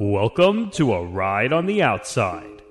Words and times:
Welcome 0.00 0.70
to 0.70 0.92
a 0.94 1.06
ride 1.06 1.52
on 1.52 1.66
the 1.66 1.80
outside. 1.80 2.62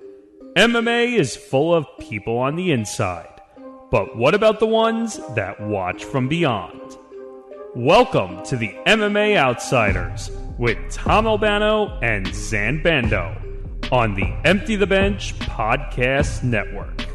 MMA 0.57 1.17
is 1.17 1.37
full 1.37 1.73
of 1.73 1.87
people 1.97 2.37
on 2.37 2.57
the 2.57 2.73
inside, 2.73 3.39
but 3.89 4.17
what 4.17 4.35
about 4.35 4.59
the 4.59 4.67
ones 4.67 5.21
that 5.33 5.61
watch 5.61 6.03
from 6.03 6.27
beyond? 6.27 6.97
Welcome 7.75 8.43
to 8.47 8.57
the 8.57 8.75
MMA 8.87 9.37
Outsiders 9.37 10.31
with 10.57 10.77
Tom 10.91 11.25
Albano 11.25 11.97
and 12.01 12.27
Zain 12.35 12.83
Bando 12.83 13.41
on 13.89 14.15
the 14.15 14.27
Empty 14.43 14.75
the 14.75 14.85
Bench 14.85 15.33
Podcast 15.39 16.43
Network. 16.43 17.05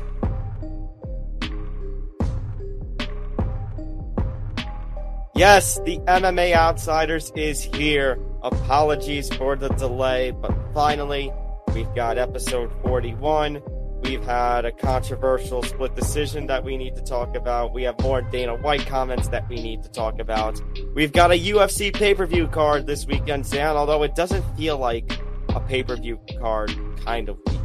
Yes, 5.35 5.79
the 5.85 5.99
MMA 5.99 6.55
Outsiders 6.55 7.31
is 7.37 7.63
here. 7.63 8.19
Apologies 8.43 9.35
for 9.35 9.57
the 9.57 9.69
delay, 9.71 10.31
but 10.31 10.55
finally, 10.73 11.33
we've 11.75 11.93
got 11.95 12.19
episode 12.19 12.71
41. 12.85 13.61
We've 14.03 14.23
had 14.23 14.65
a 14.65 14.71
controversial 14.71 15.65
split 15.65 15.97
decision 15.97 16.47
that 16.47 16.63
we 16.63 16.77
need 16.77 16.95
to 16.95 17.03
talk 17.03 17.35
about. 17.35 17.75
We 17.75 17.83
have 17.83 18.01
more 18.01 18.23
Dana 18.23 18.55
White 18.55 18.87
comments 18.87 19.27
that 19.29 19.49
we 19.49 19.57
need 19.57 19.83
to 19.83 19.89
talk 19.89 20.21
about. 20.21 20.63
We've 20.95 21.13
got 21.13 21.33
a 21.33 21.39
UFC 21.39 21.93
pay 21.93 22.15
per 22.15 22.27
view 22.27 22.47
card 22.47 22.87
this 22.87 23.07
weekend, 23.07 23.45
Zain, 23.45 23.67
although 23.67 24.05
it 24.05 24.15
doesn't 24.15 24.45
feel 24.57 24.79
like 24.79 25.19
a 25.49 25.61
pay 25.61 25.83
per 25.83 25.97
view 25.97 26.21
card 26.39 26.73
kind 27.05 27.29
of 27.29 27.39
week. 27.45 27.59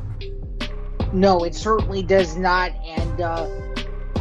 No, 1.14 1.44
it 1.44 1.54
certainly 1.54 2.02
does 2.02 2.36
not. 2.36 2.72
And 2.84 3.22
uh, 3.22 3.48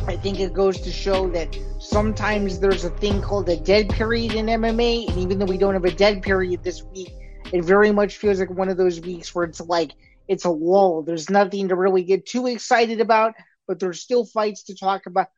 I 0.08 0.16
think 0.16 0.40
it 0.40 0.52
goes 0.52 0.80
to 0.80 0.90
show 0.90 1.30
that 1.30 1.56
sometimes 1.78 2.58
there's 2.58 2.84
a 2.84 2.90
thing 2.90 3.22
called 3.22 3.48
a 3.48 3.56
dead 3.56 3.88
period 3.88 4.34
in 4.34 4.46
MMA. 4.46 5.08
And 5.08 5.18
even 5.18 5.38
though 5.38 5.46
we 5.46 5.58
don't 5.58 5.74
have 5.74 5.84
a 5.84 5.92
dead 5.92 6.22
period 6.22 6.64
this 6.64 6.82
week, 6.82 7.14
it 7.52 7.64
very 7.64 7.92
much 7.92 8.16
feels 8.16 8.40
like 8.40 8.50
one 8.50 8.68
of 8.68 8.76
those 8.76 9.00
weeks 9.00 9.32
where 9.32 9.44
it's 9.44 9.60
like 9.60 9.92
it's 10.26 10.44
a 10.44 10.50
lull. 10.50 11.02
There's 11.02 11.30
nothing 11.30 11.68
to 11.68 11.76
really 11.76 12.02
get 12.02 12.26
too 12.26 12.48
excited 12.48 13.00
about, 13.00 13.34
but 13.68 13.78
there's 13.78 14.00
still 14.00 14.24
fights 14.24 14.64
to 14.64 14.74
talk 14.74 15.06
about. 15.06 15.28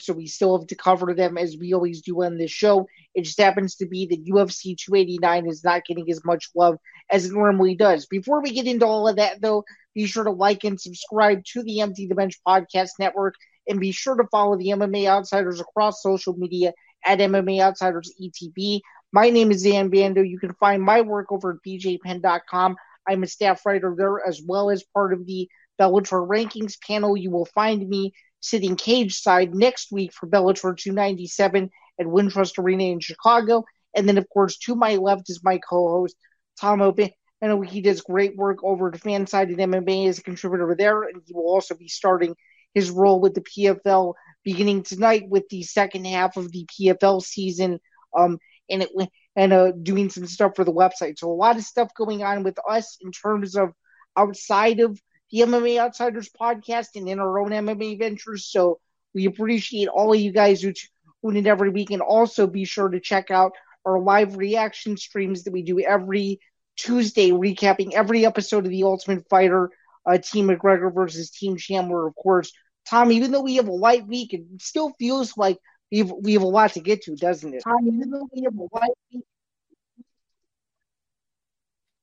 So 0.00 0.14
we 0.14 0.26
still 0.26 0.58
have 0.58 0.68
to 0.68 0.74
cover 0.74 1.12
them 1.12 1.36
as 1.36 1.58
we 1.58 1.74
always 1.74 2.00
do 2.00 2.24
on 2.24 2.38
this 2.38 2.50
show. 2.50 2.86
It 3.14 3.24
just 3.24 3.38
happens 3.38 3.76
to 3.76 3.86
be 3.86 4.06
that 4.06 4.24
UFC 4.24 4.74
289 4.78 5.46
is 5.46 5.62
not 5.62 5.84
getting 5.84 6.10
as 6.10 6.24
much 6.24 6.48
love 6.54 6.78
as 7.10 7.26
it 7.26 7.32
normally 7.34 7.74
does. 7.74 8.06
Before 8.06 8.40
we 8.40 8.52
get 8.52 8.66
into 8.66 8.86
all 8.86 9.06
of 9.06 9.16
that, 9.16 9.42
though, 9.42 9.64
be 9.94 10.06
sure 10.06 10.24
to 10.24 10.30
like 10.30 10.64
and 10.64 10.80
subscribe 10.80 11.44
to 11.52 11.62
the 11.62 11.82
Empty 11.82 12.06
the 12.06 12.14
Bench 12.14 12.40
Podcast 12.48 12.92
Network 12.98 13.34
and 13.68 13.80
be 13.80 13.92
sure 13.92 14.16
to 14.16 14.26
follow 14.30 14.56
the 14.56 14.68
MMA 14.68 15.06
Outsiders 15.06 15.60
across 15.60 16.02
social 16.02 16.34
media 16.34 16.72
at 17.04 17.18
MMA 17.18 17.60
Outsiders 17.60 18.12
ETB. 18.22 18.80
My 19.12 19.30
name 19.30 19.50
is 19.50 19.60
Zain 19.60 19.90
Bando. 19.90 20.22
You 20.22 20.38
can 20.38 20.54
find 20.54 20.82
my 20.82 21.00
work 21.00 21.30
over 21.30 21.52
at 21.52 21.58
bjpenn.com. 21.66 22.76
I'm 23.06 23.22
a 23.22 23.26
staff 23.26 23.64
writer 23.66 23.94
there 23.96 24.26
as 24.26 24.42
well 24.46 24.70
as 24.70 24.82
part 24.94 25.12
of 25.12 25.26
the 25.26 25.48
Bellator 25.80 26.26
rankings 26.26 26.76
panel. 26.80 27.16
You 27.16 27.30
will 27.30 27.46
find 27.46 27.88
me 27.88 28.12
sitting 28.40 28.76
cage 28.76 29.20
side 29.20 29.54
next 29.54 29.90
week 29.90 30.12
for 30.12 30.26
Bellator 30.26 30.76
297 30.76 31.70
at 32.00 32.06
Wintrust 32.06 32.58
Arena 32.58 32.84
in 32.84 33.00
Chicago. 33.00 33.64
And 33.94 34.08
then, 34.08 34.18
of 34.18 34.28
course, 34.28 34.58
to 34.58 34.74
my 34.74 34.96
left 34.96 35.30
is 35.30 35.42
my 35.42 35.58
co-host, 35.58 36.16
Tom 36.60 36.82
Open. 36.82 37.10
I 37.42 37.46
know 37.46 37.60
he 37.60 37.82
does 37.82 38.00
great 38.00 38.36
work 38.36 38.64
over 38.64 38.88
at 38.88 39.00
Fansided 39.00 39.58
MMA 39.58 40.08
as 40.08 40.18
a 40.18 40.22
contributor 40.22 40.74
there, 40.76 41.02
and 41.02 41.22
he 41.26 41.34
will 41.34 41.48
also 41.48 41.74
be 41.74 41.88
starting 41.88 42.34
his 42.74 42.90
role 42.90 43.20
with 43.20 43.34
the 43.34 43.40
PFL 43.40 44.14
beginning 44.44 44.82
tonight 44.82 45.28
with 45.28 45.48
the 45.48 45.62
second 45.62 46.06
half 46.06 46.36
of 46.36 46.52
the 46.52 46.66
PFL 46.66 47.22
season. 47.22 47.80
Um, 48.16 48.38
and 48.68 48.82
it 48.82 48.90
and 49.36 49.52
uh, 49.52 49.72
doing 49.72 50.10
some 50.10 50.26
stuff 50.26 50.52
for 50.54 50.64
the 50.64 50.72
website. 50.72 51.18
So 51.18 51.30
a 51.30 51.34
lot 51.34 51.56
of 51.56 51.64
stuff 51.64 51.94
going 51.94 52.22
on 52.22 52.44
with 52.44 52.58
us 52.68 52.98
in 53.00 53.10
terms 53.10 53.56
of 53.56 53.72
outside 54.16 54.80
of 54.80 55.00
the 55.30 55.40
MMA 55.40 55.78
Outsiders 55.78 56.28
podcast 56.28 56.88
and 56.94 57.08
in 57.08 57.18
our 57.18 57.40
own 57.40 57.50
MMA 57.50 57.98
ventures. 57.98 58.46
So 58.46 58.78
we 59.12 59.26
appreciate 59.26 59.88
all 59.88 60.12
of 60.12 60.20
you 60.20 60.32
guys 60.32 60.62
who 60.62 60.72
tune 60.72 61.36
in 61.36 61.46
every 61.46 61.70
week, 61.70 61.90
and 61.90 62.02
also 62.02 62.46
be 62.46 62.64
sure 62.64 62.88
to 62.88 63.00
check 63.00 63.30
out 63.30 63.52
our 63.84 63.98
live 63.98 64.36
reaction 64.36 64.96
streams 64.96 65.44
that 65.44 65.52
we 65.52 65.62
do 65.62 65.80
every 65.80 66.40
Tuesday, 66.76 67.30
recapping 67.30 67.92
every 67.92 68.26
episode 68.26 68.64
of 68.64 68.70
The 68.70 68.84
Ultimate 68.84 69.28
Fighter, 69.28 69.70
uh, 70.06 70.18
Team 70.18 70.48
McGregor 70.48 70.92
versus 70.92 71.30
Team 71.30 71.56
Chandler. 71.56 72.06
Of 72.06 72.14
course, 72.14 72.52
Tom, 72.88 73.12
even 73.12 73.30
though 73.30 73.42
we 73.42 73.56
have 73.56 73.68
a 73.68 73.72
light 73.72 74.06
week, 74.06 74.34
it 74.34 74.42
still 74.58 74.92
feels 74.98 75.36
like 75.36 75.58
we 75.90 75.98
have, 75.98 76.12
we 76.12 76.34
have 76.34 76.42
a 76.42 76.46
lot 76.46 76.72
to 76.74 76.80
get 76.80 77.02
to, 77.02 77.16
doesn't 77.16 77.54
it? 77.54 77.62
Tom, 77.64 77.86
even 77.86 78.10
though 78.10 78.28
we 78.34 78.42
have 78.42 78.54
a 78.56 78.68
light 78.72 78.90
week. 79.12 79.24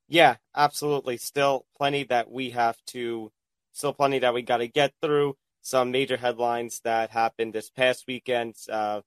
Yeah, 0.08 0.36
absolutely. 0.56 1.18
Still 1.18 1.66
plenty 1.78 2.04
that 2.06 2.30
we 2.30 2.50
have 2.50 2.78
to, 2.88 3.32
still 3.72 3.94
plenty 3.94 4.20
that 4.20 4.34
we 4.34 4.42
got 4.42 4.58
to 4.58 4.68
get 4.68 4.94
through. 5.02 5.38
Some 5.62 5.92
major 5.92 6.18
headlines 6.18 6.82
that 6.84 7.12
happened 7.12 7.54
this 7.54 7.70
past 7.70 8.06
weekend. 8.08 8.56
Uh, 8.70 9.02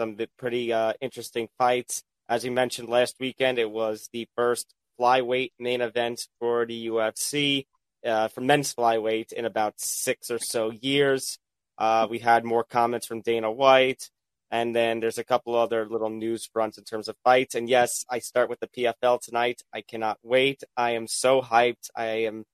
some 0.00 0.16
pretty 0.36 0.72
uh, 0.72 0.94
interesting 1.00 1.48
fights. 1.58 2.02
As 2.28 2.44
you 2.44 2.50
mentioned 2.50 2.88
last 2.88 3.16
weekend, 3.20 3.58
it 3.58 3.70
was 3.70 4.08
the 4.12 4.26
first 4.34 4.74
flyweight 4.98 5.52
main 5.58 5.80
event 5.80 6.26
for 6.40 6.66
the 6.66 6.88
UFC 6.88 7.66
uh, 8.04 8.28
for 8.28 8.40
men's 8.40 8.74
flyweight 8.74 9.32
in 9.32 9.44
about 9.44 9.80
six 9.80 10.30
or 10.30 10.38
so 10.38 10.70
years. 10.70 11.38
Uh, 11.76 12.06
we 12.10 12.18
had 12.18 12.44
more 12.44 12.64
comments 12.64 13.06
from 13.06 13.20
Dana 13.20 13.50
White, 13.50 14.10
and 14.50 14.74
then 14.74 15.00
there's 15.00 15.18
a 15.18 15.24
couple 15.24 15.54
other 15.54 15.86
little 15.88 16.10
news 16.10 16.46
fronts 16.46 16.78
in 16.78 16.84
terms 16.84 17.08
of 17.08 17.16
fights. 17.24 17.54
And 17.54 17.68
yes, 17.68 18.04
I 18.10 18.18
start 18.18 18.48
with 18.50 18.60
the 18.60 18.68
PFL 18.68 19.20
tonight. 19.20 19.62
I 19.72 19.82
cannot 19.82 20.18
wait. 20.22 20.64
I 20.76 20.92
am 20.92 21.06
so 21.06 21.40
hyped. 21.40 21.90
I 21.94 22.24
am 22.26 22.44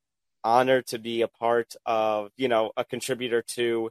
honored 0.42 0.86
to 0.88 0.98
be 0.98 1.22
a 1.22 1.28
part 1.28 1.74
of, 1.86 2.30
you 2.36 2.48
know, 2.48 2.72
a 2.76 2.84
contributor 2.84 3.42
to 3.42 3.90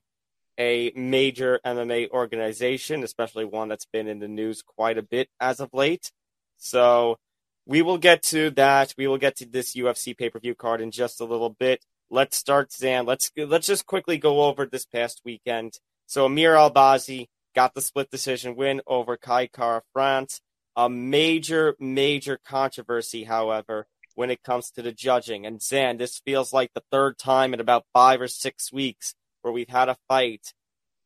a 0.60 0.92
major 0.96 1.60
MMA 1.66 2.10
organization, 2.12 3.04
especially 3.04 3.46
one 3.46 3.70
that's 3.70 3.88
been 3.88 4.08
in 4.08 4.20
the 4.20 4.28
news 4.28 4.62
quite 4.62 4.98
a 4.98 5.02
bit 5.02 5.30
as 5.40 5.60
of 5.60 5.74
late. 5.74 6.12
So 6.58 7.18
we 7.66 7.82
will 7.82 7.98
get 7.98 8.24
to 8.24 8.50
that. 8.52 8.94
We 8.98 9.08
will 9.08 9.18
get 9.18 9.38
to 9.38 9.46
this 9.46 9.76
UFC 9.76 10.18
pay 10.18 10.30
per 10.30 10.40
view 10.40 10.56
card 10.56 10.82
in 10.82 10.92
just 10.92 11.22
a 11.22 11.26
little 11.26 11.50
bit. 11.50 11.84
Let's 12.10 12.38
start, 12.38 12.72
Zain. 12.72 13.06
Let's 13.06 13.32
let's 13.38 13.68
just 13.68 13.86
quickly 13.86 14.18
go 14.18 14.44
over 14.44 14.66
this 14.66 14.86
past 14.86 15.22
weekend. 15.26 15.80
So 16.06 16.26
Amir 16.26 16.54
Albazi 16.54 17.28
got 17.56 17.74
the 17.74 17.82
split 17.82 18.12
decision 18.12 18.56
win 18.56 18.82
over 18.86 19.18
Kai 19.18 19.48
Kara 19.48 19.82
France. 19.94 20.42
A 20.76 20.90
major, 20.90 21.76
major 21.80 22.40
controversy, 22.44 23.26
however, 23.26 23.86
when 24.16 24.32
it 24.32 24.44
comes 24.44 24.72
to 24.72 24.82
the 24.82 24.92
judging. 24.92 25.46
And 25.46 25.62
Zain, 25.62 25.98
this 25.98 26.20
feels 26.26 26.52
like 26.52 26.72
the 26.74 26.84
third 26.92 27.18
time 27.18 27.54
in 27.54 27.60
about 27.60 27.86
five 27.94 28.22
or 28.22 28.28
six 28.28 28.74
weeks 28.74 29.14
where 29.42 29.54
we've 29.54 29.70
had 29.70 29.90
a 29.90 29.98
fight, 30.08 30.54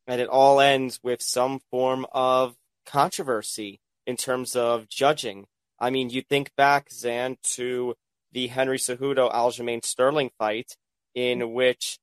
and 0.08 0.22
it 0.22 0.30
all 0.30 0.62
ends 0.62 1.00
with 1.04 1.22
some 1.22 1.60
form 1.70 2.06
of 2.14 2.56
controversy 2.86 3.82
in 4.06 4.16
terms 4.16 4.56
of 4.56 4.88
judging. 4.88 5.48
I 5.80 5.90
mean, 5.90 6.10
you 6.10 6.22
think 6.22 6.52
back, 6.56 6.92
Zain, 6.92 7.38
to 7.56 7.96
the 8.32 8.48
Henry 8.48 8.78
Cejudo 8.78 9.32
Aljamain 9.32 9.84
Sterling 9.84 10.32
fight, 10.38 10.76
in 11.14 11.54
which 11.54 12.00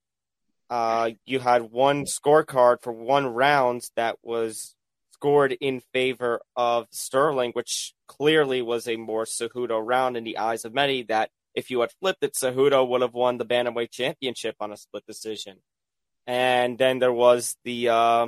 uh, 0.69 1.11
you 1.25 1.39
had 1.39 1.63
one 1.63 2.05
scorecard 2.05 2.81
for 2.81 2.91
one 2.91 3.27
round 3.27 3.89
that 3.95 4.17
was 4.23 4.75
scored 5.11 5.53
in 5.53 5.81
favor 5.93 6.41
of 6.55 6.87
Sterling, 6.91 7.51
which 7.53 7.93
clearly 8.07 8.61
was 8.61 8.87
a 8.87 8.95
more 8.95 9.25
Cejudo 9.25 9.79
round 9.83 10.17
in 10.17 10.23
the 10.23 10.37
eyes 10.37 10.65
of 10.65 10.73
many. 10.73 11.03
That 11.03 11.29
if 11.53 11.69
you 11.69 11.81
had 11.81 11.91
flipped 11.99 12.23
it, 12.23 12.33
Cejudo 12.33 12.87
would 12.87 13.01
have 13.01 13.13
won 13.13 13.37
the 13.37 13.45
bantamweight 13.45 13.91
championship 13.91 14.55
on 14.59 14.71
a 14.71 14.77
split 14.77 15.05
decision. 15.05 15.57
And 16.27 16.77
then 16.77 16.99
there 16.99 17.13
was 17.13 17.55
the 17.63 17.89
uh, 17.89 18.27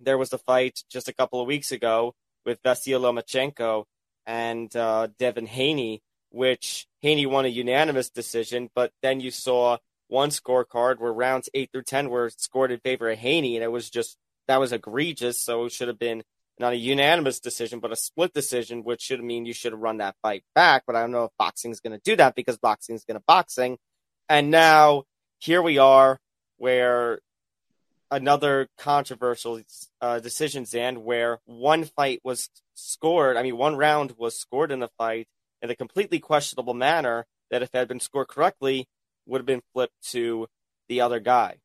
there 0.00 0.18
was 0.18 0.30
the 0.30 0.38
fight 0.38 0.82
just 0.90 1.08
a 1.08 1.14
couple 1.14 1.40
of 1.40 1.46
weeks 1.46 1.72
ago 1.72 2.14
with 2.44 2.62
Vasyl 2.62 3.00
Lomachenko 3.00 3.84
and 4.26 4.74
uh, 4.76 5.08
Devin 5.18 5.46
Haney, 5.46 6.02
which 6.30 6.86
Haney 7.02 7.26
won 7.26 7.44
a 7.44 7.48
unanimous 7.48 8.10
decision, 8.10 8.70
but 8.74 8.92
then 9.02 9.20
you 9.20 9.30
saw 9.30 9.78
one 10.08 10.30
scorecard 10.30 10.98
where 10.98 11.12
rounds 11.12 11.48
eight 11.54 11.70
through 11.72 11.82
ten 11.82 12.10
were 12.10 12.30
scored 12.30 12.72
in 12.72 12.80
favor 12.80 13.10
of 13.10 13.18
Haney, 13.18 13.56
and 13.56 13.64
it 13.64 13.72
was 13.72 13.90
just 13.90 14.16
that 14.48 14.60
was 14.60 14.72
egregious. 14.72 15.40
So 15.40 15.64
it 15.64 15.72
should 15.72 15.88
have 15.88 15.98
been 15.98 16.22
not 16.58 16.72
a 16.72 16.76
unanimous 16.76 17.40
decision, 17.40 17.80
but 17.80 17.92
a 17.92 17.96
split 17.96 18.32
decision, 18.32 18.84
which 18.84 19.02
should 19.02 19.22
mean 19.22 19.46
you 19.46 19.52
should 19.52 19.72
have 19.72 19.80
run 19.80 19.98
that 19.98 20.16
fight 20.22 20.44
back. 20.54 20.84
But 20.86 20.96
I 20.96 21.00
don't 21.00 21.10
know 21.10 21.24
if 21.24 21.30
boxing 21.38 21.72
is 21.72 21.80
going 21.80 21.98
to 21.98 22.02
do 22.04 22.16
that 22.16 22.34
because 22.34 22.58
boxing 22.58 22.94
is 22.94 23.04
going 23.04 23.18
to 23.18 23.24
boxing. 23.26 23.78
And 24.28 24.50
now 24.50 25.04
here 25.38 25.62
we 25.62 25.78
are, 25.78 26.18
where 26.56 27.18
another 28.10 28.68
controversial 28.78 29.60
uh, 30.00 30.20
decisions 30.20 30.74
and 30.74 31.04
where 31.04 31.40
one 31.46 31.84
fight 31.84 32.20
was 32.22 32.48
scored. 32.74 33.36
I 33.36 33.42
mean, 33.42 33.56
one 33.56 33.76
round 33.76 34.14
was 34.16 34.38
scored 34.38 34.72
in 34.72 34.80
the 34.80 34.90
fight 34.98 35.26
in 35.62 35.70
a 35.70 35.76
completely 35.76 36.18
questionable 36.18 36.74
manner 36.74 37.26
that, 37.50 37.62
if 37.62 37.70
it 37.72 37.78
had 37.78 37.88
been 37.88 38.00
scored 38.00 38.28
correctly, 38.28 38.86
would 39.26 39.38
have 39.38 39.46
been 39.46 39.62
flipped 39.72 40.10
to 40.10 40.46
the 40.88 41.00
other 41.00 41.20
guy. 41.20 41.56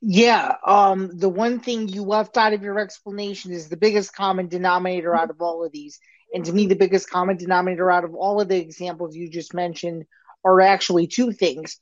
Yeah, 0.00 0.56
um, 0.64 1.18
the 1.18 1.28
one 1.28 1.60
thing 1.60 1.88
you 1.88 2.02
left 2.02 2.36
out 2.36 2.52
of 2.52 2.62
your 2.62 2.78
explanation 2.78 3.52
is 3.52 3.68
the 3.68 3.76
biggest 3.76 4.14
common 4.14 4.46
denominator 4.46 5.16
out 5.16 5.30
of 5.30 5.40
all 5.40 5.64
of 5.64 5.72
these, 5.72 5.98
And 6.32 6.44
to 6.44 6.52
me, 6.52 6.66
the 6.66 6.76
biggest 6.76 7.08
common 7.08 7.36
denominator 7.36 7.90
out 7.90 8.04
of 8.04 8.14
all 8.14 8.40
of 8.40 8.48
the 8.48 8.58
examples 8.58 9.16
you 9.16 9.28
just 9.28 9.54
mentioned 9.54 10.04
are 10.44 10.60
actually 10.60 11.06
two 11.06 11.32
things. 11.32 11.78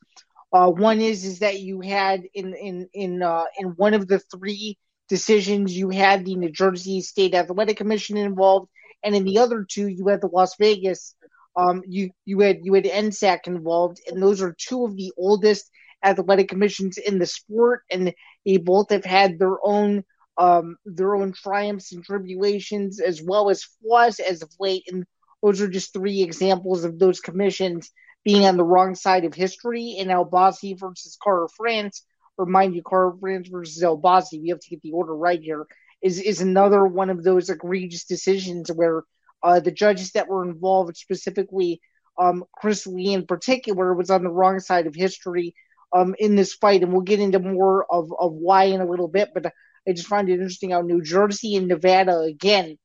Uh, 0.52 0.70
one 0.70 1.00
is 1.00 1.24
is 1.24 1.40
that 1.40 1.60
you 1.60 1.80
had 1.80 2.22
in 2.32 2.54
in 2.54 2.88
in 2.92 3.22
uh, 3.22 3.44
in 3.58 3.70
one 3.70 3.94
of 3.94 4.06
the 4.06 4.20
three 4.20 4.78
decisions 5.08 5.76
you 5.76 5.90
had 5.90 6.24
the 6.24 6.36
New 6.36 6.50
Jersey 6.50 7.00
State 7.00 7.34
Athletic 7.34 7.76
Commission 7.76 8.16
involved, 8.16 8.68
and 9.02 9.14
in 9.14 9.24
the 9.24 9.38
other 9.38 9.66
two 9.68 9.88
you 9.88 10.08
had 10.08 10.20
the 10.20 10.28
Las 10.28 10.56
Vegas. 10.58 11.14
Um, 11.56 11.82
you 11.86 12.10
you 12.24 12.40
had 12.40 12.60
you 12.62 12.74
had 12.74 12.84
NSAC 12.84 13.46
involved, 13.46 14.00
and 14.08 14.22
those 14.22 14.42
are 14.42 14.56
two 14.58 14.84
of 14.84 14.96
the 14.96 15.12
oldest 15.16 15.70
athletic 16.02 16.48
commissions 16.48 16.98
in 16.98 17.18
the 17.18 17.26
sport, 17.26 17.82
and 17.90 18.12
they 18.44 18.56
both 18.58 18.90
have 18.90 19.04
had 19.04 19.38
their 19.38 19.56
own 19.62 20.04
um, 20.36 20.76
their 20.84 21.14
own 21.14 21.32
triumphs 21.32 21.92
and 21.92 22.04
tribulations 22.04 23.00
as 23.00 23.22
well 23.22 23.50
as 23.50 23.64
flaws 23.64 24.18
as 24.18 24.42
of 24.42 24.50
late. 24.58 24.84
And 24.90 25.04
those 25.42 25.60
are 25.60 25.68
just 25.68 25.92
three 25.92 26.22
examples 26.22 26.84
of 26.84 26.98
those 26.98 27.20
commissions 27.20 27.90
being 28.24 28.44
on 28.44 28.56
the 28.56 28.64
wrong 28.64 28.94
side 28.94 29.24
of 29.24 29.34
history. 29.34 29.96
And 29.98 30.10
Albazi 30.10 30.78
versus 30.78 31.16
Kara 31.22 31.48
France, 31.56 32.04
or 32.36 32.46
mind 32.46 32.74
you, 32.74 32.82
Kara 32.82 33.12
France 33.18 33.48
versus 33.48 33.82
Albazi, 33.82 34.40
we 34.40 34.48
have 34.48 34.60
to 34.60 34.70
get 34.70 34.82
the 34.82 34.92
order 34.92 35.14
right 35.14 35.40
here, 35.40 35.66
is, 36.02 36.20
is 36.20 36.40
another 36.40 36.84
one 36.84 37.10
of 37.10 37.22
those 37.22 37.48
egregious 37.48 38.04
decisions 38.04 38.70
where 38.70 39.02
uh, 39.42 39.60
the 39.60 39.70
judges 39.70 40.12
that 40.12 40.28
were 40.28 40.44
involved, 40.44 40.96
specifically 40.96 41.80
um, 42.18 42.44
Chris 42.56 42.86
Lee 42.86 43.12
in 43.12 43.26
particular, 43.26 43.94
was 43.94 44.10
on 44.10 44.22
the 44.22 44.30
wrong 44.30 44.60
side 44.60 44.86
of 44.86 44.94
history 44.94 45.54
um, 45.92 46.14
in 46.18 46.34
this 46.34 46.54
fight. 46.54 46.82
And 46.82 46.92
we'll 46.92 47.02
get 47.02 47.20
into 47.20 47.38
more 47.38 47.86
of, 47.90 48.10
of 48.18 48.32
why 48.32 48.64
in 48.64 48.80
a 48.80 48.86
little 48.86 49.08
bit. 49.08 49.30
But 49.34 49.52
I 49.86 49.92
just 49.92 50.08
find 50.08 50.28
it 50.28 50.34
interesting 50.34 50.70
how 50.70 50.80
New 50.80 51.02
Jersey 51.02 51.56
and 51.56 51.68
Nevada 51.68 52.18
again 52.20 52.78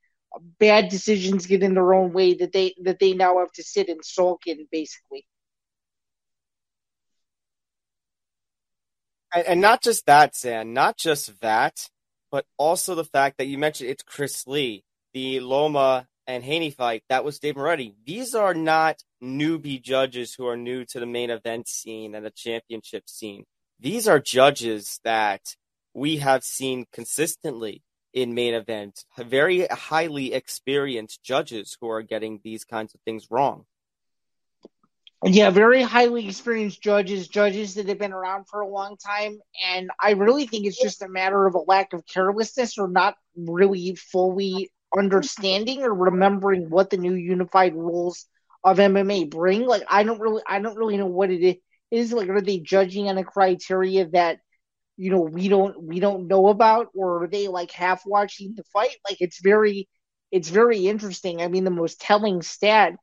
bad 0.60 0.90
decisions 0.90 1.48
get 1.48 1.64
in 1.64 1.74
their 1.74 1.94
own 1.94 2.14
way 2.14 2.36
that 2.36 2.52
they 2.52 2.76
that 2.84 3.00
they 3.00 3.14
now 3.14 3.40
have 3.40 3.52
to 3.54 3.64
sit 3.64 3.90
and 3.90 4.04
sulk 4.04 4.48
in 4.48 4.68
basically. 4.72 5.26
And, 9.34 9.46
and 9.46 9.62
not 9.62 9.82
just 9.82 10.06
that, 10.06 10.36
Zain, 10.36 10.74
not 10.74 10.98
just 10.98 11.40
that, 11.42 11.90
but 12.32 12.46
also 12.58 12.96
the 12.96 13.06
fact 13.06 13.38
that 13.38 13.48
you 13.48 13.58
mentioned 13.58 13.90
it's 13.90 14.04
Chris 14.04 14.46
Lee, 14.48 14.84
the 15.14 15.40
Loma 15.40 16.08
and 16.28 16.44
Haney 16.44 16.70
fight. 16.70 17.04
That 17.10 17.24
was 17.24 17.40
Dave 17.40 17.56
Moretti. 17.56 17.96
These 18.06 18.36
are 18.36 18.54
not 18.54 19.04
newbie 19.24 19.82
judges 19.82 20.36
who 20.36 20.48
are 20.48 20.58
new 20.58 20.86
to 20.86 21.00
the 21.00 21.06
main 21.06 21.30
event 21.30 21.68
scene 21.68 22.14
and 22.16 22.26
the 22.26 22.32
championship 22.32 23.10
scene. 23.10 23.46
These 23.80 24.08
are 24.08 24.20
judges 24.20 25.00
that 25.04 25.56
we 25.94 26.18
have 26.18 26.44
seen 26.44 26.86
consistently 26.94 27.82
in 28.14 28.34
main 28.34 28.54
events, 28.54 29.06
very 29.18 29.68
highly 29.68 30.34
experienced 30.34 31.24
judges 31.24 31.78
who 31.80 31.90
are 31.90 32.02
getting 32.02 32.40
these 32.44 32.64
kinds 32.64 32.94
of 32.94 33.02
things 33.02 33.28
wrong. 33.30 33.66
Yeah, 35.26 35.50
very 35.50 35.82
highly 35.82 36.26
experienced 36.28 36.82
judges, 36.82 37.28
judges 37.28 37.76
that 37.76 37.90
have 37.90 38.00
been 38.00 38.14
around 38.14 38.46
for 38.48 38.62
a 38.62 38.68
long 38.68 38.96
time. 38.96 39.38
And 39.68 39.90
I 40.02 40.12
really 40.12 40.48
think 40.48 40.66
it's 40.66 40.82
just 40.82 41.02
a 41.02 41.10
matter 41.10 41.46
of 41.46 41.56
a 41.56 41.60
lack 41.60 41.92
of 41.92 42.06
carelessness 42.08 42.78
or 42.78 42.88
not 42.88 43.16
really 43.36 43.96
fully 43.96 44.72
understanding 44.98 45.84
or 45.84 45.94
remembering 45.94 46.70
what 46.70 46.90
the 46.90 46.98
new 46.98 47.14
unified 47.16 47.76
rules 47.76 48.28
of 48.64 48.80
MMA 48.80 49.26
bring. 49.26 49.66
Like 49.66 49.84
I 49.90 50.04
don't 50.04 50.22
really 50.22 50.42
I 50.48 50.60
don't 50.60 50.78
really 50.78 50.96
know 50.98 51.08
what 51.08 51.32
it 51.32 51.60
is. 51.92 52.14
Like 52.14 52.30
are 52.30 52.42
they 52.42 52.60
judging 52.60 53.10
on 53.10 53.18
a 53.18 53.24
criteria 53.26 54.08
that 54.12 54.40
you 54.98 55.12
know 55.12 55.22
we 55.22 55.48
don't 55.48 55.82
we 55.82 56.00
don't 56.00 56.28
know 56.28 56.48
about 56.48 56.88
or 56.94 57.24
are 57.24 57.28
they 57.28 57.48
like 57.48 57.72
half 57.72 58.04
watching 58.06 58.54
the 58.56 58.64
fight 58.74 58.96
like 59.10 59.18
it's 59.22 59.40
very 59.42 59.88
it's 60.32 60.50
very 60.50 60.88
interesting 60.88 61.42
i 61.42 61.48
mean 61.48 61.64
the 61.64 61.70
most 61.72 62.02
telling 62.02 62.42
stat 62.42 62.94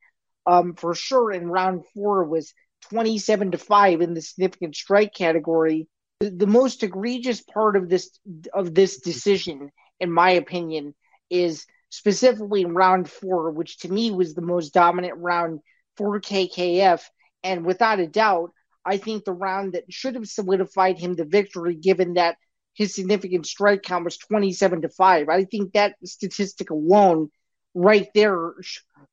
um 0.47 0.73
for 0.73 0.95
sure 0.95 1.31
in 1.31 1.47
round 1.47 1.83
four 1.93 2.23
was 2.23 2.53
27 2.89 3.51
to 3.51 3.57
5 3.57 4.01
in 4.01 4.13
the 4.13 4.21
significant 4.21 4.75
strike 4.75 5.13
category 5.13 5.87
the, 6.19 6.29
the 6.29 6.47
most 6.47 6.81
egregious 6.83 7.41
part 7.41 7.75
of 7.75 7.89
this 7.89 8.09
of 8.53 8.73
this 8.73 9.01
decision 9.01 9.69
in 9.99 10.11
my 10.11 10.31
opinion 10.31 10.95
is 11.29 11.65
specifically 11.89 12.61
in 12.61 12.73
round 12.73 13.09
four 13.09 13.51
which 13.51 13.79
to 13.79 13.91
me 13.91 14.11
was 14.11 14.33
the 14.33 14.41
most 14.41 14.73
dominant 14.73 15.17
round 15.17 15.59
for 15.95 16.19
kkf 16.19 17.01
and 17.43 17.65
without 17.65 17.99
a 17.99 18.07
doubt 18.07 18.51
I 18.87 18.97
think 18.97 19.25
the 19.25 19.33
round 19.33 19.73
that 19.73 19.91
should 19.91 20.15
have 20.15 20.29
solidified 20.29 20.97
him 20.97 21.13
the 21.13 21.25
victory, 21.25 21.75
given 21.75 22.13
that 22.13 22.37
his 22.73 22.95
significant 22.95 23.45
strike 23.45 23.83
count 23.83 24.05
was 24.05 24.17
27 24.17 24.83
to 24.83 24.89
5. 24.89 25.27
I 25.27 25.43
think 25.43 25.73
that 25.73 25.95
statistic 26.05 26.69
alone, 26.69 27.29
right 27.77 28.09
there, 28.15 28.53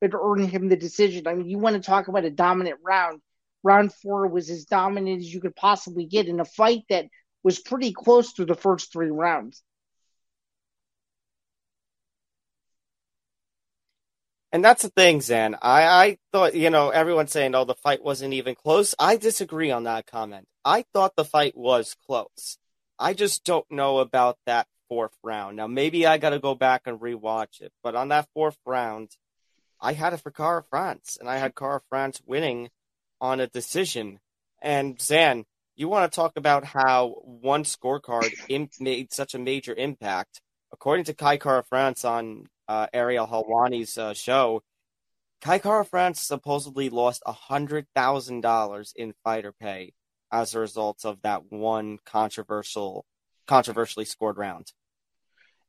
would 0.01 0.13
earned 0.13 0.49
him 0.49 0.67
the 0.67 0.75
decision. 0.75 1.27
I 1.27 1.35
mean, 1.35 1.47
you 1.47 1.59
want 1.59 1.75
to 1.75 1.81
talk 1.81 2.07
about 2.07 2.25
a 2.25 2.31
dominant 2.31 2.79
round. 2.83 3.21
Round 3.63 3.93
four 3.93 4.27
was 4.27 4.49
as 4.49 4.65
dominant 4.65 5.21
as 5.21 5.33
you 5.33 5.39
could 5.39 5.55
possibly 5.55 6.05
get 6.05 6.27
in 6.27 6.39
a 6.39 6.45
fight 6.45 6.83
that 6.89 7.05
was 7.43 7.59
pretty 7.59 7.93
close 7.93 8.33
to 8.33 8.45
the 8.45 8.55
first 8.55 8.91
three 8.91 9.11
rounds. 9.11 9.61
And 14.51 14.63
that's 14.63 14.83
the 14.83 14.89
thing, 14.89 15.21
Zain. 15.21 15.55
I, 15.61 15.83
I 15.83 16.17
thought, 16.31 16.55
you 16.55 16.69
know, 16.69 16.89
everyone's 16.89 17.31
saying, 17.31 17.53
oh, 17.55 17.65
the 17.65 17.75
fight 17.75 18.03
wasn't 18.03 18.33
even 18.33 18.55
close. 18.55 18.95
I 18.97 19.17
disagree 19.17 19.69
on 19.69 19.83
that 19.83 20.07
comment. 20.07 20.47
I 20.63 20.85
thought 20.93 21.15
the 21.15 21.25
fight 21.25 21.57
was 21.57 21.95
close. 22.07 22.57
I 22.97 23.13
just 23.13 23.43
don't 23.43 23.69
know 23.69 23.99
about 23.99 24.37
that 24.45 24.67
fourth 24.89 25.15
round. 25.23 25.57
Now, 25.57 25.67
maybe 25.67 26.05
I 26.05 26.17
got 26.17 26.31
to 26.31 26.39
go 26.39 26.55
back 26.55 26.83
and 26.85 26.99
rewatch 26.99 27.61
it, 27.61 27.71
but 27.83 27.95
on 27.95 28.09
that 28.09 28.27
fourth 28.33 28.57
round, 28.65 29.11
I 29.79 29.93
had 29.93 30.13
it 30.13 30.21
for 30.21 30.31
Kara 30.31 30.63
France, 30.69 31.17
and 31.19 31.29
I 31.29 31.37
had 31.37 31.55
Kara 31.55 31.81
France 31.89 32.21
winning 32.25 32.69
on 33.19 33.39
a 33.39 33.47
decision. 33.47 34.19
And 34.61 35.01
Zain, 35.01 35.45
you 35.75 35.87
want 35.89 36.11
to 36.11 36.15
talk 36.15 36.37
about 36.37 36.63
how 36.63 37.15
one 37.23 37.63
scorecard 37.63 38.31
made 38.79 39.13
such 39.13 39.33
a 39.33 39.39
major 39.39 39.73
impact. 39.73 40.41
According 40.71 41.05
to 41.05 41.13
Kai 41.13 41.37
Kara 41.37 41.63
France 41.63 42.03
on 42.05 42.47
uh, 42.67 42.87
Ariel 42.93 43.27
Helwani's 43.27 43.97
uh, 43.97 44.13
show, 44.13 44.63
Kai 45.41 45.59
Kara 45.59 45.85
France 45.85 46.21
supposedly 46.21 46.89
lost 46.89 47.21
hundred 47.25 47.87
thousand 47.93 48.41
dollars 48.41 48.93
in 48.95 49.13
fighter 49.23 49.51
pay 49.51 49.93
as 50.31 50.55
a 50.55 50.59
result 50.59 51.05
of 51.05 51.21
that 51.21 51.51
one 51.51 51.99
controversial, 52.05 53.05
controversially 53.47 54.05
scored 54.05 54.37
round. 54.37 54.71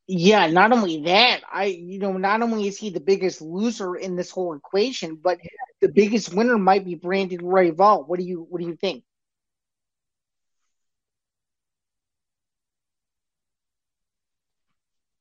Yeah, 0.08 0.46
not 0.46 0.72
only 0.72 1.02
that, 1.02 1.40
I 1.52 1.64
you 1.64 1.98
know, 1.98 2.12
not 2.12 2.40
only 2.42 2.68
is 2.68 2.78
he 2.78 2.90
the 2.90 3.00
biggest 3.00 3.40
loser 3.40 3.96
in 3.96 4.14
this 4.14 4.30
whole 4.30 4.54
equation, 4.54 5.16
but 5.16 5.38
the 5.80 5.88
biggest 5.88 6.32
winner 6.32 6.58
might 6.58 6.84
be 6.84 6.94
Brandon 6.94 7.40
Royval. 7.40 8.06
What 8.06 8.20
do 8.20 8.24
you 8.24 8.46
what 8.48 8.60
do 8.60 8.66
you 8.68 8.76
think? 8.76 9.02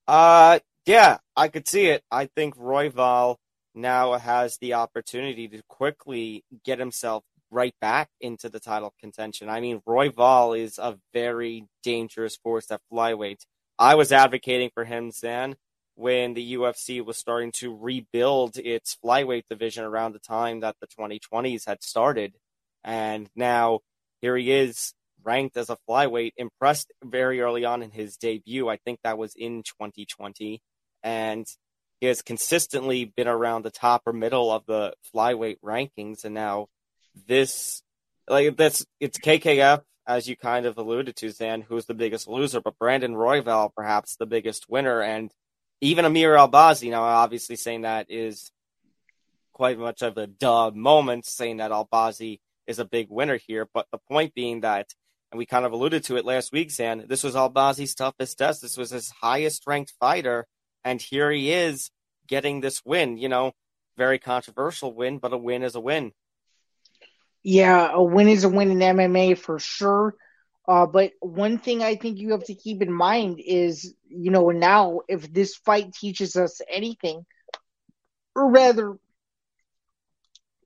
Uh 0.07 0.59
yeah, 0.85 1.17
I 1.35 1.47
could 1.47 1.67
see 1.67 1.88
it. 1.88 2.03
I 2.12 2.27
think 2.27 2.55
Royval 2.55 3.38
now 3.74 4.13
has 4.13 4.57
the 4.59 4.75
opportunity 4.75 5.47
to 5.47 5.63
quickly 5.67 6.43
get 6.63 6.77
himself 6.77 7.24
right 7.55 7.74
back 7.79 8.09
into 8.19 8.50
the 8.50 8.59
title 8.59 8.93
contention. 9.00 9.50
I 9.50 9.62
mean, 9.62 9.81
Royval 9.88 10.59
is 10.59 10.77
a 10.77 11.00
very 11.13 11.65
dangerous 11.81 12.35
force 12.35 12.69
at 12.69 12.81
flyweight. 12.91 13.45
I 13.79 13.95
was 13.95 14.12
advocating 14.12 14.69
for 14.74 14.83
him, 14.83 15.12
then 15.21 15.55
when 15.95 16.33
the 16.33 16.55
UFC 16.55 17.03
was 17.03 17.17
starting 17.17 17.53
to 17.53 17.75
rebuild 17.75 18.57
its 18.57 18.97
flyweight 19.03 19.47
division 19.50 19.85
around 19.85 20.12
the 20.12 20.19
time 20.19 20.59
that 20.59 20.75
the 20.81 20.88
2020s 20.88 21.65
had 21.65 21.81
started. 21.81 22.35
And 22.83 23.29
now 23.35 23.79
here 24.21 24.35
he 24.35 24.51
is 24.51 24.93
ranked 25.24 25.57
as 25.57 25.69
a 25.69 25.77
flyweight, 25.89 26.33
impressed 26.38 26.91
very 27.03 27.39
early 27.39 27.63
on 27.63 27.81
in 27.81 27.91
his 27.91 28.17
debut. 28.17 28.67
I 28.67 28.77
think 28.77 29.00
that 29.03 29.17
was 29.17 29.33
in 29.35 29.63
2020 29.63 30.62
and 31.01 31.47
he 32.01 32.07
has 32.07 32.21
consistently 32.21 33.05
been 33.05 33.27
around 33.27 33.63
the 33.63 33.71
top 33.71 34.01
or 34.05 34.13
middle 34.13 34.51
of 34.51 34.65
the 34.65 34.93
flyweight 35.13 35.57
rankings. 35.63 36.25
And 36.25 36.35
now 36.35 36.67
this, 37.27 37.81
like 38.27 38.57
that's 38.57 38.86
it's 39.00 39.17
KKF 39.17 39.81
as 40.07 40.27
you 40.27 40.36
kind 40.36 40.65
of 40.65 40.77
alluded 40.77 41.15
to, 41.17 41.31
Zain, 41.31 41.62
who's 41.62 41.86
the 41.86 41.93
biggest 41.93 42.27
loser, 42.27 42.62
but 42.62 42.77
Brandon 42.77 43.13
Royval 43.13 43.72
perhaps 43.75 44.15
the 44.15 44.25
biggest 44.25 44.69
winner, 44.69 45.01
and 45.01 45.31
even 45.81 46.05
Amir 46.05 46.36
Albazi. 46.36 46.91
Now, 46.91 47.03
obviously, 47.03 47.55
saying 47.55 47.81
that 47.81 48.07
is 48.10 48.51
quite 49.53 49.79
much 49.79 50.01
of 50.01 50.17
a 50.17 50.27
duh 50.27 50.72
moment, 50.72 51.25
saying 51.25 51.57
that 51.57 51.72
Albazi 51.72 52.39
is 52.67 52.79
a 52.79 52.86
big 52.86 53.07
winner 53.10 53.38
here. 53.38 53.67
But 53.74 53.88
the 53.91 54.00
point 54.10 54.34
being 54.34 54.62
that, 54.62 54.93
and 55.31 55.38
we 55.38 55.45
kind 55.45 55.65
of 55.65 55.72
alluded 55.72 56.03
to 56.05 56.17
it 56.17 56.25
last 56.25 56.51
week, 56.51 56.72
Zain, 56.72 57.05
this 57.07 57.24
was 57.24 57.36
Albazi's 57.36 57.95
toughest 57.95 58.38
test. 58.38 58.62
This 58.62 58.77
was 58.77 58.91
his 58.91 59.10
highest 59.22 59.65
ranked 59.65 59.93
fighter 60.00 60.45
and 60.86 61.01
here 61.01 61.31
he 61.31 61.51
is 61.51 61.89
getting 62.27 62.62
this 62.62 62.86
win. 62.86 63.17
You 63.17 63.27
know, 63.27 63.51
very 63.98 64.19
controversial 64.19 64.93
win, 64.93 65.17
but 65.17 65.34
a 65.34 65.38
win 65.38 65.63
is 65.63 65.75
a 65.75 65.81
win. 65.81 66.13
Yeah, 67.45 67.91
a 67.93 68.03
win 68.03 68.29
is 68.29 68.43
a 68.43 68.49
win 68.49 68.71
in 68.71 68.81
MMA 68.83 69.35
for 69.35 69.59
sure. 69.59 70.15
Uh, 70.67 70.87
but 70.87 71.13
one 71.21 71.59
thing 71.59 71.83
I 71.83 71.95
think 71.95 72.19
you 72.19 72.31
have 72.31 72.45
to 72.45 72.55
keep 72.55 72.81
in 72.81 72.91
mind 72.91 73.39
is, 73.45 73.95
you 74.09 74.31
know, 74.31 74.49
now 74.49 75.01
if 75.07 75.33
this 75.33 75.55
fight 75.55 75.93
teaches 75.93 76.35
us 76.37 76.61
anything, 76.69 77.25
or 78.35 78.51
rather 78.51 78.97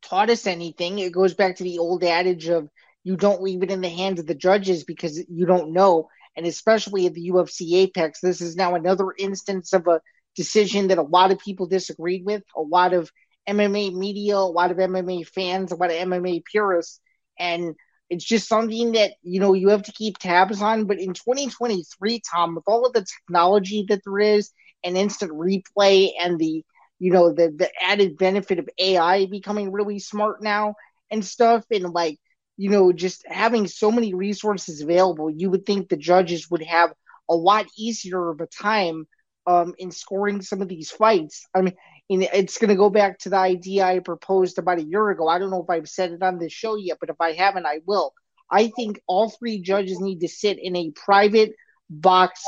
taught 0.02 0.30
us 0.30 0.48
anything. 0.48 1.00
It 1.00 1.14
goes 1.14 1.34
back 1.34 1.58
to 1.58 1.64
the 1.64 1.80
old 1.80 2.04
adage 2.04 2.48
of 2.50 2.70
you 3.04 3.18
don't 3.18 3.42
leave 3.42 3.64
it 3.64 3.72
in 3.72 3.82
the 3.82 3.90
hands 3.90 4.20
of 4.20 4.28
the 4.28 4.36
judges 4.36 4.84
because 4.84 5.24
you 5.30 5.46
don't 5.46 5.74
know. 5.74 6.10
And 6.38 6.46
especially 6.46 7.08
at 7.08 7.14
the 7.14 7.22
UFC 7.24 7.78
Apex, 7.78 8.22
this 8.22 8.42
is 8.42 8.56
now 8.56 8.76
another 8.76 9.14
instance 9.18 9.74
of 9.74 9.88
a 9.88 10.02
decision 10.36 10.88
that 10.90 11.00
a 11.00 11.04
lot 11.04 11.32
of 11.32 11.40
people 11.40 11.68
disagreed 11.68 12.26
with. 12.26 12.44
A 12.56 12.62
lot 12.62 12.94
of 12.94 13.12
MMA 13.50 13.92
media, 13.92 14.38
a 14.38 14.40
lot 14.40 14.72
of 14.72 14.80
MMA 14.80 15.24
fans, 15.24 15.72
a 15.72 15.76
lot 15.76 15.92
of 15.92 15.98
MMA 15.98 16.44
purists. 16.52 17.02
And 17.40 17.76
it's 18.10 18.26
just 18.26 18.48
something 18.48 18.94
that, 18.94 19.14
you 19.24 19.40
know, 19.40 19.54
you 19.54 19.70
have 19.70 19.84
to 19.84 19.92
keep 19.94 20.18
tabs 20.18 20.62
on. 20.62 20.86
But 20.86 21.00
in 21.00 21.14
2023, 21.14 22.22
Tom, 22.32 22.56
with 22.56 22.66
all 22.68 22.86
of 22.86 22.94
the 22.94 23.06
technology 23.06 23.86
that 23.90 24.02
there 24.06 24.20
is 24.20 24.52
and 24.84 24.98
instant 24.98 25.32
replay 25.32 26.10
and 26.20 26.40
the 26.40 26.64
you 27.00 27.12
know 27.12 27.32
the 27.34 27.54
the 27.58 27.70
added 27.82 28.18
benefit 28.18 28.60
of 28.60 28.70
AI 28.80 29.26
becoming 29.26 29.72
really 29.72 30.00
smart 30.00 30.44
now 30.44 30.76
and 31.12 31.24
stuff 31.24 31.66
and 31.72 31.94
like 31.94 32.18
you 32.58 32.70
know 32.70 32.92
just 32.92 33.24
having 33.28 33.68
so 33.68 33.92
many 33.92 34.14
resources 34.14 34.82
available 34.82 35.30
you 35.30 35.50
would 35.50 35.66
think 35.66 35.90
the 35.90 35.98
judges 35.98 36.50
would 36.50 36.64
have 36.64 36.92
a 37.30 37.36
lot 37.36 37.66
easier 37.78 38.30
of 38.30 38.42
a 38.42 38.48
time 38.48 39.08
um, 39.48 39.74
in 39.78 39.92
scoring 39.92 40.42
some 40.42 40.62
of 40.62 40.68
these 40.68 40.92
fights 40.92 41.46
i 41.56 41.62
mean 41.62 41.74
it's 42.10 42.58
going 42.58 42.70
to 42.70 42.76
go 42.76 42.90
back 42.90 43.20
to 43.20 43.30
the 43.30 43.38
idea 43.38 43.86
i 43.86 44.00
proposed 44.00 44.58
about 44.58 44.80
a 44.80 44.84
year 44.84 45.10
ago 45.10 45.28
i 45.28 45.38
don't 45.38 45.52
know 45.52 45.64
if 45.64 45.70
i've 45.70 45.90
said 45.90 46.12
it 46.12 46.24
on 46.24 46.40
this 46.40 46.54
show 46.54 46.76
yet 46.76 46.98
but 47.00 47.10
if 47.10 47.16
i 47.20 47.32
haven't 47.32 47.66
i 47.66 47.80
will 47.86 48.14
i 48.50 48.68
think 48.76 49.00
all 49.08 49.30
three 49.30 49.62
judges 49.62 50.00
need 50.00 50.20
to 50.20 50.28
sit 50.28 50.58
in 50.60 50.76
a 50.76 50.92
private 50.92 51.54
box 51.90 52.42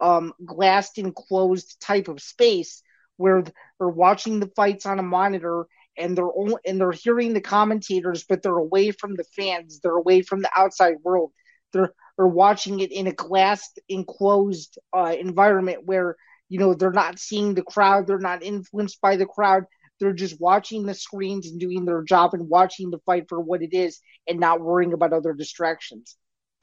um, 0.00 0.32
glassed 0.44 0.98
enclosed 0.98 1.80
type 1.80 2.08
of 2.08 2.20
space 2.20 2.82
where 3.16 3.42
they're 3.78 3.88
watching 3.88 4.40
the 4.40 4.50
fights 4.56 4.86
on 4.86 4.98
a 4.98 5.02
monitor 5.02 5.66
and 5.96 6.16
they're 6.16 6.36
only, 6.36 6.56
and 6.66 6.80
they're 6.80 6.92
hearing 6.92 7.32
the 7.32 7.40
commentators, 7.40 8.24
but 8.28 8.42
they're 8.42 8.56
away 8.56 8.90
from 8.90 9.14
the 9.14 9.24
fans. 9.36 9.80
They're 9.80 9.92
away 9.92 10.22
from 10.22 10.42
the 10.42 10.50
outside 10.56 10.96
world. 11.02 11.32
They're 11.72 11.94
they're 12.16 12.26
watching 12.26 12.80
it 12.80 12.92
in 12.92 13.06
a 13.08 13.12
glass 13.12 13.72
enclosed 13.88 14.78
uh, 14.96 15.14
environment 15.18 15.84
where 15.84 16.16
you 16.54 16.60
know 16.60 16.72
they're 16.72 16.92
not 16.92 17.18
seeing 17.18 17.54
the 17.54 17.64
crowd. 17.64 18.06
They're 18.06 18.20
not 18.20 18.44
influenced 18.44 19.00
by 19.00 19.16
the 19.16 19.26
crowd. 19.26 19.64
They're 19.98 20.12
just 20.12 20.40
watching 20.40 20.86
the 20.86 20.94
screens 20.94 21.48
and 21.48 21.58
doing 21.58 21.84
their 21.84 22.04
job 22.04 22.32
and 22.32 22.48
watching 22.48 22.90
the 22.90 23.00
fight 23.00 23.24
for 23.28 23.40
what 23.40 23.60
it 23.60 23.74
is 23.74 23.98
and 24.28 24.38
not 24.38 24.60
worrying 24.60 24.92
about 24.92 25.12
other 25.12 25.32
distractions. 25.32 26.16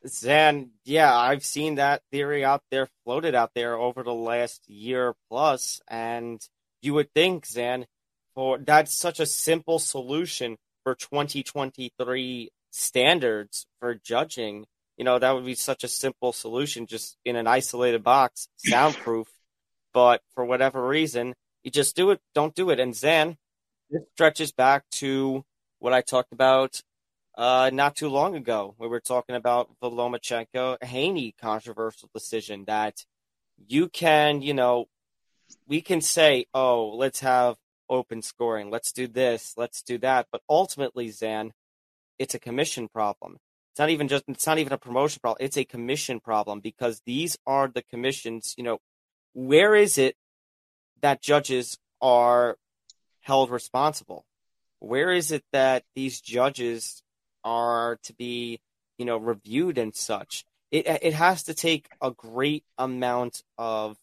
Zain, 0.08 0.72
yeah, 0.86 1.14
I've 1.14 1.44
seen 1.44 1.76
that 1.76 2.04
theory 2.10 2.46
out 2.46 2.62
there, 2.72 2.88
floated 3.04 3.36
out 3.36 3.52
there 3.54 3.76
over 3.76 4.02
the 4.02 4.14
last 4.14 4.62
year 4.70 5.14
plus, 5.30 5.82
and 5.90 6.40
you 6.82 6.94
would 6.94 7.14
think, 7.14 7.46
Zain, 7.46 7.86
for 8.34 8.60
that's 8.60 8.98
such 8.98 9.20
a 9.20 9.26
simple 9.26 9.78
solution 9.78 10.56
for 10.86 10.96
2023 10.96 12.50
standards 12.72 13.66
for 13.82 13.96
judging. 13.96 14.68
You 14.96 15.04
know, 15.04 15.20
that 15.20 15.36
would 15.36 15.46
be 15.46 15.56
such 15.56 15.84
a 15.84 15.90
simple 15.90 16.32
solution, 16.32 16.88
just 16.88 17.18
in 17.26 17.36
an 17.36 17.46
isolated 17.46 18.06
box, 18.06 18.48
soundproof. 18.56 19.28
But 19.94 20.22
for 20.34 20.46
whatever 20.46 20.88
reason, 20.88 21.36
you 21.64 21.72
just 21.72 21.96
do 21.96 22.12
it, 22.12 22.20
don't 22.34 22.56
do 22.56 22.70
it. 22.70 22.80
And 22.80 22.96
Zain, 22.96 23.38
this 23.90 24.02
stretches 24.14 24.52
back 24.52 24.84
to 24.94 25.44
what 25.80 25.94
I 25.94 26.02
talked 26.02 26.32
about 26.32 26.82
uh, 27.38 27.70
not 27.74 27.96
too 27.96 28.10
long 28.10 28.36
ago. 28.36 28.76
We 28.78 28.88
were 28.88 29.00
talking 29.00 29.36
about 29.36 29.70
the 29.82 29.90
Lomachenko 29.90 30.84
Haney 30.84 31.34
controversial 31.40 32.10
decision 32.14 32.66
that 32.68 33.06
you 33.68 33.90
can, 33.90 34.42
you 34.42 34.54
know, 34.54 34.86
we 35.68 35.82
can 35.82 36.02
say, 36.02 36.46
oh, 36.54 36.96
let's 36.96 37.20
have 37.20 37.58
open 37.90 38.22
scoring, 38.22 38.70
let's 38.70 38.92
do 38.92 39.08
this, 39.08 39.54
let's 39.58 39.82
do 39.82 39.98
that, 40.00 40.28
but 40.32 40.42
ultimately, 40.50 41.10
Zain, 41.10 41.52
it's 42.18 42.36
a 42.36 42.40
commission 42.40 42.88
problem. 42.88 43.38
It's 43.72 43.80
not 43.80 43.90
even 43.90 44.08
just 44.08 44.26
it's 44.28 44.46
not 44.46 44.60
even 44.60 44.74
a 44.74 44.78
promotion 44.78 45.20
problem. 45.22 45.46
It's 45.46 45.58
a 45.58 45.64
commission 45.64 46.20
problem 46.20 46.60
because 46.60 47.02
these 47.06 47.38
are 47.48 47.70
the 47.70 47.84
commissions. 47.84 48.54
You 48.58 48.66
know, 48.66 48.80
where 49.34 49.76
is 49.76 49.98
it 49.98 50.16
that 51.02 51.22
judges 51.22 51.78
are 52.02 52.58
held 53.22 53.50
responsible? 53.50 54.26
Where 54.80 55.12
is 55.12 55.32
it 55.32 55.44
that 55.52 55.84
these 55.96 56.22
judges 56.22 57.04
are 57.44 58.00
to 58.04 58.14
be, 58.14 58.60
you 58.98 59.06
know, 59.06 59.18
reviewed 59.18 59.78
and 59.78 59.96
such. 59.96 60.46
It 60.72 60.88
it 60.88 61.14
has 61.14 61.44
to 61.44 61.54
take 61.54 61.90
a 62.02 62.12
great 62.12 62.64
amount 62.78 63.44
of 63.58 63.98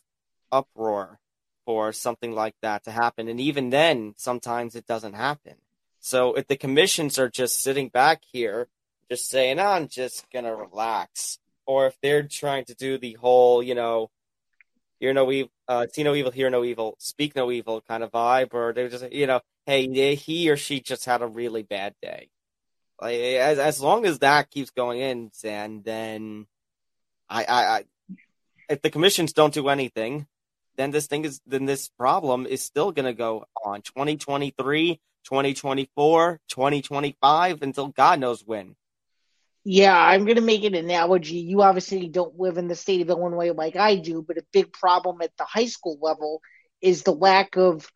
uproar 0.52 1.18
for 1.64 1.92
something 1.92 2.32
like 2.32 2.54
that 2.62 2.84
to 2.84 2.90
happen, 2.90 3.28
and 3.28 3.40
even 3.40 3.70
then, 3.70 4.14
sometimes 4.16 4.74
it 4.74 4.86
doesn't 4.86 5.14
happen. 5.14 5.54
So 6.00 6.34
if 6.34 6.46
the 6.46 6.56
commissions 6.56 7.18
are 7.18 7.28
just 7.28 7.60
sitting 7.60 7.88
back 7.88 8.22
here, 8.32 8.68
just 9.10 9.28
saying, 9.28 9.58
oh, 9.58 9.66
"I'm 9.66 9.88
just 9.88 10.28
gonna 10.30 10.54
relax," 10.54 11.38
or 11.66 11.86
if 11.86 11.98
they're 12.00 12.22
trying 12.24 12.64
to 12.66 12.74
do 12.74 12.98
the 12.98 13.14
whole, 13.14 13.62
you 13.62 13.74
know, 13.74 14.10
hear 15.00 15.12
no 15.12 15.30
evil, 15.30 15.50
uh, 15.66 15.86
see 15.92 16.02
no 16.02 16.14
evil, 16.14 16.30
hear 16.30 16.50
no 16.50 16.64
evil, 16.64 16.96
speak 16.98 17.36
no 17.36 17.50
evil 17.50 17.80
kind 17.80 18.02
of 18.02 18.10
vibe, 18.10 18.54
or 18.54 18.72
they 18.72 18.82
were 18.82 18.88
just, 18.88 19.10
you 19.12 19.26
know, 19.26 19.40
hey, 19.66 20.14
he 20.14 20.50
or 20.50 20.56
she 20.56 20.80
just 20.80 21.04
had 21.04 21.22
a 21.22 21.26
really 21.26 21.62
bad 21.62 21.94
day. 22.02 22.30
Like 23.00 23.16
as 23.16 23.58
as 23.58 23.80
long 23.80 24.06
as 24.06 24.18
that 24.20 24.50
keeps 24.50 24.70
going 24.70 25.00
in, 25.00 25.30
and 25.44 25.84
then 25.84 26.46
I, 27.28 27.44
I, 27.44 27.64
I 27.78 27.84
if 28.68 28.82
the 28.82 28.90
commissions 28.90 29.32
don't 29.32 29.54
do 29.54 29.68
anything, 29.68 30.26
then 30.76 30.90
this 30.90 31.06
thing 31.06 31.24
is 31.24 31.40
then 31.46 31.64
this 31.64 31.88
problem 31.88 32.46
is 32.46 32.62
still 32.62 32.92
going 32.92 33.06
to 33.06 33.12
go 33.12 33.46
on 33.64 33.82
2023 33.82 35.00
2024 35.24 36.40
2025 36.48 37.62
until 37.62 37.88
god 37.88 38.20
knows 38.20 38.42
when 38.46 38.76
yeah 39.68 39.96
i'm 39.96 40.24
going 40.24 40.36
to 40.36 40.40
make 40.40 40.64
an 40.64 40.74
analogy 40.74 41.38
you 41.38 41.62
obviously 41.62 42.08
don't 42.08 42.38
live 42.38 42.56
in 42.58 42.68
the 42.68 42.74
state 42.74 43.02
of 43.02 43.10
illinois 43.10 43.52
like 43.52 43.76
i 43.76 43.96
do 43.96 44.24
but 44.26 44.38
a 44.38 44.44
big 44.52 44.72
problem 44.72 45.20
at 45.20 45.30
the 45.36 45.44
high 45.44 45.66
school 45.66 45.98
level 46.00 46.40
is 46.80 47.02
the 47.02 47.12
lack 47.12 47.56
of 47.56 47.86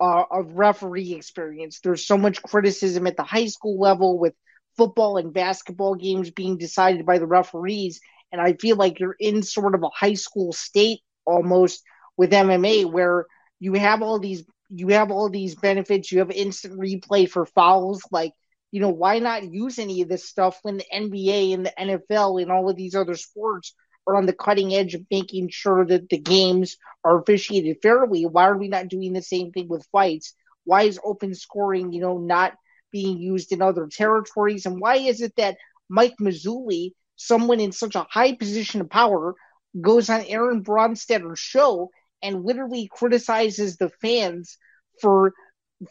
uh, 0.00 0.24
of 0.30 0.54
referee 0.54 1.12
experience 1.12 1.80
there's 1.80 2.06
so 2.06 2.16
much 2.16 2.42
criticism 2.42 3.06
at 3.06 3.16
the 3.16 3.22
high 3.22 3.46
school 3.46 3.78
level 3.78 4.18
with 4.18 4.34
football 4.76 5.18
and 5.18 5.34
basketball 5.34 5.94
games 5.94 6.30
being 6.30 6.56
decided 6.56 7.04
by 7.04 7.18
the 7.18 7.26
referees. 7.26 8.00
And 8.32 8.40
I 8.40 8.54
feel 8.54 8.76
like 8.76 8.98
you're 8.98 9.16
in 9.18 9.42
sort 9.42 9.74
of 9.74 9.82
a 9.82 9.90
high 9.94 10.14
school 10.14 10.52
state 10.52 11.00
almost 11.26 11.82
with 12.16 12.32
MMA 12.32 12.90
where 12.90 13.26
you 13.58 13.74
have 13.74 14.02
all 14.02 14.18
these 14.18 14.44
you 14.70 14.88
have 14.88 15.10
all 15.10 15.28
these 15.28 15.56
benefits. 15.56 16.12
You 16.12 16.20
have 16.20 16.30
instant 16.30 16.78
replay 16.78 17.28
for 17.28 17.44
fouls. 17.44 18.02
Like, 18.10 18.32
you 18.70 18.80
know, 18.80 18.90
why 18.90 19.18
not 19.18 19.52
use 19.52 19.78
any 19.78 20.02
of 20.02 20.08
this 20.08 20.28
stuff 20.28 20.58
when 20.62 20.76
the 20.76 20.84
NBA 20.94 21.54
and 21.54 21.66
the 21.66 21.72
NFL 21.78 22.40
and 22.40 22.50
all 22.50 22.68
of 22.70 22.76
these 22.76 22.94
other 22.94 23.16
sports 23.16 23.74
are 24.06 24.16
on 24.16 24.26
the 24.26 24.32
cutting 24.32 24.74
edge 24.74 24.94
of 24.94 25.04
making 25.10 25.48
sure 25.50 25.84
that 25.84 26.08
the 26.08 26.18
games 26.18 26.76
are 27.04 27.20
officiated 27.20 27.78
fairly? 27.82 28.26
Why 28.26 28.48
are 28.48 28.58
we 28.58 28.68
not 28.68 28.88
doing 28.88 29.12
the 29.12 29.22
same 29.22 29.52
thing 29.52 29.68
with 29.68 29.88
fights? 29.90 30.34
Why 30.64 30.82
is 30.82 31.00
open 31.04 31.34
scoring, 31.34 31.92
you 31.92 32.00
know, 32.00 32.18
not 32.18 32.54
being 32.92 33.18
used 33.18 33.52
in 33.52 33.62
other 33.62 33.88
territories? 33.88 34.66
And 34.66 34.80
why 34.80 34.96
is 34.96 35.20
it 35.20 35.34
that 35.36 35.56
Mike 35.88 36.14
Mazzulli, 36.20 36.92
someone 37.16 37.60
in 37.60 37.72
such 37.72 37.96
a 37.96 38.06
high 38.08 38.34
position 38.34 38.80
of 38.80 38.90
power, 38.90 39.34
goes 39.80 40.08
on 40.10 40.22
Aaron 40.22 40.62
Bronsteter's 40.62 41.38
show 41.38 41.90
and 42.22 42.44
literally 42.44 42.88
criticizes 42.92 43.76
the 43.76 43.90
fans 44.00 44.58
for 45.00 45.32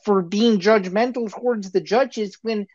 for 0.03 0.21
being 0.21 0.59
judgmental 0.59 1.31
towards 1.31 1.71
the 1.71 1.81
judges 1.81 2.37
when 2.41 2.67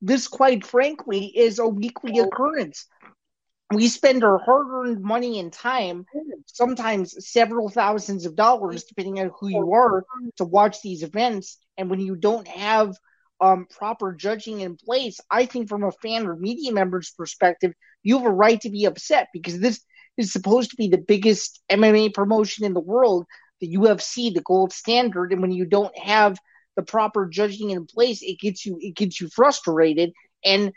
this 0.00 0.28
quite 0.28 0.66
frankly 0.66 1.26
is 1.26 1.58
a 1.58 1.66
weekly 1.66 2.18
occurrence. 2.18 2.86
We 3.72 3.88
spend 3.88 4.22
our 4.22 4.38
hard-earned 4.38 5.02
money 5.02 5.40
and 5.40 5.52
time 5.52 6.04
sometimes 6.46 7.26
several 7.26 7.70
thousands 7.70 8.26
of 8.26 8.36
dollars 8.36 8.84
depending 8.84 9.18
on 9.20 9.30
who 9.40 9.48
you 9.48 9.72
are 9.72 10.04
to 10.36 10.44
watch 10.44 10.82
these 10.82 11.02
events. 11.02 11.58
And 11.78 11.88
when 11.88 12.00
you 12.00 12.14
don't 12.14 12.46
have 12.46 12.94
um, 13.40 13.66
proper 13.70 14.12
judging 14.12 14.60
in 14.60 14.76
place, 14.76 15.18
I 15.30 15.46
think 15.46 15.68
from 15.68 15.82
a 15.82 15.92
fan 15.92 16.26
or 16.26 16.36
media 16.36 16.72
member's 16.72 17.10
perspective, 17.10 17.72
you 18.02 18.18
have 18.18 18.26
a 18.26 18.30
right 18.30 18.60
to 18.60 18.70
be 18.70 18.84
upset 18.84 19.28
because 19.32 19.58
this 19.58 19.80
is 20.16 20.32
supposed 20.32 20.70
to 20.70 20.76
be 20.76 20.88
the 20.88 20.98
biggest 20.98 21.60
MMA 21.70 22.14
promotion 22.14 22.64
in 22.64 22.74
the 22.74 22.80
world, 22.80 23.26
the 23.60 23.76
UFC, 23.76 24.30
the 24.30 24.42
gold 24.42 24.72
standard, 24.72 25.32
and 25.32 25.40
when 25.40 25.52
you 25.52 25.64
don't 25.64 25.96
have 25.98 26.38
the 26.76 26.82
proper 26.82 27.26
judging 27.26 27.70
in 27.70 27.86
place, 27.86 28.22
it 28.22 28.38
gets 28.40 28.66
you 28.66 28.78
it 28.80 28.96
gets 28.96 29.20
you 29.20 29.28
frustrated 29.28 30.12
and 30.44 30.72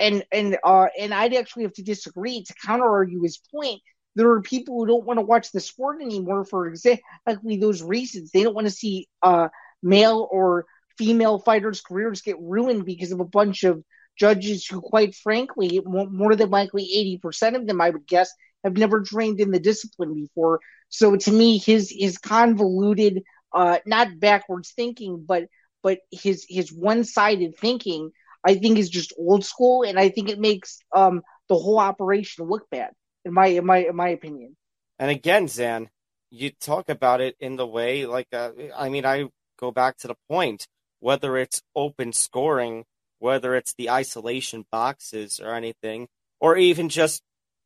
and 0.00 0.24
and 0.32 0.58
uh 0.64 0.86
and 0.98 1.12
I'd 1.12 1.34
actually 1.34 1.64
have 1.64 1.74
to 1.74 1.82
disagree 1.82 2.42
to 2.44 2.54
counter 2.64 2.88
argue 2.88 3.22
his 3.22 3.38
point. 3.52 3.80
There 4.14 4.30
are 4.30 4.42
people 4.42 4.78
who 4.78 4.86
don't 4.86 5.04
want 5.06 5.18
to 5.18 5.24
watch 5.24 5.52
the 5.52 5.60
sport 5.60 6.02
anymore 6.02 6.44
for 6.44 6.66
exactly 6.66 7.56
those 7.58 7.82
reasons. 7.82 8.30
They 8.30 8.42
don't 8.42 8.54
want 8.54 8.66
to 8.66 8.72
see 8.72 9.08
uh 9.22 9.48
male 9.82 10.26
or 10.30 10.66
female 10.98 11.38
fighters' 11.38 11.80
careers 11.80 12.22
get 12.22 12.40
ruined 12.40 12.84
because 12.84 13.12
of 13.12 13.20
a 13.20 13.24
bunch 13.24 13.64
of 13.64 13.82
judges 14.18 14.66
who, 14.66 14.80
quite 14.80 15.14
frankly, 15.14 15.80
more 15.84 16.36
than 16.36 16.50
likely 16.50 17.18
80% 17.24 17.56
of 17.56 17.66
them, 17.66 17.80
I 17.80 17.90
would 17.90 18.06
guess, 18.06 18.30
have 18.64 18.76
never 18.76 19.02
trained 19.02 19.40
in 19.40 19.50
the 19.50 19.60
discipline 19.60 20.14
before. 20.14 20.60
So 20.88 21.16
to 21.16 21.32
me, 21.32 21.58
his 21.58 21.90
his 21.90 22.18
convoluted 22.18 23.22
uh, 23.52 23.78
not 23.86 24.18
backwards 24.18 24.72
thinking, 24.74 25.24
but 25.26 25.46
but 25.82 25.98
his 26.10 26.46
his 26.48 26.72
one 26.72 27.04
sided 27.04 27.56
thinking, 27.58 28.10
I 28.44 28.54
think, 28.54 28.78
is 28.78 28.90
just 28.90 29.12
old 29.18 29.44
school, 29.44 29.82
and 29.82 29.98
I 29.98 30.08
think 30.08 30.28
it 30.28 30.38
makes 30.38 30.78
um, 30.94 31.22
the 31.48 31.56
whole 31.56 31.78
operation 31.78 32.46
look 32.46 32.68
bad, 32.70 32.92
in 33.24 33.32
my 33.32 33.46
in 33.46 33.66
my 33.66 33.78
in 33.78 33.96
my 33.96 34.08
opinion. 34.08 34.56
And 34.98 35.10
again, 35.10 35.48
Zain, 35.48 35.90
you 36.30 36.50
talk 36.50 36.88
about 36.88 37.20
it 37.20 37.36
in 37.40 37.56
the 37.56 37.66
way 37.66 38.06
like 38.06 38.28
uh, 38.32 38.50
I 38.76 38.88
mean, 38.88 39.04
I 39.04 39.28
go 39.58 39.70
back 39.70 39.98
to 39.98 40.08
the 40.08 40.16
point 40.28 40.66
whether 41.00 41.36
it's 41.36 41.60
open 41.74 42.12
scoring, 42.12 42.84
whether 43.18 43.56
it's 43.56 43.74
the 43.74 43.90
isolation 43.90 44.64
boxes 44.70 45.40
or 45.40 45.52
anything, 45.52 46.06
or 46.40 46.56
even 46.56 46.88
just 46.88 47.22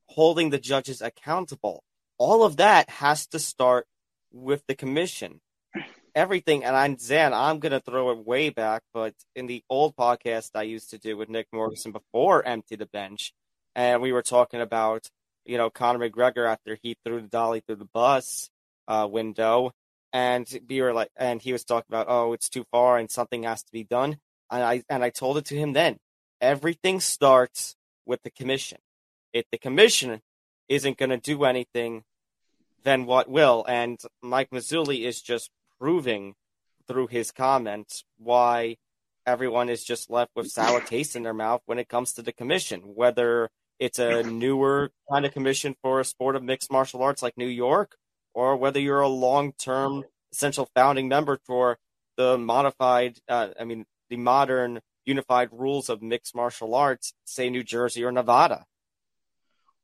holding 0.08 0.50
the 0.50 0.58
judges 0.58 1.02
accountable. 1.02 1.82
All 2.18 2.44
of 2.44 2.56
that 2.56 2.88
has 2.88 3.26
to 3.28 3.38
start 3.38 3.86
with 4.32 4.62
the 4.66 4.75
commission. 4.75 5.40
Everything, 6.14 6.64
and 6.64 6.75
I'm 6.75 6.96
Zain, 6.98 7.34
I'm 7.34 7.58
going 7.58 7.72
to 7.72 7.80
throw 7.80 8.10
it 8.10 8.26
way 8.26 8.48
back, 8.48 8.82
but 8.94 9.14
in 9.34 9.46
the 9.46 9.62
old 9.68 9.94
podcast 9.96 10.50
I 10.54 10.62
used 10.62 10.90
to 10.90 10.98
do 10.98 11.16
with 11.16 11.28
Nick 11.28 11.46
Morrison 11.52 11.92
before 11.92 12.46
Empty 12.46 12.76
the 12.76 12.86
Bench, 12.86 13.34
and 13.75 14.00
we 14.00 14.12
were 14.12 14.22
talking 14.22 14.62
about, 14.62 15.08
you 15.44 15.58
know, 15.58 15.68
Conor 15.68 16.08
McGregor 16.08 16.50
after 16.50 16.78
he 16.82 16.96
threw 17.04 17.20
the 17.20 17.28
dolly 17.28 17.60
through 17.60 17.76
the 17.76 17.88
bus 17.92 18.48
uh, 18.88 19.06
window, 19.10 19.72
and 20.12 20.48
we 20.66 20.80
were 20.80 20.94
like, 20.94 21.10
and 21.16 21.42
he 21.42 21.52
was 21.52 21.64
talking 21.64 21.88
about, 21.90 22.06
oh, 22.08 22.32
it's 22.32 22.48
too 22.48 22.64
far 22.70 22.96
and 22.96 23.10
something 23.10 23.42
has 23.42 23.62
to 23.64 23.72
be 23.72 23.84
done. 23.84 24.16
And 24.50 24.62
I 24.62 24.82
and 24.88 25.04
I 25.04 25.10
told 25.10 25.36
it 25.36 25.44
to 25.46 25.56
him 25.56 25.75
then. 25.75 25.98
Everything 26.40 27.00
starts 27.00 27.76
with 28.06 28.22
the 28.22 28.30
commission. 28.30 28.78
If 29.37 29.45
the 29.52 29.59
commission 29.59 30.23
isn't 30.66 30.97
going 30.97 31.11
to 31.11 31.19
do 31.19 31.45
anything, 31.45 32.05
then 32.85 33.05
what 33.05 33.28
will? 33.28 33.66
And 33.69 34.00
Mike 34.23 34.49
Mazzulli 34.50 35.05
is 35.05 35.21
just 35.21 35.50
proving 35.78 36.35
through 36.88 37.09
his 37.09 37.33
comments 37.33 38.02
why 38.16 38.76
everyone 39.26 39.69
is 39.69 39.85
just 39.85 40.09
left 40.09 40.31
with 40.35 40.50
sour 40.50 40.81
taste 40.81 41.16
in 41.16 41.23
their 41.23 41.35
mouth 41.35 41.61
when 41.66 41.78
it 41.78 41.87
comes 41.87 42.14
to 42.14 42.23
the 42.23 42.33
commission, 42.33 42.81
whether 42.81 43.50
it's 43.78 43.99
a 43.99 44.23
newer 44.23 44.90
kind 45.12 45.26
of 45.26 45.33
commission 45.33 45.76
for 45.83 46.00
a 46.00 46.05
sport 46.05 46.35
of 46.35 46.43
mixed 46.43 46.73
martial 46.73 47.02
arts 47.02 47.23
like 47.23 47.37
New 47.37 47.47
York, 47.47 47.97
or 48.33 48.57
whether 48.57 48.81
you're 48.81 49.00
a 49.00 49.09
long 49.09 49.52
term 49.52 50.05
essential 50.33 50.71
founding 50.75 51.09
member 51.09 51.38
for 51.45 51.76
the 52.16 52.38
modified, 52.38 53.19
uh, 53.28 53.49
I 53.61 53.64
mean, 53.64 53.85
the 54.09 54.16
modern 54.16 54.81
unified 55.05 55.50
rules 55.52 55.90
of 55.90 56.00
mixed 56.00 56.35
martial 56.35 56.75
arts, 56.75 57.12
say 57.26 57.50
New 57.50 57.62
Jersey 57.62 58.02
or 58.02 58.12
Nevada. 58.12 58.64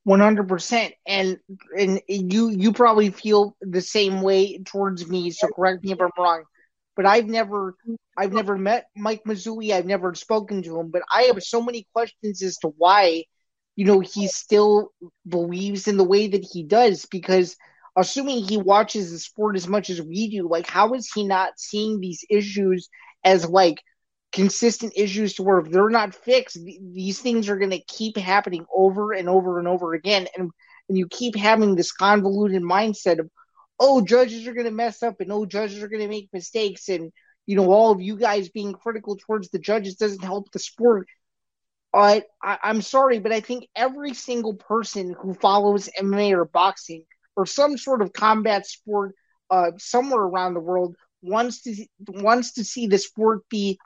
One 0.04 0.18
hundred 0.18 0.48
percent, 0.48 0.94
and 1.06 1.38
and 1.78 2.00
you 2.08 2.50
you 2.50 2.72
probably 2.72 3.10
feel 3.10 3.56
the 3.60 3.80
same 3.80 4.20
way 4.20 4.58
towards 4.64 5.08
me. 5.08 5.30
So 5.30 5.46
correct 5.46 5.84
me 5.84 5.92
if 5.92 6.00
I'm 6.00 6.10
wrong, 6.18 6.42
but 6.96 7.06
I've 7.06 7.26
never 7.26 7.76
I've 8.18 8.32
never 8.32 8.58
met 8.58 8.86
Mike 8.96 9.22
Mazzulli. 9.24 9.72
I've 9.72 9.86
never 9.86 10.12
spoken 10.16 10.62
to 10.64 10.80
him, 10.80 10.90
but 10.90 11.02
I 11.14 11.22
have 11.22 11.40
so 11.40 11.62
many 11.62 11.86
questions 11.92 12.42
as 12.42 12.58
to 12.58 12.72
why, 12.76 13.24
you 13.76 13.84
know, 13.84 14.00
he 14.00 14.26
still 14.26 14.90
believes 15.28 15.86
in 15.86 15.98
the 15.98 16.04
way 16.04 16.26
that 16.26 16.44
he 16.50 16.64
does. 16.64 17.06
Because 17.06 17.56
assuming 17.96 18.42
he 18.42 18.56
watches 18.56 19.12
the 19.12 19.20
sport 19.20 19.54
as 19.54 19.68
much 19.68 19.88
as 19.88 20.02
we 20.02 20.28
do, 20.30 20.48
like 20.48 20.66
how 20.66 20.94
is 20.94 21.12
he 21.12 21.24
not 21.24 21.52
seeing 21.58 22.00
these 22.00 22.24
issues 22.28 22.88
as 23.24 23.48
like 23.48 23.80
consistent 24.32 24.94
issues 24.96 25.34
to 25.34 25.42
where 25.42 25.58
if 25.58 25.70
they're 25.70 25.90
not 25.90 26.14
fixed, 26.14 26.58
these 26.64 27.20
things 27.20 27.48
are 27.48 27.58
going 27.58 27.70
to 27.70 27.84
keep 27.84 28.16
happening 28.16 28.64
over 28.74 29.12
and 29.12 29.28
over 29.28 29.58
and 29.58 29.68
over 29.68 29.94
again. 29.94 30.26
And, 30.36 30.50
and 30.88 30.98
you 30.98 31.06
keep 31.08 31.36
having 31.36 31.74
this 31.74 31.92
convoluted 31.92 32.62
mindset 32.62 33.18
of, 33.18 33.30
oh, 33.78 34.00
judges 34.00 34.46
are 34.46 34.54
going 34.54 34.66
to 34.66 34.72
mess 34.72 35.02
up 35.02 35.20
and 35.20 35.30
oh, 35.30 35.44
judges 35.44 35.82
are 35.82 35.88
going 35.88 36.02
to 36.02 36.08
make 36.08 36.30
mistakes. 36.32 36.88
And, 36.88 37.12
you 37.46 37.56
know, 37.56 37.70
all 37.70 37.92
of 37.92 38.00
you 38.00 38.16
guys 38.16 38.48
being 38.48 38.72
critical 38.72 39.16
towards 39.16 39.50
the 39.50 39.58
judges 39.58 39.96
doesn't 39.96 40.24
help 40.24 40.50
the 40.50 40.58
sport. 40.58 41.06
Uh, 41.94 42.20
I, 42.42 42.58
I'm 42.62 42.80
sorry, 42.80 43.18
but 43.18 43.32
I 43.32 43.40
think 43.40 43.68
every 43.76 44.14
single 44.14 44.54
person 44.54 45.14
who 45.20 45.34
follows 45.34 45.90
MMA 45.98 46.32
or 46.32 46.46
boxing 46.46 47.04
or 47.36 47.44
some 47.44 47.76
sort 47.76 48.00
of 48.00 48.12
combat 48.12 48.66
sport 48.66 49.14
uh, 49.50 49.72
somewhere 49.78 50.22
around 50.22 50.54
the 50.54 50.60
world 50.60 50.96
wants 51.20 51.62
to 51.62 51.86
wants 52.08 52.54
to 52.54 52.64
see 52.64 52.86
the 52.86 52.98
sport 52.98 53.48
be 53.48 53.78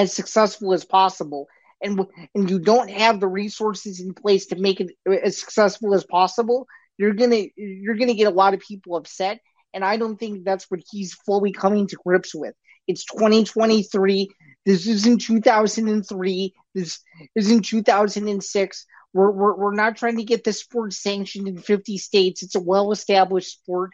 as 0.00 0.12
successful 0.12 0.72
as 0.72 0.84
possible. 0.84 1.46
And 1.82 2.06
and 2.34 2.50
you 2.50 2.58
don't 2.58 2.90
have 2.90 3.20
the 3.20 3.28
resources 3.28 4.00
in 4.00 4.12
place 4.14 4.46
to 4.46 4.56
make 4.56 4.80
it 4.80 4.90
uh, 5.08 5.12
as 5.12 5.38
successful 5.38 5.94
as 5.94 6.04
possible 6.04 6.66
you're 7.00 7.14
gonna 7.14 7.44
you're 7.56 7.94
gonna 7.94 8.12
get 8.12 8.26
a 8.26 8.36
lot 8.36 8.52
of 8.52 8.60
people 8.60 8.94
upset. 8.94 9.40
And 9.72 9.82
i 9.84 9.96
don't 9.96 10.18
think 10.18 10.44
that's 10.44 10.70
what 10.70 10.80
he's 10.90 11.14
fully 11.14 11.52
coming 11.52 11.86
to 11.88 11.96
grips 12.04 12.34
with. 12.34 12.54
It's 12.86 13.04
2023 13.06 14.28
this 14.66 14.86
isn't 14.86 15.22
2003 15.22 16.54
this 16.74 16.98
isn't 17.34 17.62
2006 17.62 18.86
we're, 19.14 19.30
we're, 19.30 19.56
we're 19.56 19.74
not 19.74 19.96
trying 19.96 20.18
to 20.18 20.24
get 20.24 20.44
this 20.44 20.60
sport 20.60 20.92
sanctioned 20.92 21.48
in 21.48 21.58
50 21.58 21.98
states. 21.98 22.44
It's 22.44 22.54
a 22.54 22.60
well-established 22.60 23.50
sport. 23.50 23.90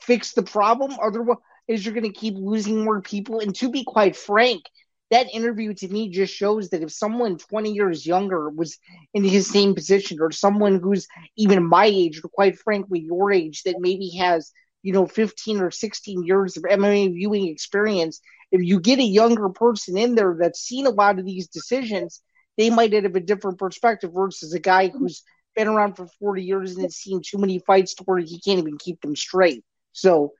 Fix 0.00 0.32
the 0.32 0.42
problem. 0.42 0.96
Otherwise 1.00 1.38
you're 1.68 1.94
going 1.94 2.02
to 2.02 2.10
keep 2.10 2.34
losing 2.36 2.84
more 2.84 3.00
people. 3.00 3.38
And 3.38 3.54
to 3.56 3.70
be 3.70 3.84
quite 3.84 4.16
frank 4.16 4.62
that 5.10 5.32
interview 5.32 5.72
to 5.74 5.88
me 5.88 6.08
just 6.10 6.34
shows 6.34 6.70
that 6.70 6.82
if 6.82 6.92
someone 6.92 7.38
20 7.38 7.72
years 7.72 8.06
younger 8.06 8.50
was 8.50 8.78
in 9.14 9.24
his 9.24 9.48
same 9.48 9.74
position 9.74 10.18
or 10.20 10.30
someone 10.30 10.80
who's 10.80 11.06
even 11.36 11.64
my 11.64 11.86
age 11.86 12.20
or 12.22 12.28
quite 12.28 12.58
frankly 12.58 13.00
your 13.00 13.32
age 13.32 13.62
that 13.62 13.76
maybe 13.80 14.10
has 14.18 14.52
you 14.82 14.92
know 14.92 15.06
15 15.06 15.60
or 15.60 15.70
16 15.70 16.24
years 16.24 16.56
of 16.56 16.64
MMA 16.64 17.12
viewing 17.12 17.48
experience 17.48 18.20
if 18.50 18.62
you 18.62 18.80
get 18.80 18.98
a 18.98 19.04
younger 19.04 19.48
person 19.48 19.96
in 19.96 20.14
there 20.14 20.36
that's 20.38 20.60
seen 20.60 20.86
a 20.86 20.90
lot 20.90 21.18
of 21.18 21.24
these 21.24 21.48
decisions 21.48 22.22
they 22.56 22.70
might 22.70 22.92
have 22.92 23.14
a 23.14 23.20
different 23.20 23.58
perspective 23.58 24.12
versus 24.14 24.54
a 24.54 24.60
guy 24.60 24.88
who's 24.88 25.22
been 25.54 25.68
around 25.68 25.94
for 25.94 26.06
40 26.20 26.42
years 26.42 26.74
and 26.74 26.82
has 26.82 26.96
seen 26.96 27.20
too 27.24 27.38
many 27.38 27.58
fights 27.58 27.94
to 27.94 28.04
where 28.04 28.18
he 28.18 28.40
can't 28.40 28.58
even 28.58 28.78
keep 28.78 29.00
them 29.00 29.14
straight. 29.14 29.62
So 29.92 30.32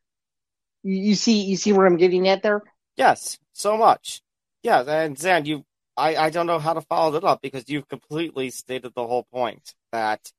you 0.82 1.14
see 1.14 1.42
you 1.42 1.56
see 1.56 1.72
where 1.72 1.86
I'm 1.86 1.98
getting 1.98 2.28
at 2.28 2.42
there? 2.42 2.62
Yes 2.96 3.38
so 3.56 3.78
much 3.78 4.20
yeah, 4.66 4.82
and 4.82 5.16
Zain, 5.16 5.44
you, 5.44 5.64
I, 5.96 6.16
I 6.16 6.30
don't 6.30 6.48
know 6.48 6.58
how 6.58 6.72
to 6.72 6.80
follow 6.80 7.16
it 7.16 7.22
up 7.22 7.40
because 7.40 7.68
you've 7.68 7.86
completely 7.86 8.50
stated 8.50 8.94
the 8.96 9.06
whole 9.06 9.22
point 9.22 9.76
that 9.92 10.32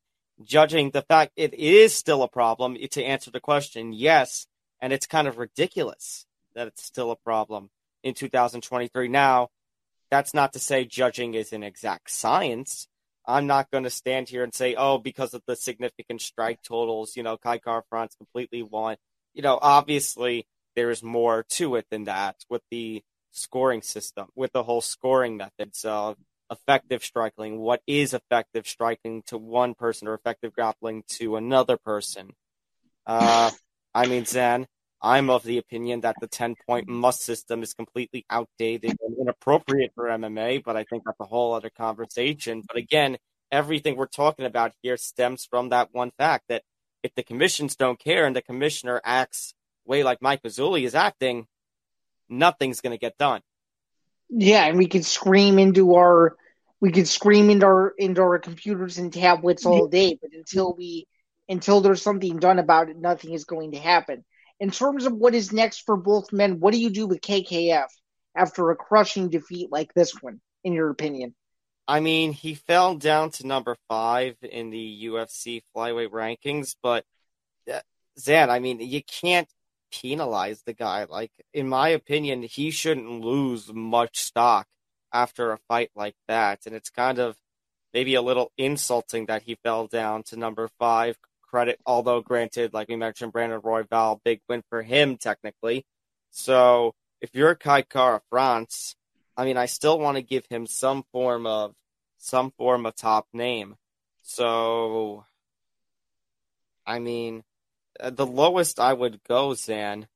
judging 0.44 0.92
the 0.92 1.02
fact 1.02 1.32
it 1.38 1.54
is 1.54 1.94
still 1.94 2.22
a 2.24 2.28
problem 2.28 2.76
to 2.92 3.04
answer 3.04 3.32
the 3.32 3.40
question, 3.40 3.94
yes, 3.94 4.46
and 4.82 4.92
it's 4.92 5.08
kind 5.08 5.30
of 5.30 5.38
ridiculous 5.38 6.26
that 6.56 6.68
it's 6.68 6.84
still 6.84 7.12
a 7.12 7.16
problem 7.16 7.70
in 8.04 8.14
2023. 8.14 9.08
Now, 9.08 9.48
that's 10.12 10.34
not 10.34 10.52
to 10.54 10.60
say 10.60 10.84
judging 10.84 11.34
is 11.34 11.54
an 11.54 11.64
exact 11.64 12.12
science. 12.12 12.90
I'm 13.26 13.48
not 13.48 13.72
going 13.72 13.86
to 13.86 13.90
stand 13.90 14.28
here 14.28 14.44
and 14.44 14.54
say, 14.54 14.76
oh, 14.76 14.98
because 14.98 15.34
of 15.34 15.42
the 15.48 15.56
significant 15.56 16.22
strike 16.22 16.62
totals, 16.64 17.16
you 17.16 17.24
know, 17.24 17.38
Kai 17.38 17.60
Kara-France 17.60 18.16
completely 18.18 18.62
won. 18.62 18.98
You 19.34 19.42
know, 19.42 19.58
obviously 19.62 20.48
there's 20.76 21.02
more 21.02 21.46
to 21.52 21.78
it 21.78 21.86
than 21.90 22.04
that 22.06 22.36
with 22.50 22.62
the 22.72 23.04
scoring 23.32 23.82
system, 23.82 24.28
with 24.36 24.52
the 24.54 24.64
whole 24.64 24.82
scoring 24.82 25.38
methods 25.38 25.86
of 25.86 26.18
effective 26.52 27.04
striking. 27.04 27.60
What 27.60 27.82
is 27.88 28.14
effective 28.14 28.68
striking 28.68 29.24
to 29.28 29.38
one 29.38 29.76
person 29.76 30.08
or 30.08 30.14
effective 30.14 30.54
grappling 30.54 31.04
to 31.10 31.36
another 31.36 31.78
person? 31.78 32.32
Uh, 33.06 33.52
I 33.94 34.08
mean, 34.08 34.26
Zain, 34.26 34.68
I'm 35.02 35.30
of 35.30 35.44
the 35.44 35.58
opinion 35.58 36.02
that 36.02 36.16
the 36.20 36.28
10 36.28 36.56
point 36.68 36.88
must 36.88 37.22
system 37.22 37.64
is 37.64 37.74
completely 37.74 38.26
outdated 38.30 38.98
and 39.02 39.18
inappropriate 39.20 39.92
for 39.96 40.06
MMA, 40.06 40.64
but 40.64 40.76
I 40.76 40.84
think 40.84 41.04
that's 41.06 41.20
a 41.20 41.26
whole 41.26 41.54
other 41.54 41.70
conversation. 41.70 42.64
But 42.68 42.78
again, 42.78 43.18
everything 43.52 43.96
we're 43.96 44.08
talking 44.08 44.46
about 44.46 44.74
here 44.82 44.98
stems 44.98 45.46
from 45.46 45.70
that 45.70 45.90
one 45.92 46.12
fact 46.18 46.46
that 46.50 46.64
if 47.04 47.14
the 47.16 47.24
commissions 47.24 47.76
don't 47.76 48.00
care 48.00 48.26
and 48.26 48.36
the 48.36 48.42
commissioner 48.42 49.00
acts 49.04 49.54
way 49.86 50.04
like 50.04 50.22
Mike 50.22 50.42
Mazzulli 50.44 50.84
is 50.84 50.96
acting, 50.96 51.48
nothing's 52.30 52.82
going 52.82 52.92
to 52.92 53.00
get 53.00 53.18
done. 53.18 53.42
Yeah, 54.30 54.66
and 54.66 54.78
we 54.78 54.88
could 54.88 55.06
scream 55.06 55.58
into 55.60 55.96
our 55.96 56.36
we 56.80 56.92
could 56.92 57.08
scream 57.08 57.50
into 57.50 57.66
our 57.66 57.94
into 57.98 58.22
our 58.22 58.40
computers 58.40 58.98
and 58.98 59.12
tablets 59.12 59.66
all 59.66 59.88
day, 59.88 60.18
but 60.22 60.32
until 60.34 60.76
we 60.76 61.08
until 61.50 61.82
there's 61.82 62.02
something 62.02 62.38
done 62.38 62.60
about 62.60 62.90
it, 62.90 62.98
nothing 62.98 63.34
is 63.34 63.46
going 63.46 63.72
to 63.72 63.80
happen. 63.80 64.26
In 64.60 64.72
terms 64.72 65.06
of 65.06 65.14
what 65.14 65.36
is 65.36 65.54
next 65.54 65.86
for 65.86 65.96
both 65.96 66.34
men, 66.34 66.60
what 66.60 66.74
do 66.74 66.80
you 66.80 66.90
do 66.90 67.08
with 67.08 67.22
KKF 67.22 67.88
after 68.36 68.70
a 68.70 68.76
crushing 68.76 69.30
defeat 69.30 69.72
like 69.72 69.94
this 69.94 70.14
one, 70.22 70.42
in 70.64 70.74
your 70.74 70.90
opinion? 70.90 71.36
I 71.88 72.02
mean, 72.02 72.34
he 72.34 72.56
fell 72.56 72.96
down 72.96 73.32
to 73.32 73.48
number 73.48 73.78
five 73.88 74.36
in 74.42 74.72
the 74.72 75.06
UFC 75.06 75.62
flyweight 75.76 76.10
rankings, 76.10 76.76
but 76.84 77.06
uh, 77.72 77.80
Zain, 78.20 78.50
I 78.50 78.60
mean, 78.60 78.82
you 78.82 79.02
can't 79.04 79.48
penalize 79.92 80.64
the 80.64 80.74
guy. 80.74 81.06
Like, 81.06 81.32
in 81.54 81.68
my 81.68 81.90
opinion, 81.90 82.44
he 82.44 82.72
shouldn't 82.72 83.22
lose 83.22 83.72
much 83.74 84.20
stock 84.20 84.68
after 85.12 85.52
a 85.52 85.60
fight 85.68 85.92
like 85.96 86.16
that. 86.28 86.66
And 86.66 86.76
it's 86.76 86.90
kind 86.90 87.20
of 87.20 87.38
maybe 87.94 88.16
a 88.16 88.22
little 88.22 88.52
insulting 88.58 89.26
that 89.28 89.44
he 89.44 89.56
fell 89.64 89.88
down 89.88 90.24
to 90.24 90.38
number 90.38 90.70
five. 90.80 91.18
Credit, 91.42 91.80
although 91.86 92.22
granted, 92.22 92.74
like 92.74 92.90
we 92.90 92.98
mentioned, 92.98 93.32
Brandon 93.32 93.62
Royval, 93.62 94.20
big 94.24 94.42
win 94.50 94.64
for 94.70 94.82
him 94.82 95.16
technically. 95.16 95.86
So 96.30 96.94
if 97.22 97.34
you're 97.34 97.56
Kai 97.56 97.84
Kara 97.84 98.22
France, 98.30 98.96
I 99.38 99.46
mean, 99.46 99.56
I 99.56 99.68
still 99.68 99.98
want 99.98 100.18
to 100.18 100.22
give 100.22 100.46
him 100.48 100.68
some 100.68 101.04
form 101.12 101.46
of 101.46 101.74
some 102.18 102.52
form 102.58 102.86
of 102.86 102.96
top 102.96 103.28
name. 103.32 103.76
So, 104.24 105.24
I 106.86 107.00
mean, 107.00 107.44
the 108.02 108.26
lowest 108.26 108.80
I 108.80 108.94
would 108.94 109.24
go, 109.24 109.54
Zain, 109.54 110.08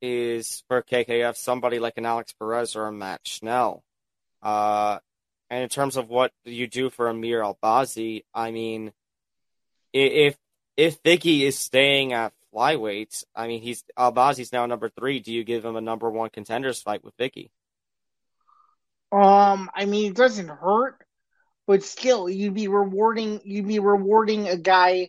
is 0.00 0.62
for 0.68 0.82
KKF 0.82 1.36
somebody 1.36 1.78
like 1.78 1.98
an 1.98 2.06
Alex 2.06 2.32
Perez 2.32 2.76
or 2.76 2.86
a 2.86 2.92
Matt 2.92 3.20
Schnell. 3.26 3.82
Uh, 4.42 4.98
and 5.50 5.62
in 5.62 5.68
terms 5.68 5.96
of 5.96 6.08
what 6.08 6.32
you 6.44 6.66
do 6.66 6.90
for 6.90 7.08
Amir 7.08 7.42
Albazi, 7.42 8.24
I 8.34 8.50
mean, 8.50 8.92
if 9.92 10.36
if 10.76 10.98
Vicky 11.02 11.44
is 11.44 11.58
staying 11.58 12.12
at 12.12 12.32
flyweight, 12.54 13.24
I 13.34 13.48
mean, 13.48 13.62
he's 13.62 13.82
Albazi's 13.98 14.52
now 14.52 14.66
number 14.66 14.88
three. 14.88 15.20
Do 15.20 15.32
you 15.32 15.44
give 15.44 15.64
him 15.64 15.76
a 15.76 15.80
number 15.80 16.10
one 16.10 16.30
contenders 16.30 16.82
fight 16.82 17.02
with 17.02 17.14
Vicky? 17.18 17.50
Um, 19.10 19.70
I 19.74 19.86
mean, 19.86 20.10
it 20.10 20.16
doesn't 20.16 20.48
hurt, 20.48 21.02
but 21.66 21.82
still, 21.82 22.28
you'd 22.28 22.54
be 22.54 22.68
rewarding 22.68 23.40
you'd 23.44 23.66
be 23.66 23.78
rewarding 23.78 24.48
a 24.48 24.56
guy 24.56 25.08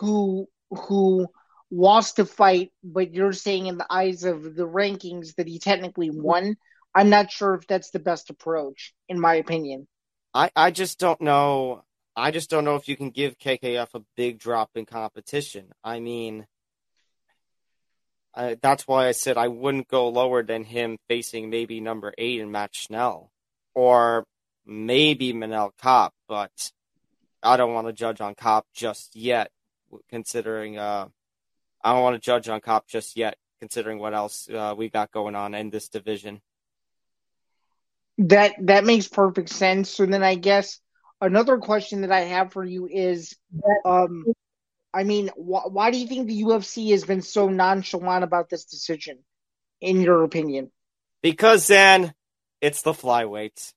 who 0.00 0.48
who 0.72 1.26
lost 1.70 2.18
a 2.18 2.24
fight, 2.24 2.72
but 2.82 3.14
you're 3.14 3.32
saying 3.32 3.66
in 3.66 3.78
the 3.78 3.86
eyes 3.90 4.24
of 4.24 4.54
the 4.54 4.66
rankings 4.66 5.34
that 5.36 5.48
he 5.48 5.58
technically 5.58 6.10
mm-hmm. 6.10 6.22
won. 6.22 6.56
I'm 6.94 7.08
not 7.08 7.30
sure 7.30 7.54
if 7.54 7.66
that's 7.66 7.90
the 7.90 7.98
best 7.98 8.28
approach, 8.28 8.92
in 9.08 9.18
my 9.18 9.36
opinion. 9.36 9.88
I, 10.34 10.50
I 10.54 10.70
just 10.70 10.98
don't 10.98 11.20
know. 11.20 11.84
I 12.14 12.30
just 12.30 12.50
don't 12.50 12.64
know 12.64 12.76
if 12.76 12.88
you 12.88 12.96
can 12.96 13.10
give 13.10 13.38
KKF 13.38 13.88
a 13.94 14.04
big 14.16 14.38
drop 14.38 14.70
in 14.74 14.84
competition. 14.84 15.68
I 15.82 16.00
mean, 16.00 16.46
I, 18.34 18.56
that's 18.60 18.86
why 18.86 19.08
I 19.08 19.12
said 19.12 19.38
I 19.38 19.48
wouldn't 19.48 19.88
go 19.88 20.08
lower 20.08 20.42
than 20.42 20.64
him 20.64 20.98
facing 21.08 21.50
maybe 21.50 21.80
number 21.80 22.12
eight 22.18 22.40
in 22.40 22.50
Matt 22.50 22.74
Schnell 22.74 23.30
or 23.74 24.26
maybe 24.66 25.32
Manel 25.32 25.70
Kape, 25.82 26.12
but 26.28 26.72
I 27.42 27.56
don't 27.56 27.74
want 27.74 27.88
to 27.88 27.92
judge 27.92 28.20
on 28.20 28.34
Kape 28.34 28.64
just 28.74 29.16
yet, 29.16 29.50
considering 30.10 30.78
uh, 30.78 31.06
I 31.82 31.92
don't 31.92 32.02
want 32.02 32.14
to 32.14 32.20
judge 32.20 32.48
on 32.48 32.60
Kape 32.60 32.86
just 32.86 33.16
yet, 33.16 33.36
considering 33.60 33.98
what 33.98 34.14
else 34.14 34.48
uh, 34.48 34.74
we 34.76 34.88
got 34.88 35.10
going 35.10 35.34
on 35.34 35.54
in 35.54 35.70
this 35.70 35.88
division. 35.88 36.40
That 38.18 38.52
that 38.60 38.84
makes 38.84 39.08
perfect 39.08 39.48
sense. 39.48 39.90
So 39.90 40.06
then 40.06 40.22
I 40.22 40.34
guess 40.34 40.80
another 41.20 41.58
question 41.58 42.02
that 42.02 42.12
I 42.12 42.20
have 42.20 42.52
for 42.52 42.64
you 42.64 42.86
is, 42.86 43.34
um, 43.84 44.26
I 44.92 45.04
mean, 45.04 45.28
wh- 45.28 45.72
why 45.72 45.90
do 45.90 45.98
you 45.98 46.06
think 46.06 46.26
the 46.26 46.42
UFC 46.42 46.90
has 46.90 47.04
been 47.04 47.22
so 47.22 47.48
nonchalant 47.48 48.22
about 48.22 48.50
this 48.50 48.66
decision, 48.66 49.18
in 49.80 50.00
your 50.02 50.24
opinion? 50.24 50.70
Because 51.22 51.66
then 51.66 52.12
it's 52.60 52.82
the 52.82 52.92
flyweights. 52.92 53.72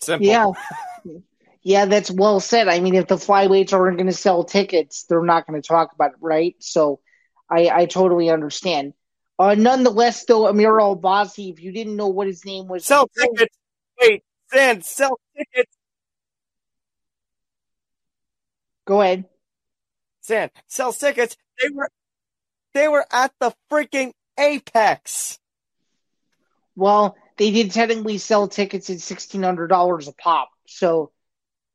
Simple. 0.00 0.26
Yeah. 0.26 0.46
Yeah, 1.62 1.86
that's 1.86 2.10
well 2.10 2.40
said. 2.40 2.68
I 2.68 2.80
mean, 2.80 2.94
if 2.94 3.08
the 3.08 3.16
flyweights 3.16 3.72
aren't 3.72 3.96
going 3.98 4.06
to 4.06 4.12
sell 4.12 4.44
tickets, 4.44 5.04
they're 5.04 5.22
not 5.22 5.46
going 5.46 5.60
to 5.60 5.66
talk 5.66 5.92
about 5.92 6.12
it, 6.12 6.16
right? 6.20 6.54
So 6.60 7.00
I, 7.50 7.68
I 7.68 7.86
totally 7.86 8.30
understand. 8.30 8.94
Uh, 9.38 9.54
nonetheless, 9.54 10.24
though, 10.24 10.46
Amir 10.48 10.72
Albazi, 10.72 11.52
if 11.52 11.60
you 11.62 11.72
didn't 11.72 11.96
know 11.96 12.08
what 12.08 12.26
his 12.26 12.44
name 12.44 12.66
was, 12.68 12.84
Sell 12.84 13.08
tickets. 13.08 13.56
Wait, 14.00 14.24
Zain, 14.52 14.82
sell 14.82 15.18
tickets. 15.36 15.72
go 18.84 19.02
ahead. 19.02 19.26
Zain, 20.24 20.50
sell 20.66 20.92
tickets. 20.92 21.36
They 21.60 21.68
were 21.74 21.90
they 22.74 22.88
were 22.88 23.04
at 23.12 23.32
the 23.40 23.52
freaking 23.70 24.12
Apex. 24.38 25.38
Well, 26.74 27.16
they 27.36 27.50
did 27.50 27.72
technically 27.72 28.18
sell 28.18 28.48
tickets 28.48 28.90
at 28.90 29.00
sixteen 29.00 29.42
hundred 29.42 29.68
dollars 29.68 30.08
a 30.08 30.12
pop. 30.12 30.50
So 30.66 31.12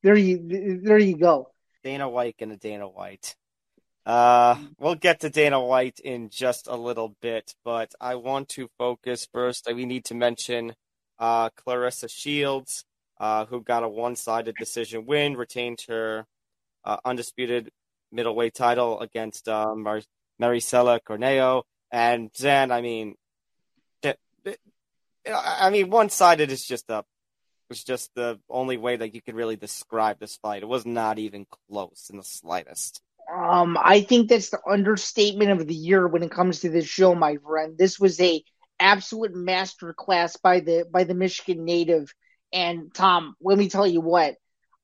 there 0.04 0.16
you 0.16 0.80
there 0.84 1.00
you 1.00 1.18
go. 1.18 1.50
Dana 1.84 2.08
White 2.08 2.36
and 2.40 2.52
a 2.52 2.58
Dana 2.58 2.88
White. 2.88 3.36
Uh, 4.06 4.58
we'll 4.80 4.96
get 4.96 5.22
to 5.22 5.30
Dana 5.30 5.64
White 5.64 6.00
in 6.00 6.30
just 6.30 6.68
a 6.68 6.76
little 6.76 7.16
bit, 7.22 7.56
but 7.64 7.94
I 8.00 8.16
want 8.16 8.50
to 8.50 8.70
focus 8.78 9.28
first. 9.32 9.68
We 9.74 9.86
need 9.86 10.06
to 10.06 10.14
mention 10.14 10.76
uh, 11.20 11.50
Claressa 11.52 12.10
Shields, 12.10 12.84
uh, 13.18 13.46
who 13.46 13.62
got 13.62 13.84
a 13.84 13.90
one-sided 13.90 14.56
decision 14.60 15.06
win, 15.06 15.38
retained 15.38 15.86
her 15.88 16.26
uh, 16.84 16.98
undisputed 17.06 17.72
middleweight 18.12 18.54
title 18.54 19.00
against 19.00 19.48
uh, 19.48 19.74
Mar- 19.74 20.02
Maricela 20.42 21.00
Cornejo. 21.02 21.64
And 21.92 22.30
Zain, 22.36 22.72
I 22.72 22.82
mean, 22.82 23.16
I 25.26 25.70
mean, 25.70 25.90
one-sided 25.90 26.52
is 26.52 26.66
just 26.66 26.90
a 26.90 27.06
it's 27.70 27.84
just 27.84 28.14
the 28.16 28.40
only 28.50 28.78
way 28.78 28.96
that 28.96 29.14
you 29.14 29.22
could 29.22 29.36
really 29.36 29.56
describe 29.56 30.20
this 30.20 30.38
fight. 30.38 30.64
It 30.64 30.68
was 30.68 30.86
not 30.86 31.20
even 31.20 31.46
close 31.70 32.10
in 32.12 32.18
the 32.18 32.24
slightest. 32.24 33.02
Um, 33.34 33.78
I 33.82 34.02
think 34.02 34.30
that's 34.30 34.50
the 34.50 34.60
understatement 34.70 35.52
of 35.52 35.66
the 35.68 35.74
year 35.74 36.08
when 36.08 36.24
it 36.24 36.32
comes 36.32 36.60
to 36.60 36.70
this 36.70 36.86
show, 36.86 37.16
my 37.16 37.38
friend. 37.38 37.78
This 37.78 38.00
was 38.00 38.20
a 38.20 38.44
absolute 38.80 39.34
masterclass 39.34 40.40
by 40.42 40.60
the 40.60 40.86
by 40.92 41.04
the 41.04 41.16
Michigan 41.16 41.64
native. 41.64 42.14
And 42.52 42.94
Tom, 42.94 43.36
let 43.42 43.58
me 43.58 43.70
tell 43.70 43.88
you 43.88 44.02
what, 44.02 44.36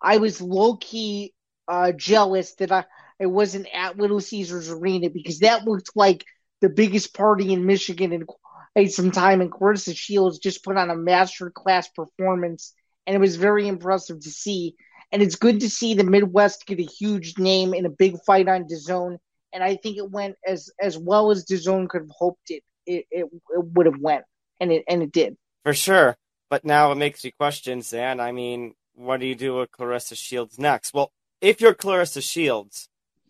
I 0.02 0.18
was 0.18 0.42
low 0.42 0.78
key 0.78 1.34
uh, 1.68 1.92
jealous 1.92 2.56
that 2.56 2.72
I, 2.72 2.86
I 3.22 3.28
wasn't 3.28 3.68
at 3.74 3.98
Little 3.98 4.22
Caesars 4.22 4.72
Arena 4.72 5.10
because 5.10 5.40
that 5.40 5.66
looked 5.66 5.92
like 5.96 6.26
the 6.62 6.70
biggest 6.70 7.14
party 7.14 7.54
in 7.54 7.66
Michigan 7.66 8.12
in 8.12 8.26
quite 8.74 8.92
some 8.92 9.12
time. 9.12 9.42
And 9.42 9.52
Claressa 9.52 9.96
Shields 9.96 10.40
just 10.40 10.64
put 10.64 10.78
on 10.78 10.90
a 10.90 10.96
masterclass 10.96 11.88
performance, 11.94 12.74
and 13.06 13.16
it 13.16 13.20
was 13.20 13.36
very 13.36 13.68
impressive 13.68 14.20
to 14.22 14.30
see. 14.30 14.76
And 15.12 15.22
it's 15.22 15.36
good 15.36 15.62
to 15.62 15.70
see 15.70 15.96
the 15.96 16.04
Midwest 16.04 16.68
get 16.68 16.80
a 16.80 16.84
huge 16.84 17.38
name 17.38 17.74
in 17.74 17.86
a 17.86 17.90
big 17.90 18.18
fight 18.26 18.48
on 18.48 18.66
DAZN. 18.66 19.18
And 19.52 19.64
I 19.64 19.76
think 19.76 19.98
it 19.98 20.10
went 20.10 20.36
as 20.46 20.70
as 20.80 20.98
well 20.98 21.32
as 21.32 21.46
DAZN 21.46 21.90
could 21.90 22.02
have 22.02 22.12
hoped 22.12 22.52
it 22.52 22.64
it, 22.90 23.06
it, 23.12 23.26
it 23.26 23.66
would 23.74 23.86
have 23.86 24.00
went, 24.00 24.26
and 24.60 24.72
it 24.72 24.84
and 24.88 25.04
it 25.04 25.12
did. 25.12 25.38
For 25.64 25.74
sure. 25.74 26.18
But 26.50 26.66
now 26.66 26.92
it 26.92 26.96
makes 26.96 27.24
you 27.24 27.32
question, 27.32 27.82
Zain. 27.82 28.20
I 28.20 28.32
mean, 28.32 28.74
what 28.96 29.20
do 29.20 29.28
you 29.28 29.36
do 29.36 29.56
with 29.56 29.72
Claressa 29.72 30.18
Shields 30.18 30.58
next? 30.58 30.94
Well, 30.94 31.12
if 31.42 31.62
you're 31.62 31.76
Claressa 31.76 32.24
Shields, 32.24 32.90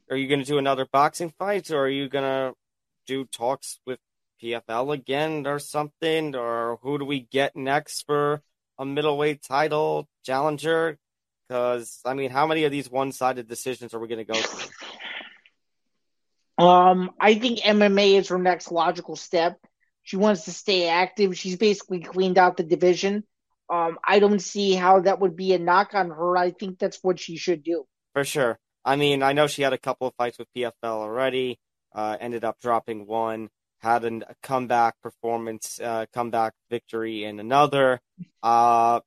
are 0.09 0.15
you 0.15 0.27
going 0.27 0.39
to 0.39 0.45
do 0.45 0.57
another 0.57 0.87
boxing 0.91 1.33
fight, 1.37 1.69
or 1.69 1.81
are 1.81 1.89
you 1.89 2.07
going 2.07 2.23
to 2.23 2.55
do 3.05 3.25
talks 3.25 3.79
with 3.85 3.99
PFL 4.41 4.93
again 4.93 5.47
or 5.47 5.59
something? 5.59 6.35
Or 6.35 6.79
who 6.81 6.97
do 6.99 7.05
we 7.05 7.21
get 7.21 7.55
next 7.55 8.05
for 8.05 8.41
a 8.77 8.85
middleweight 8.85 9.41
title 9.43 10.07
challenger? 10.23 10.97
Because, 11.47 11.99
I 12.05 12.13
mean, 12.13 12.29
how 12.29 12.47
many 12.47 12.63
of 12.63 12.71
these 12.71 12.89
one 12.89 13.11
sided 13.11 13.47
decisions 13.47 13.93
are 13.93 13.99
we 13.99 14.07
going 14.07 14.25
to 14.25 14.31
go 14.31 14.39
through? 14.39 14.69
Um, 16.59 17.11
I 17.19 17.35
think 17.35 17.59
MMA 17.59 18.19
is 18.19 18.27
her 18.29 18.37
next 18.37 18.71
logical 18.71 19.15
step. 19.15 19.57
She 20.03 20.17
wants 20.17 20.45
to 20.45 20.51
stay 20.51 20.87
active. 20.87 21.37
She's 21.37 21.55
basically 21.55 22.01
cleaned 22.01 22.37
out 22.37 22.57
the 22.57 22.63
division. 22.63 23.23
Um, 23.69 23.99
I 24.05 24.19
don't 24.19 24.41
see 24.41 24.73
how 24.73 25.01
that 25.01 25.19
would 25.19 25.35
be 25.35 25.53
a 25.53 25.59
knock 25.59 25.93
on 25.93 26.09
her. 26.09 26.35
I 26.35 26.51
think 26.51 26.79
that's 26.79 26.99
what 27.01 27.19
she 27.19 27.37
should 27.37 27.63
do. 27.63 27.85
For 28.13 28.25
sure. 28.25 28.59
I 28.83 28.95
mean, 28.95 29.21
I 29.23 29.33
know 29.33 29.47
she 29.47 29.61
had 29.61 29.73
a 29.73 29.77
couple 29.77 30.07
of 30.07 30.15
fights 30.15 30.39
with 30.39 30.47
PFL 30.55 30.73
already. 30.83 31.59
Uh, 31.93 32.17
ended 32.19 32.43
up 32.43 32.59
dropping 32.59 33.05
one. 33.05 33.49
Had 33.79 34.03
a 34.03 34.35
comeback 34.43 34.99
performance, 35.01 35.79
uh, 35.79 36.05
comeback 36.13 36.53
victory 36.69 37.23
in 37.23 37.39
another. 37.39 38.01
Uh, 38.43 38.99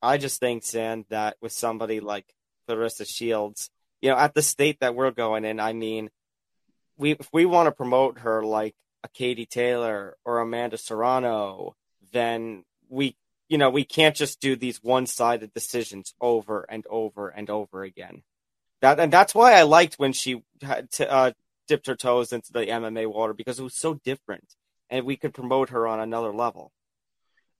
I 0.00 0.18
just 0.18 0.40
think, 0.40 0.64
Sand, 0.64 1.04
that 1.10 1.36
with 1.40 1.52
somebody 1.52 2.00
like 2.00 2.26
Claressa 2.68 3.06
Shields, 3.06 3.70
you 4.00 4.10
know, 4.10 4.16
at 4.16 4.34
the 4.34 4.42
state 4.42 4.80
that 4.80 4.94
we're 4.94 5.10
going 5.10 5.44
in, 5.44 5.60
I 5.60 5.72
mean, 5.72 6.10
we 6.96 7.12
if 7.12 7.28
we 7.32 7.44
want 7.44 7.66
to 7.66 7.72
promote 7.72 8.20
her 8.20 8.42
like 8.42 8.74
a 9.02 9.08
Katie 9.08 9.46
Taylor 9.46 10.16
or 10.24 10.40
Amanda 10.40 10.78
Serrano, 10.78 11.74
then 12.12 12.64
we, 12.88 13.16
you 13.48 13.58
know, 13.58 13.70
we 13.70 13.84
can't 13.84 14.16
just 14.16 14.40
do 14.40 14.56
these 14.56 14.82
one-sided 14.82 15.52
decisions 15.52 16.14
over 16.20 16.64
and 16.68 16.86
over 16.88 17.28
and 17.28 17.50
over 17.50 17.82
again. 17.82 18.22
That 18.80 19.00
and 19.00 19.12
that's 19.12 19.34
why 19.34 19.54
I 19.54 19.62
liked 19.62 19.96
when 19.96 20.12
she 20.12 20.42
had 20.62 20.90
to, 20.92 21.10
uh, 21.10 21.32
dipped 21.66 21.86
her 21.86 21.96
toes 21.96 22.32
into 22.32 22.52
the 22.52 22.66
MMA 22.66 23.12
water 23.12 23.34
because 23.34 23.58
it 23.58 23.62
was 23.62 23.74
so 23.74 23.94
different, 24.04 24.54
and 24.90 25.04
we 25.04 25.16
could 25.16 25.34
promote 25.34 25.70
her 25.70 25.86
on 25.86 26.00
another 26.00 26.32
level. 26.32 26.72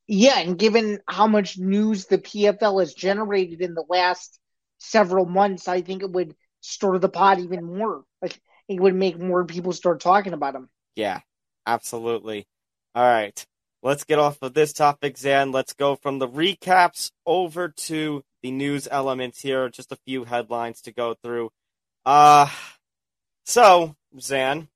Yeah, 0.07 0.38
and 0.38 0.59
given 0.59 1.01
how 1.09 1.27
much 1.27 1.59
news 1.59 2.07
the 2.07 2.19
PFL 2.19 2.81
has 2.81 2.93
generated 2.93 3.62
in 3.62 3.75
the 3.75 3.85
last 3.88 4.38
several 4.79 5.25
months, 5.25 5.67
I 5.67 5.81
think 5.81 6.03
it 6.03 6.11
would 6.11 6.35
stir 6.61 6.99
the 6.99 7.09
pot 7.09 7.38
even 7.38 7.64
more. 7.64 8.05
Like 8.21 8.38
it 8.69 8.81
would 8.81 8.95
make 8.95 9.19
more 9.19 9.45
people 9.45 9.73
start 9.73 10.01
talking 10.01 10.35
about 10.35 10.55
him. 10.55 10.69
Yeah, 10.95 11.21
absolutely. 11.67 12.47
All 12.95 13.03
right, 13.05 13.45
let's 13.83 14.05
get 14.05 14.19
off 14.19 14.38
of 14.43 14.55
this 14.55 14.73
topic, 14.73 15.17
Zain. 15.17 15.53
Let's 15.53 15.73
go 15.73 15.97
from 15.97 16.19
the 16.19 16.29
recaps 16.29 17.11
over 17.25 17.69
to 17.69 18.23
the 18.43 18.51
news 18.51 18.87
elements 18.90 19.40
here. 19.40 19.71
Just 19.71 19.90
a 19.90 19.99
few 20.07 20.25
headlines 20.25 20.83
to 20.83 20.93
go 20.93 21.14
through. 21.23 21.51
Uh, 22.05 22.49
so 23.44 23.96
Zain, 24.18 24.68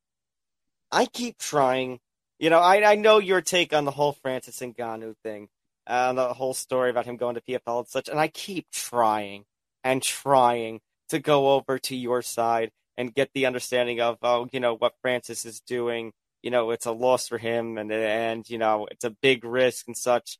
I 0.90 1.06
keep 1.06 1.38
trying 1.38 2.00
you 2.38 2.50
know, 2.50 2.60
I 2.60 2.92
I 2.92 2.94
know 2.94 3.18
your 3.18 3.40
take 3.40 3.72
on 3.72 3.84
the 3.84 3.90
whole 3.90 4.12
Francis 4.12 4.62
and 4.62 4.76
Ngannou 4.76 5.16
thing, 5.22 5.48
uh, 5.86 6.12
the 6.12 6.32
whole 6.34 6.54
story 6.54 6.90
about 6.90 7.06
him 7.06 7.16
going 7.16 7.34
to 7.34 7.40
PFL 7.40 7.80
and 7.80 7.88
such, 7.88 8.08
and 8.08 8.18
I 8.20 8.28
keep 8.28 8.70
trying 8.70 9.44
and 9.82 10.02
trying 10.02 10.80
to 11.08 11.18
go 11.18 11.52
over 11.54 11.78
to 11.78 11.96
your 11.96 12.22
side 12.22 12.70
and 12.96 13.14
get 13.14 13.30
the 13.34 13.46
understanding 13.46 14.00
of 14.00 14.18
oh, 14.22 14.48
you 14.52 14.60
know, 14.60 14.74
what 14.74 14.94
Francis 15.02 15.44
is 15.44 15.60
doing. 15.60 16.12
You 16.42 16.52
know, 16.52 16.70
it's 16.70 16.86
a 16.86 16.92
loss 16.92 17.26
for 17.26 17.38
him, 17.38 17.76
and 17.76 17.90
and 17.92 18.48
you 18.48 18.58
know, 18.58 18.86
it's 18.90 19.04
a 19.04 19.10
big 19.10 19.44
risk 19.44 19.88
and 19.88 19.96
such. 19.96 20.38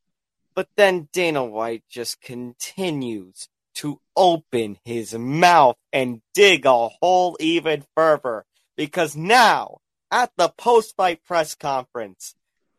But 0.55 0.69
then 0.77 1.09
Dana 1.13 1.45
White 1.45 1.85
just 1.89 2.21
continues 2.21 3.49
to 3.79 4.01
open 4.17 4.77
his 4.85 5.15
mouth 5.15 5.77
and 5.93 6.21
dig 6.35 6.67
a 6.67 6.89
hole 6.89 7.37
even 7.39 7.85
further 7.95 8.45
because 8.77 9.15
now 9.15 9.79
at 10.11 10.33
the 10.37 10.49
post-fight 10.49 11.25
press 11.25 11.55
conference 11.55 12.35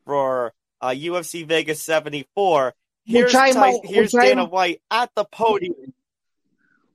for 0.05 0.53
uh, 0.81 0.89
UFC 0.89 1.45
Vegas 1.45 1.81
74, 1.83 2.73
here's, 3.05 3.31
Ty- 3.31 3.53
might, 3.53 3.79
here's 3.85 4.11
Dana 4.11 4.43
I, 4.43 4.47
White 4.47 4.81
at 4.91 5.09
the 5.15 5.23
podium. 5.23 5.93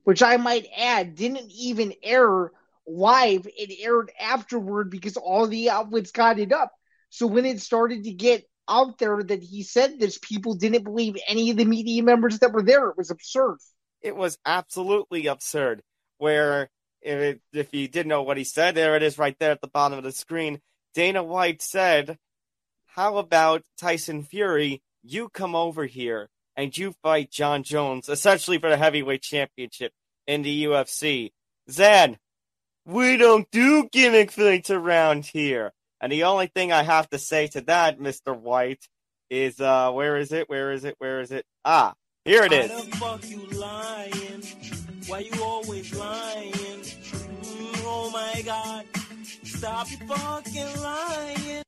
Which 0.03 0.21
I 0.21 0.37
might 0.37 0.67
add 0.77 1.15
didn't 1.15 1.49
even 1.49 1.93
air 2.03 2.51
live; 2.85 3.47
it 3.47 3.75
aired 3.81 4.11
afterward 4.19 4.91
because 4.91 5.17
all 5.17 5.47
the 5.47 5.71
outlets 5.71 6.11
got 6.11 6.37
it 6.37 6.51
up. 6.51 6.71
So 7.09 7.25
when 7.25 7.45
it 7.45 7.59
started 7.59 8.03
to 8.03 8.11
get 8.11 8.45
out 8.67 8.99
there 8.99 9.23
that 9.23 9.41
he 9.41 9.63
said 9.63 9.99
this, 9.99 10.19
people 10.19 10.53
didn't 10.53 10.83
believe 10.83 11.17
any 11.27 11.49
of 11.49 11.57
the 11.57 11.65
media 11.65 12.03
members 12.03 12.37
that 12.39 12.53
were 12.53 12.61
there. 12.61 12.89
It 12.89 12.97
was 12.97 13.09
absurd. 13.09 13.57
It 14.05 14.15
was 14.15 14.37
absolutely 14.45 15.25
absurd. 15.25 15.81
Where 16.19 16.69
if, 17.01 17.39
if 17.51 17.73
you 17.73 17.87
didn't 17.87 18.09
know 18.09 18.21
what 18.21 18.37
he 18.37 18.43
said, 18.43 18.75
there 18.75 18.95
it 18.95 19.01
is 19.01 19.17
right 19.17 19.35
there 19.39 19.49
at 19.49 19.61
the 19.61 19.67
bottom 19.67 19.97
of 19.97 20.03
the 20.03 20.11
screen. 20.11 20.61
Dana 20.93 21.23
White 21.23 21.63
said, 21.63 22.19
How 22.85 23.17
about 23.17 23.63
Tyson 23.79 24.21
Fury? 24.21 24.83
You 25.01 25.27
come 25.29 25.55
over 25.55 25.87
here 25.87 26.29
and 26.55 26.77
you 26.77 26.93
fight 27.01 27.31
Jon 27.31 27.63
Jones, 27.63 28.07
essentially 28.07 28.59
for 28.59 28.69
the 28.69 28.77
heavyweight 28.77 29.23
championship 29.23 29.91
in 30.27 30.43
the 30.43 30.65
UFC. 30.65 31.31
Zain, 31.69 32.19
we 32.85 33.17
don't 33.17 33.49
do 33.49 33.89
gimmick 33.91 34.31
fights 34.31 34.69
around 34.69 35.25
here. 35.25 35.73
And 35.99 36.11
the 36.11 36.25
only 36.25 36.45
thing 36.45 36.71
I 36.71 36.83
have 36.83 37.09
to 37.09 37.17
say 37.17 37.47
to 37.47 37.61
that, 37.61 37.99
Mr. 37.99 38.39
White, 38.39 38.87
is 39.31 39.59
uh 39.59 39.91
where 39.91 40.17
is 40.17 40.31
it? 40.31 40.47
Where 40.47 40.71
is 40.71 40.83
it? 40.83 40.93
Where 40.99 41.21
is 41.21 41.31
it? 41.31 41.43
Ah, 41.65 41.95
here 42.25 42.43
it 42.43 42.51
is. 42.51 42.71
Why 45.07 45.19
you 45.19 45.43
always 45.43 45.93
lying? 45.95 46.51
Mm, 46.51 47.83
oh 47.85 48.09
my 48.11 48.41
god. 48.41 48.85
Stop 49.43 49.87
fucking 49.87 50.81
lying. 50.81 51.63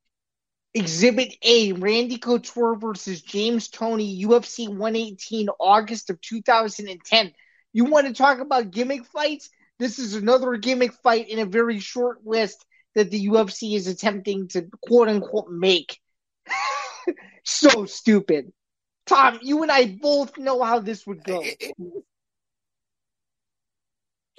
Exhibit 0.74 1.36
A 1.43 1.72
Randy 1.74 2.17
Couture 2.17 2.76
versus 2.76 3.22
James 3.22 3.67
Toney, 3.67 4.24
UFC 4.26 4.67
118, 4.67 5.50
August 5.60 6.10
of 6.10 6.20
2010. 6.22 7.34
You 7.74 7.86
want 7.86 8.08
to 8.08 8.13
talk 8.13 8.39
about 8.39 8.72
gimmick 8.72 9.06
fights? 9.06 9.50
This 9.80 10.00
is 10.00 10.15
another 10.15 10.58
gimmick 10.58 10.93
fight 10.93 11.30
in 11.30 11.39
a 11.39 11.46
very 11.46 11.80
short 11.80 12.26
list 12.26 12.65
that 12.96 13.12
the 13.12 13.28
UFC 13.28 13.76
is 13.76 13.88
attempting 13.88 14.48
to 14.50 14.67
quote 14.82 15.08
unquote 15.08 15.52
make. 15.52 16.00
so 17.43 17.86
stupid. 17.86 18.52
Tom, 19.08 19.39
you 19.41 19.63
and 19.63 19.72
I 19.72 19.88
both 19.88 20.38
know 20.38 20.62
how 20.62 20.80
this 20.80 21.08
would 21.08 21.24
go. 21.24 21.43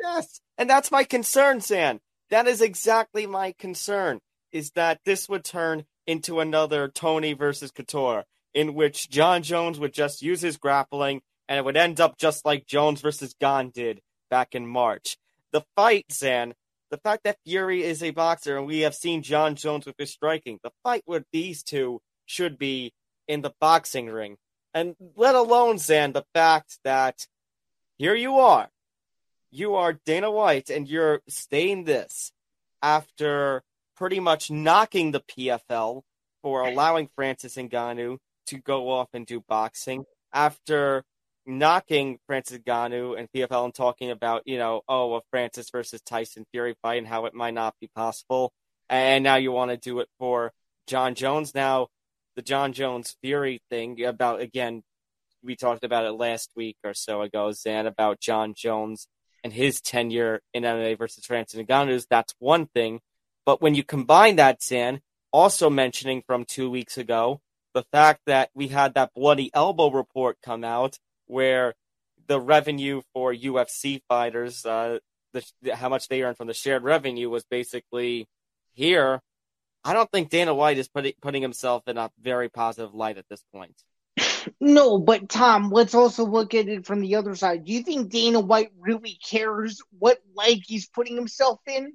Yes, 0.01 0.41
and 0.57 0.71
that's 0.71 0.91
my 0.91 1.05
concern, 1.05 1.61
San. 1.61 2.01
That 2.31 2.47
is 2.47 2.61
exactly 2.61 3.27
my 3.27 3.53
concern. 3.59 4.21
Is 4.53 4.71
that 4.73 5.01
this 5.05 5.29
would 5.29 5.45
turn 5.45 5.85
into 6.07 6.41
another 6.41 6.89
Toney 6.89 7.33
versus 7.33 7.71
Couture, 7.71 8.25
in 8.55 8.75
which 8.75 9.11
Jon 9.11 9.43
Jones 9.43 9.79
would 9.79 9.93
just 9.93 10.23
use 10.23 10.41
his 10.41 10.57
grappling, 10.57 11.21
and 11.49 11.59
it 11.59 11.65
would 11.65 11.77
end 11.77 12.01
up 12.01 12.17
just 12.17 12.47
like 12.47 12.67
Jones 12.67 13.01
versus 13.01 13.35
Gane 13.41 13.71
did 13.71 14.01
back 14.31 14.55
in 14.55 14.67
March. 14.67 15.19
The 15.53 15.65
fight, 15.77 16.07
San, 16.11 16.55
the 16.91 16.99
fact 16.99 17.25
that 17.25 17.39
Fury 17.45 17.83
is 17.83 18.03
a 18.03 18.11
boxer, 18.11 18.57
and 18.57 18.67
we 18.67 18.81
have 18.81 18.95
seen 18.95 19.23
Jon 19.23 19.55
Jones 19.55 19.85
with 19.85 19.97
his 19.99 20.11
striking, 20.11 20.59
the 20.63 20.71
fight 20.83 21.03
with 21.07 21.25
these 21.33 21.63
two 21.63 22.01
should 22.25 22.59
be 22.59 22.93
in 23.27 23.43
the 23.43 23.53
boxing 23.61 24.07
ring. 24.07 24.37
And 24.75 24.95
let 25.17 25.35
alone, 25.35 25.79
Zain, 25.79 26.13
the 26.13 26.25
fact 26.35 26.79
that 26.85 27.27
here 27.97 28.15
you 28.15 28.39
are, 28.39 28.69
you 29.51 29.77
are 29.77 29.95
Dana 30.05 30.31
White 30.31 30.71
and 30.71 30.89
you're 30.89 31.23
staying 31.29 31.85
this 31.85 32.33
after 32.83 33.63
pretty 33.97 34.21
much 34.21 34.51
knocking 34.51 35.11
the 35.11 35.21
PFL 35.21 36.03
for 36.43 36.63
allowing 36.63 37.09
Francis 37.17 37.57
Ngannou 37.57 38.19
to 38.47 38.59
go 38.59 38.91
off 38.91 39.09
and 39.13 39.27
do 39.27 39.43
boxing 39.49 40.05
after 40.33 41.05
knocking 41.47 42.19
Francis 42.27 42.59
Ngannou 42.59 43.19
and 43.19 43.29
PFL 43.35 43.65
and 43.65 43.75
talking 43.75 44.11
about, 44.11 44.43
you 44.47 44.59
know, 44.59 44.83
oh, 44.89 45.15
a 45.15 45.21
Francis 45.31 45.71
versus 45.71 46.01
Tyson 46.03 46.47
Fury 46.53 46.77
fight 46.83 46.99
and 46.99 47.07
how 47.07 47.25
it 47.25 47.35
might 47.35 47.55
not 47.55 47.75
be 47.81 47.89
possible. 47.95 48.53
And 48.89 49.25
now 49.25 49.37
you 49.37 49.51
want 49.51 49.71
to 49.71 49.77
do 49.77 50.01
it 50.01 50.09
for 50.19 50.53
Jon 50.87 51.15
Jones. 51.15 51.55
Now, 51.55 51.89
the 52.39 52.43
Jon 52.43 52.73
Jones 52.73 53.17
Fury 53.21 53.61
thing 53.69 54.05
about, 54.05 54.41
again, 54.41 54.85
we 55.43 55.57
talked 55.57 55.83
about 55.83 56.05
it 56.05 56.13
last 56.13 56.53
week 56.55 56.77
or 56.85 56.95
so 56.95 57.23
ago, 57.23 57.51
Zain, 57.51 57.85
about 57.85 58.21
Jon 58.21 58.55
Jones 58.55 59.09
and 59.43 59.53
his 59.53 59.81
tenure 59.81 60.41
in 60.55 60.63
MMA 60.63 60.97
versus 60.97 61.27
Francis 61.27 61.61
Ngannou, 61.61 62.07
that's 62.09 62.33
one 62.39 62.67
thing. 62.67 63.01
But 63.45 63.61
when 63.61 63.75
you 63.75 63.83
combine 63.83 64.37
that, 64.37 64.63
San, 64.63 65.01
also 65.33 65.69
mentioning 65.69 66.23
from 66.29 66.45
two 66.45 66.71
weeks 66.71 66.97
ago, 66.97 67.41
the 67.75 67.83
fact 67.91 68.21
that 68.27 68.51
we 68.55 68.69
had 68.69 68.95
that 68.95 69.15
bloody 69.15 69.51
elbow 69.53 69.91
report 69.91 70.39
come 70.41 70.63
out 70.63 71.01
where 71.27 71.75
the 72.29 72.39
revenue 72.39 73.03
for 73.13 73.35
UFC 73.35 74.01
fighters, 74.09 74.65
uh, 74.65 75.01
the, 75.33 75.75
how 75.75 75.89
much 75.89 76.07
they 76.07 76.23
earn 76.23 76.37
from 76.37 76.47
the 76.47 76.55
shared 76.55 76.85
revenue 76.85 77.31
was 77.31 77.43
basically 77.43 78.29
here. 78.75 79.23
I 79.85 79.93
don't 79.93 80.11
think 80.11 80.31
Dana 80.31 80.55
White 80.55 80.79
is 80.79 80.89
putting 80.89 81.13
putting 81.23 81.43
himself 81.43 81.87
in 81.87 81.97
a 81.97 82.11
very 82.21 82.49
positive 82.49 82.95
light 82.95 83.19
at 83.19 83.29
this 83.29 83.43
point. 83.55 83.75
No, 84.61 84.99
but 84.99 85.29
Tom, 85.29 85.71
let's 85.71 85.95
also 85.95 86.25
look 86.25 86.55
at 86.55 86.69
it 86.69 86.87
from 86.87 87.01
the 87.01 87.17
other 87.17 87.35
side. 87.35 87.65
Do 87.65 87.73
you 87.73 87.83
think 87.83 88.11
Dana 88.11 88.41
White 88.41 88.71
really 88.79 89.19
cares 89.25 89.81
what 89.99 90.19
leg 90.35 90.63
he's 90.67 90.89
putting 90.89 91.15
himself 91.15 91.61
in? 91.67 91.93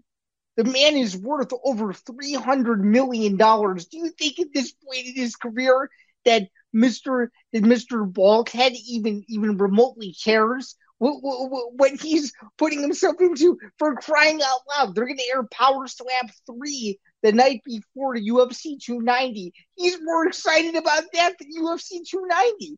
The 0.56 0.63
man 0.63 0.96
is 0.96 1.17
worth 1.17 1.52
over 1.63 1.93
three 1.93 2.34
hundred 2.34 2.84
million 2.84 3.38
dollars. 3.38 3.88
Do 3.88 3.98
you 3.98 4.10
think 4.10 4.39
at 4.39 4.54
this 4.54 4.72
point 4.72 5.08
in 5.08 5.15
his 5.15 5.36
career 5.36 5.89
that 6.26 6.43
Mister 6.72 7.32
that 7.52 7.63
Mister 7.63 8.04
Bulkhead 8.06 8.74
even 8.88 9.24
even 9.28 9.58
remotely 9.58 10.15
cares 10.24 10.76
what, 11.00 11.17
what, 11.22 11.74
what 11.74 12.02
he's 12.02 12.34
putting 12.58 12.82
himself 12.82 13.15
into? 13.19 13.58
For 13.78 13.96
crying 13.96 14.41
out 14.41 14.62
loud, 14.69 14.96
they're 14.96 15.06
going 15.06 15.17
to 15.17 15.30
air 15.34 15.43
Power 15.43 15.88
Slap 15.88 16.30
three 16.46 17.00
the 17.23 17.31
night 17.31 17.62
before 17.65 18.15
the 18.15 18.29
UFC 18.29 18.79
290. 18.79 19.53
He's 19.75 19.97
more 20.01 20.27
excited 20.27 20.75
about 20.75 21.03
that 21.13 21.33
than 21.39 21.63
UFC 21.63 22.01
290. 22.07 22.75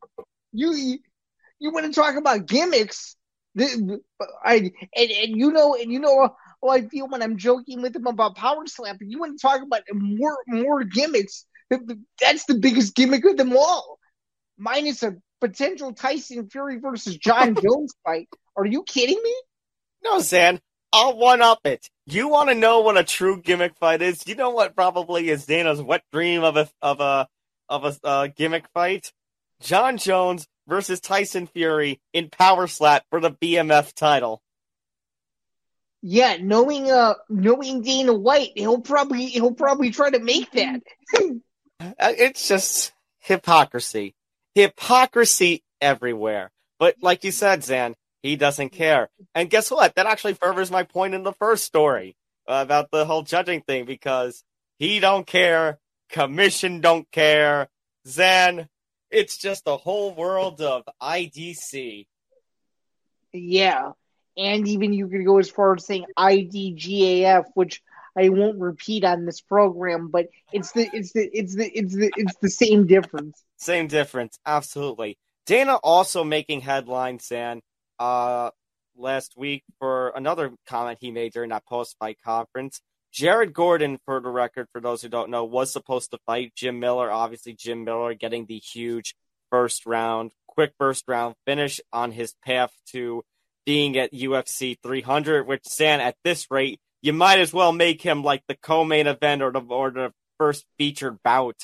You 0.52 0.98
you 1.58 1.72
want 1.72 1.86
to 1.86 1.92
talk 1.92 2.16
about 2.16 2.46
gimmicks? 2.46 3.16
I 3.58 4.70
and, 4.94 5.10
and 5.10 5.36
you 5.36 5.50
know 5.50 5.74
and 5.74 5.92
you 5.92 5.98
know 5.98 6.34
how 6.62 6.68
I 6.68 6.82
feel 6.82 7.08
when 7.08 7.22
I'm 7.22 7.36
joking 7.36 7.82
with 7.82 7.96
him 7.96 8.06
about 8.06 8.36
power 8.36 8.66
slap. 8.66 8.96
You 9.00 9.18
want 9.18 9.38
to 9.38 9.42
talk 9.46 9.62
about 9.62 9.82
more 9.92 10.38
more 10.46 10.84
gimmicks? 10.84 11.44
That's 12.20 12.44
the 12.44 12.54
biggest 12.54 12.94
gimmick 12.94 13.24
of 13.24 13.36
them 13.36 13.56
all, 13.56 13.98
minus 14.56 15.02
a 15.02 15.16
potential 15.40 15.92
Tyson 15.92 16.48
Fury 16.48 16.78
versus 16.78 17.16
Jon 17.16 17.54
Jones 17.62 17.94
fight. 18.04 18.28
Are 18.56 18.66
you 18.66 18.84
kidding 18.84 19.20
me? 19.22 19.34
No, 20.04 20.20
Zain. 20.20 20.60
I'll 20.92 21.16
one 21.16 21.42
up 21.42 21.60
it. 21.64 21.88
You 22.06 22.28
want 22.28 22.48
to 22.48 22.54
know 22.54 22.80
what 22.80 22.96
a 22.96 23.04
true 23.04 23.40
gimmick 23.40 23.76
fight 23.76 24.02
is? 24.02 24.26
You 24.26 24.34
know 24.34 24.50
what 24.50 24.76
probably 24.76 25.28
is 25.28 25.46
Dana's 25.46 25.82
wet 25.82 26.02
dream 26.12 26.44
of 26.44 26.56
a 26.56 26.68
of 26.80 27.00
a 27.00 27.28
of 27.68 27.84
a 27.84 28.06
uh, 28.06 28.28
gimmick 28.28 28.66
fight? 28.72 29.12
Jon 29.60 29.98
Jones 29.98 30.46
versus 30.66 31.00
Tyson 31.00 31.46
Fury 31.46 32.00
in 32.12 32.30
Power 32.30 32.66
Slap 32.66 33.04
for 33.10 33.20
the 33.20 33.30
BMF 33.30 33.92
title. 33.94 34.42
Yeah, 36.02 36.36
knowing 36.40 36.90
uh 36.90 37.14
knowing 37.28 37.82
Dana 37.82 38.14
White, 38.14 38.52
he'll 38.54 38.80
probably 38.80 39.26
he'll 39.26 39.54
probably 39.54 39.90
try 39.90 40.10
to 40.10 40.20
make 40.20 40.50
that. 40.52 40.82
Uh, 41.78 42.12
it's 42.16 42.48
just 42.48 42.92
hypocrisy. 43.18 44.14
Hypocrisy 44.54 45.62
everywhere. 45.80 46.50
But 46.78 46.96
like 47.02 47.24
you 47.24 47.30
said, 47.30 47.64
Zain, 47.64 47.94
he 48.22 48.36
doesn't 48.36 48.70
care. 48.70 49.08
And 49.34 49.50
guess 49.50 49.70
what? 49.70 49.94
That 49.94 50.06
actually 50.06 50.34
furthers 50.34 50.70
my 50.70 50.82
point 50.82 51.14
in 51.14 51.22
the 51.22 51.32
first 51.32 51.64
story 51.64 52.16
uh, 52.48 52.60
about 52.64 52.90
the 52.90 53.04
whole 53.04 53.22
judging 53.22 53.60
thing 53.62 53.84
because 53.84 54.42
he 54.78 55.00
don't 55.00 55.26
care, 55.26 55.78
commission 56.10 56.80
don't 56.80 57.10
care, 57.10 57.68
Zain. 58.06 58.68
It's 59.10 59.38
just 59.38 59.62
a 59.66 59.76
whole 59.76 60.14
world 60.14 60.60
of 60.60 60.82
IDC. 61.00 62.06
Yeah, 63.32 63.92
and 64.36 64.66
even 64.66 64.92
you 64.92 65.08
could 65.08 65.24
go 65.24 65.38
as 65.38 65.50
far 65.50 65.74
as 65.74 65.86
saying 65.86 66.06
IDGAF, 66.18 67.44
which 67.54 67.82
I 68.16 68.30
won't 68.30 68.58
repeat 68.58 69.04
on 69.04 69.26
this 69.26 69.40
program, 69.40 70.08
but 70.08 70.28
it's 70.52 70.72
the 70.72 70.88
it's 70.92 71.12
the 71.12 71.28
it's 71.32 71.54
the 71.54 71.66
it's 71.66 71.94
the 71.94 72.10
it's 72.16 72.34
the 72.40 72.50
same 72.50 72.86
difference. 72.86 73.42
Same 73.58 73.88
difference, 73.88 74.38
absolutely. 74.44 75.18
Dana 75.46 75.76
also 75.76 76.24
making 76.24 76.62
headlines, 76.62 77.30
and 77.30 77.62
uh, 77.98 78.50
last 78.96 79.34
week 79.36 79.62
for 79.78 80.10
another 80.10 80.52
comment 80.66 80.98
he 81.00 81.10
made 81.10 81.32
during 81.32 81.50
that 81.50 81.66
post 81.66 81.96
fight 81.98 82.18
conference. 82.24 82.80
Jared 83.12 83.54
Gordon, 83.54 83.98
for 84.04 84.20
the 84.20 84.28
record, 84.28 84.66
for 84.72 84.80
those 84.80 85.00
who 85.02 85.08
don't 85.08 85.30
know, 85.30 85.44
was 85.44 85.72
supposed 85.72 86.10
to 86.10 86.18
fight 86.26 86.52
Jim 86.54 86.80
Miller. 86.80 87.10
Obviously, 87.10 87.54
Jim 87.54 87.84
Miller 87.84 88.14
getting 88.14 88.46
the 88.46 88.58
huge 88.58 89.14
first 89.50 89.86
round, 89.86 90.32
quick 90.46 90.72
first 90.78 91.04
round 91.08 91.34
finish 91.46 91.80
on 91.92 92.12
his 92.12 92.34
path 92.44 92.72
to 92.88 93.22
being 93.64 93.96
at 93.96 94.12
UFC 94.12 94.76
300, 94.82 95.46
which, 95.46 95.66
Zain, 95.66 96.00
at 96.00 96.16
this 96.24 96.50
rate, 96.50 96.78
you 97.02 97.12
might 97.12 97.40
as 97.40 97.52
well 97.52 97.72
make 97.72 98.02
him 98.02 98.22
like 98.22 98.42
the 98.48 98.56
co-main 98.56 99.06
event 99.06 99.42
or 99.42 99.50
the, 99.50 99.60
or 99.60 99.90
the 99.90 100.12
first 100.38 100.64
featured 100.78 101.22
bout 101.22 101.56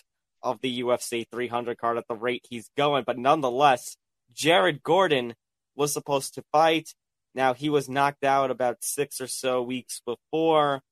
of 0.43 0.61
the 0.61 0.81
UFC 0.81 1.27
300 1.31 1.79
card 1.79 1.99
at 1.99 2.09
the 2.09 2.17
rate 2.17 2.47
he's 2.49 2.69
going. 2.77 3.05
But 3.07 3.19
nonetheless, 3.19 3.97
Jared 4.33 4.83
Gordon 4.83 5.35
was 5.75 5.93
supposed 5.93 6.35
to 6.35 6.45
fight. 6.53 6.95
Now 7.35 7.55
he 7.55 7.71
was 7.71 7.89
knocked 7.89 8.25
out 8.25 8.51
about 8.51 8.85
six 8.85 9.21
or 9.21 9.27
so 9.27 9.63
weeks 9.63 10.01
before, 10.05 10.83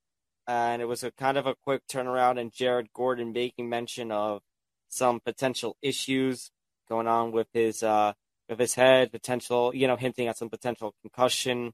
and 0.46 0.80
it 0.80 0.86
was 0.86 1.04
a 1.04 1.10
kind 1.12 1.36
of 1.36 1.46
a 1.46 1.54
quick 1.62 1.82
turnaround. 1.86 2.40
And 2.40 2.52
Jared 2.52 2.92
Gordon 2.92 3.32
making 3.32 3.68
mention 3.68 4.10
of 4.10 4.42
some 4.88 5.20
potential 5.20 5.76
issues 5.82 6.50
going 6.88 7.06
on 7.06 7.32
with 7.32 7.48
his 7.52 7.82
uh, 7.82 8.12
with 8.48 8.58
his 8.58 8.74
head, 8.74 9.12
potential, 9.12 9.72
you 9.74 9.86
know, 9.86 9.96
hinting 9.96 10.28
at 10.28 10.36
some 10.36 10.50
potential 10.50 10.94
concussion 11.02 11.72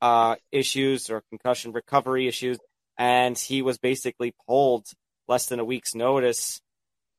uh, 0.00 0.36
issues 0.52 1.10
or 1.10 1.22
concussion 1.30 1.72
recovery 1.72 2.26
issues. 2.26 2.58
And 2.98 3.38
he 3.38 3.62
was 3.62 3.78
basically 3.78 4.34
pulled 4.46 4.88
less 5.28 5.46
than 5.46 5.60
a 5.60 5.64
week's 5.64 5.94
notice 5.94 6.60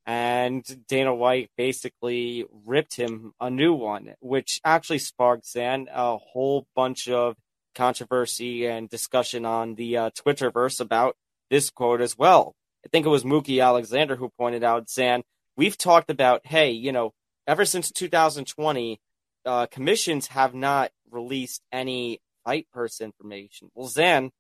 and 0.10 0.64
Dana 0.88 1.14
White 1.14 1.52
basically 1.56 2.44
ripped 2.66 2.96
him 2.96 3.32
a 3.40 3.52
new 3.52 3.76
one, 3.76 4.16
which 4.22 4.60
actually 4.66 4.98
sparked 4.98 5.46
Zain 5.46 5.88
a 5.94 6.18
whole 6.18 6.66
bunch 6.76 7.08
of 7.08 7.36
controversy 7.76 8.66
and 8.66 8.90
discussion 8.90 9.46
on 9.46 9.76
the 9.76 9.98
uh, 9.98 10.10
Twitterverse 10.10 10.82
about 10.82 11.16
this 11.52 11.70
quote 11.70 12.02
as 12.02 12.18
well. 12.18 12.56
I 12.84 12.90
think 12.90 13.06
it 13.06 13.10
was 13.10 13.24
Mookie 13.24 13.64
Alexander 13.64 14.16
who 14.16 14.32
pointed 14.36 14.64
out, 14.64 14.90
Zain, 14.90 15.22
we've 15.56 15.78
talked 15.78 16.10
about, 16.10 16.42
hey, 16.44 16.72
you 16.72 16.92
know, 16.92 17.12
ever 17.46 17.64
since 17.64 17.92
2020, 17.92 19.00
uh, 19.46 19.68
commissions 19.68 20.26
have 20.26 20.56
not 20.56 20.90
released 21.12 21.62
any 21.72 22.20
fight 22.44 22.66
purse 22.74 23.00
information. 23.00 23.70
Well, 23.76 23.88
Zain, 23.88 24.32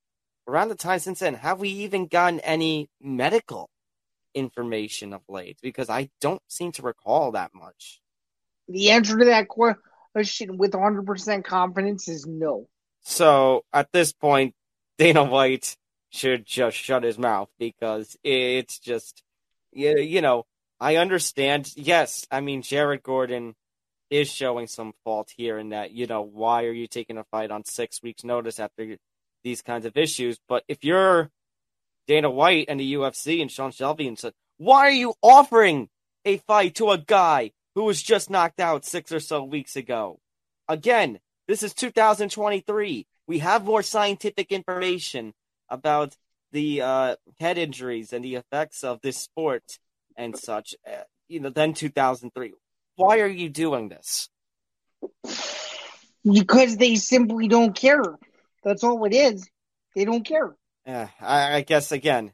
around 0.48 0.70
the 0.70 0.76
time 0.76 0.98
since 0.98 1.20
then, 1.20 1.36
have 1.36 1.60
we 1.60 1.70
even 1.70 2.08
gotten 2.08 2.40
any 2.40 2.90
medical 3.00 3.70
information 4.34 5.14
of 5.14 5.22
late 5.28 5.58
because 5.62 5.90
I 5.90 6.10
don't 6.22 6.42
seem 6.48 6.72
to 6.74 6.82
recall 6.82 7.32
that 7.32 7.52
much. 7.54 8.02
The 8.68 8.92
answer 8.92 9.18
to 9.18 9.26
that 9.26 9.48
question 9.48 10.58
with 10.58 10.72
100% 10.72 11.44
confidence 11.44 12.08
is 12.08 12.26
no. 12.28 12.68
So 13.02 13.66
at 13.74 13.92
this 13.92 14.14
point, 14.14 14.54
Dana 14.98 15.24
White 15.24 15.76
should 16.10 16.46
just 16.46 16.78
shut 16.78 17.04
his 17.04 17.18
mouth 17.18 17.50
because 17.58 18.18
it's 18.24 18.80
just, 18.80 19.24
you 19.72 20.22
know, 20.22 20.46
I 20.80 20.98
understand. 20.98 21.72
Yes, 21.76 22.26
I 22.32 22.42
mean, 22.42 22.62
Jared 22.62 23.04
Gordon 23.04 23.56
is 24.10 24.30
showing 24.30 24.68
some 24.68 24.94
fault 25.04 25.32
here 25.36 25.58
in 25.58 25.70
that, 25.70 25.92
you 25.92 26.08
know, 26.08 26.22
why 26.22 26.66
are 26.66 26.72
you 26.72 26.88
taking 26.88 27.18
a 27.18 27.24
fight 27.26 27.52
on 27.52 27.64
six 27.64 28.02
weeks' 28.02 28.24
notice 28.24 28.60
after 28.60 28.98
these 29.44 29.62
kinds 29.62 29.86
of 29.86 29.96
issues? 29.98 30.40
But 30.48 30.64
if 30.68 30.84
you're 30.84 31.30
Dana 32.08 32.30
White 32.30 32.66
and 32.70 32.80
the 32.80 32.94
UFC 32.94 33.42
and 33.42 33.52
Sean 33.52 33.72
Shelby 33.72 34.08
and 34.08 34.18
said, 34.18 34.34
Why 34.58 34.88
are 34.88 34.92
you 34.92 35.14
offering 35.22 35.90
a 36.26 36.38
fight 36.38 36.76
to 36.76 36.92
a 36.92 36.98
guy 36.98 37.52
who 37.76 37.84
was 37.84 38.02
just 38.02 38.30
knocked 38.30 38.60
out 38.60 38.86
six 38.86 39.12
or 39.12 39.20
so 39.20 39.44
weeks 39.44 39.76
ago? 39.76 40.20
Again, 40.68 41.20
this 41.48 41.64
is 41.64 41.74
2023. 41.74 43.08
We 43.28 43.40
have 43.40 43.64
more 43.64 43.84
scientific 43.84 44.52
information 44.52 45.34
about 45.70 46.16
the 46.52 46.82
uh, 46.82 47.16
head 47.40 47.58
injuries 47.58 48.14
and 48.14 48.24
the 48.24 48.36
effects 48.36 48.84
of 48.84 49.02
this 49.02 49.18
sport 49.18 49.64
and 50.18 50.38
such, 50.38 50.76
uh, 50.88 51.04
you 51.28 51.40
know, 51.40 51.50
than 51.50 51.74
2003. 51.74 52.54
Why 52.96 53.20
are 53.20 53.28
you 53.28 53.50
doing 53.50 53.90
this? 53.90 54.30
Because 56.24 56.78
they 56.78 56.96
simply 56.96 57.48
don't 57.48 57.76
care. 57.76 58.04
That's 58.64 58.84
all 58.84 59.06
it 59.06 59.14
is. 59.14 59.50
They 59.96 60.06
don't 60.06 60.26
care. 60.26 60.56
Yeah, 60.86 61.10
I, 61.22 61.58
I 61.58 61.62
guess 61.62 61.92
again, 61.92 62.34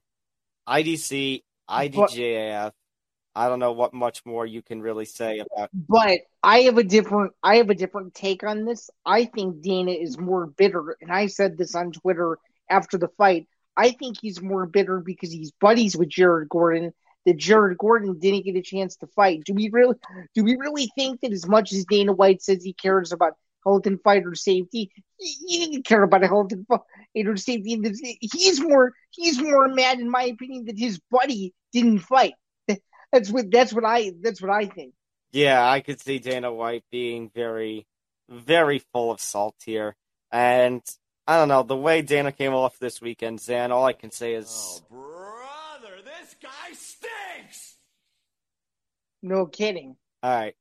IDC, 0.67 1.43
IDJAF. 1.69 2.71
I 3.37 3.49
don't 3.49 3.59
know 3.59 3.73
what 3.73 3.93
much 3.93 4.25
more 4.25 4.45
you 4.45 4.61
can 4.61 4.81
really 4.81 5.03
say 5.03 5.39
about. 5.39 5.69
But 5.73 6.19
I 6.41 6.59
have 6.61 6.77
a 6.77 6.83
different, 6.83 7.33
I 7.43 7.57
have 7.57 7.69
a 7.69 7.75
different 7.75 8.13
take 8.13 8.43
on 8.43 8.63
this. 8.63 8.89
I 9.05 9.25
think 9.25 9.61
Dana 9.61 9.91
is 9.91 10.17
more 10.17 10.47
bitter, 10.47 10.95
and 11.01 11.11
I 11.11 11.27
said 11.27 11.57
this 11.57 11.75
on 11.75 11.91
Twitter 11.91 12.37
after 12.69 12.97
the 12.97 13.09
fight. 13.17 13.47
I 13.75 13.91
think 13.91 14.17
he's 14.21 14.41
more 14.41 14.65
bitter 14.65 15.01
because 15.01 15.31
he's 15.31 15.51
buddies 15.59 15.97
with 15.97 16.09
Jared 16.09 16.49
Gordon. 16.49 16.93
That 17.25 17.37
Jared 17.37 17.79
Gordon 17.79 18.19
didn't 18.19 18.45
get 18.45 18.55
a 18.55 18.61
chance 18.61 18.97
to 18.97 19.07
fight. 19.07 19.41
Do 19.45 19.55
we 19.55 19.69
really, 19.69 19.95
do 20.35 20.43
we 20.43 20.57
really 20.57 20.91
think 20.93 21.21
that 21.21 21.31
as 21.31 21.47
much 21.47 21.73
as 21.73 21.83
Dana 21.85 22.13
White 22.13 22.43
says 22.43 22.63
he 22.63 22.73
cares 22.73 23.11
about 23.11 23.33
health 23.65 23.85
and 23.87 24.01
fighter 24.01 24.35
safety. 24.35 24.91
He 25.17 25.65
didn't 25.65 25.85
care 25.85 26.03
about 26.03 26.23
health 26.23 26.51
and 26.51 26.65
fighter 27.15 27.37
safety. 27.37 27.81
He's 28.19 28.61
more 28.61 28.93
he's 29.11 29.41
more 29.41 29.67
mad, 29.67 29.99
in 29.99 30.09
my 30.09 30.23
opinion, 30.23 30.65
that 30.65 30.77
his 30.77 30.99
buddy 31.09 31.53
didn't 31.73 31.99
fight. 31.99 32.33
That's 33.11 33.29
what 33.29 33.51
that's 33.51 33.73
what 33.73 33.85
I 33.85 34.11
that's 34.21 34.41
what 34.41 34.51
I 34.51 34.65
think. 34.65 34.93
Yeah, 35.31 35.67
I 35.69 35.81
could 35.81 35.99
see 35.99 36.19
Dana 36.19 36.53
White 36.53 36.83
being 36.91 37.29
very, 37.33 37.85
very 38.29 38.79
full 38.93 39.11
of 39.11 39.19
salt 39.19 39.55
here, 39.65 39.95
and 40.31 40.81
I 41.27 41.37
don't 41.37 41.49
know 41.49 41.63
the 41.63 41.75
way 41.75 42.01
Dana 42.01 42.31
came 42.31 42.53
off 42.53 42.79
this 42.79 43.01
weekend. 43.01 43.41
Zain, 43.41 43.71
all 43.71 43.85
I 43.85 43.93
can 43.93 44.11
say 44.11 44.33
is, 44.33 44.81
oh 44.91 44.95
brother, 44.95 45.97
this 46.03 46.35
guy 46.41 46.73
stinks. 46.73 47.77
No 49.21 49.45
kidding. 49.45 49.97
All 50.23 50.33
right, 50.33 50.55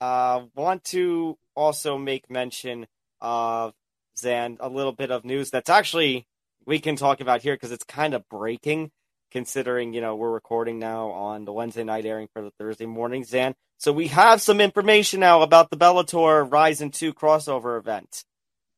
uh, 0.00 0.44
want 0.54 0.84
to 0.84 1.36
also 1.56 1.98
make 1.98 2.30
mention 2.30 2.86
of 3.20 3.74
Zain 4.18 4.56
a 4.60 4.68
little 4.68 4.92
bit 4.92 5.10
of 5.10 5.24
news 5.24 5.50
that's 5.50 5.70
actually 5.70 6.26
we 6.66 6.78
can 6.78 6.96
talk 6.96 7.20
about 7.20 7.42
here 7.42 7.54
because 7.54 7.72
it's 7.72 7.84
kind 7.84 8.14
of 8.14 8.28
breaking 8.28 8.90
considering 9.30 9.92
you 9.92 10.00
know 10.00 10.14
we're 10.14 10.30
recording 10.30 10.78
now 10.78 11.10
on 11.10 11.44
the 11.44 11.52
Wednesday 11.52 11.84
night 11.84 12.06
airing 12.06 12.28
for 12.32 12.42
the 12.42 12.52
Thursday 12.58 12.86
morning 12.86 13.24
Zain. 13.24 13.54
So 13.78 13.92
we 13.92 14.06
have 14.08 14.40
some 14.40 14.60
information 14.60 15.20
now 15.20 15.42
about 15.42 15.70
the 15.70 15.76
Bellator 15.76 16.50
Rizin 16.50 16.90
2 16.90 17.12
crossover 17.12 17.78
event. 17.78 18.24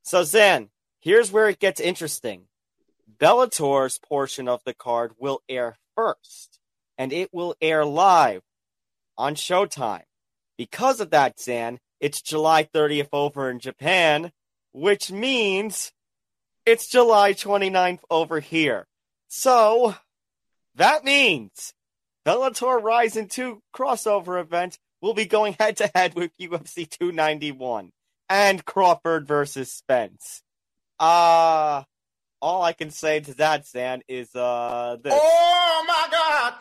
So 0.02 0.24
Zain, 0.24 0.70
here's 1.00 1.30
where 1.30 1.48
it 1.48 1.60
gets 1.60 1.80
interesting. 1.80 2.48
Bellator's 3.18 3.98
portion 3.98 4.48
of 4.48 4.62
the 4.64 4.74
card 4.74 5.12
will 5.18 5.42
air 5.48 5.76
first, 5.94 6.58
and 6.98 7.12
it 7.12 7.32
will 7.32 7.54
air 7.60 7.84
live 7.84 8.42
on 9.16 9.34
Showtime. 9.34 10.04
Because 10.58 11.00
of 11.00 11.10
that, 11.10 11.38
Zain, 11.38 11.78
it's 12.00 12.22
July 12.22 12.64
30th 12.64 13.08
over 13.12 13.50
in 13.50 13.58
Japan, 13.58 14.32
which 14.76 15.10
means 15.10 15.90
it's 16.66 16.86
July 16.86 17.32
29th 17.32 18.00
over 18.10 18.40
here. 18.40 18.86
So 19.26 19.94
that 20.74 21.02
means 21.02 21.72
Bellator 22.26 22.82
Rizin 22.82 23.28
2 23.28 23.62
crossover 23.74 24.38
event 24.38 24.78
will 25.00 25.14
be 25.14 25.24
going 25.24 25.56
head 25.58 25.78
to 25.78 25.90
head 25.94 26.14
with 26.14 26.30
UFC 26.38 26.86
291 26.90 27.90
and 28.28 28.62
Crawford 28.66 29.26
versus 29.26 29.72
Spence. 29.72 30.42
Uh 31.00 31.84
all 32.42 32.62
I 32.62 32.74
can 32.74 32.90
say 32.90 33.20
to 33.20 33.32
that, 33.36 33.66
Zain, 33.66 34.02
is 34.08 34.34
uh 34.36 34.98
this. 35.02 35.14
Oh 35.16 35.84
my 35.88 36.08
god! 36.10 36.54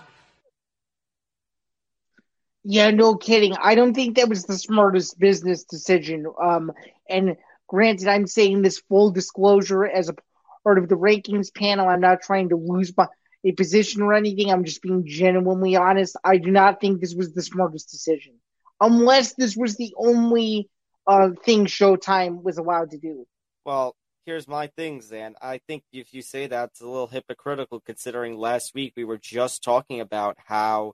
Yeah, 2.64 2.92
no 2.92 3.16
kidding. 3.16 3.56
I 3.62 3.76
don't 3.76 3.94
think 3.94 4.16
that 4.16 4.30
was 4.30 4.46
the 4.46 4.58
smartest 4.58 5.20
business 5.20 5.66
decision. 5.66 6.26
Um, 6.42 6.72
and 7.10 7.36
granted, 7.68 8.08
I'm 8.08 8.28
saying 8.28 8.62
this 8.62 8.80
full 8.80 9.12
disclosure 9.12 9.86
as 9.86 10.10
a 10.10 10.16
part 10.64 10.78
of 10.78 10.90
the 10.90 10.96
rankings 10.96 11.54
panel. 11.54 11.88
I'm 11.88 12.02
not 12.02 12.22
trying 12.22 12.50
to 12.50 12.56
lose 12.56 12.96
my 12.96 13.08
a 13.46 13.52
position 13.52 14.02
or 14.02 14.14
anything. 14.14 14.52
I'm 14.52 14.66
just 14.66 14.82
being 14.82 15.06
genuinely 15.06 15.76
honest. 15.76 16.18
I 16.24 16.38
do 16.38 16.50
not 16.50 16.82
think 16.82 17.00
this 17.00 17.14
was 17.14 17.34
the 17.34 17.44
smartest 17.44 17.92
decision, 17.92 18.34
unless 18.82 19.34
this 19.36 19.56
was 19.56 19.78
the 19.78 19.94
only 19.98 20.68
uh, 21.08 21.30
thing 21.44 21.66
Showtime 21.66 22.42
was 22.42 22.58
allowed 22.58 22.92
to 22.92 22.98
do. 22.98 23.28
Well, 23.64 23.96
here's 24.26 24.48
my 24.48 24.68
thing, 24.76 25.02
Zain. 25.02 25.36
I 25.42 25.60
think 25.68 25.84
if 25.94 26.12
you 26.12 26.24
say 26.24 26.48
that, 26.48 26.70
it's 26.72 26.82
a 26.82 26.88
little 26.88 27.08
hypocritical 27.08 27.80
considering 27.82 28.36
last 28.36 28.74
week 28.74 28.94
we 28.98 29.04
were 29.04 29.20
just 29.20 29.64
talking 29.64 30.02
about 30.02 30.38
how 30.44 30.94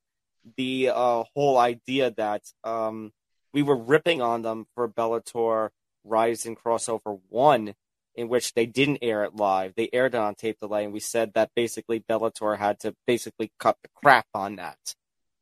the 0.58 0.90
uh, 0.94 1.24
whole 1.34 1.58
idea 1.58 2.12
that 2.18 2.42
um, 2.66 3.12
we 3.54 3.64
were 3.64 3.78
ripping 3.78 4.22
on 4.22 4.42
them 4.42 4.66
for 4.76 4.90
Bellator 4.90 5.70
Rizin 6.04 6.56
Crossover 6.56 7.20
1 7.30 7.74
in 8.16 8.28
which 8.28 8.54
they 8.54 8.66
didn't 8.66 9.00
air 9.02 9.24
it 9.24 9.36
live. 9.36 9.74
They 9.76 9.90
aired 9.94 10.16
it 10.16 10.20
on 10.20 10.36
tape 10.36 10.60
delay, 10.60 10.84
and 10.84 10.94
we 10.94 11.00
said 11.00 11.34
that 11.34 11.52
basically 11.56 12.00
Bellator 12.00 12.58
had 12.58 12.80
to 12.82 12.96
basically 13.08 13.52
cut 13.60 13.78
the 13.82 13.90
crap 13.96 14.28
on 14.34 14.58
that. 14.58 14.96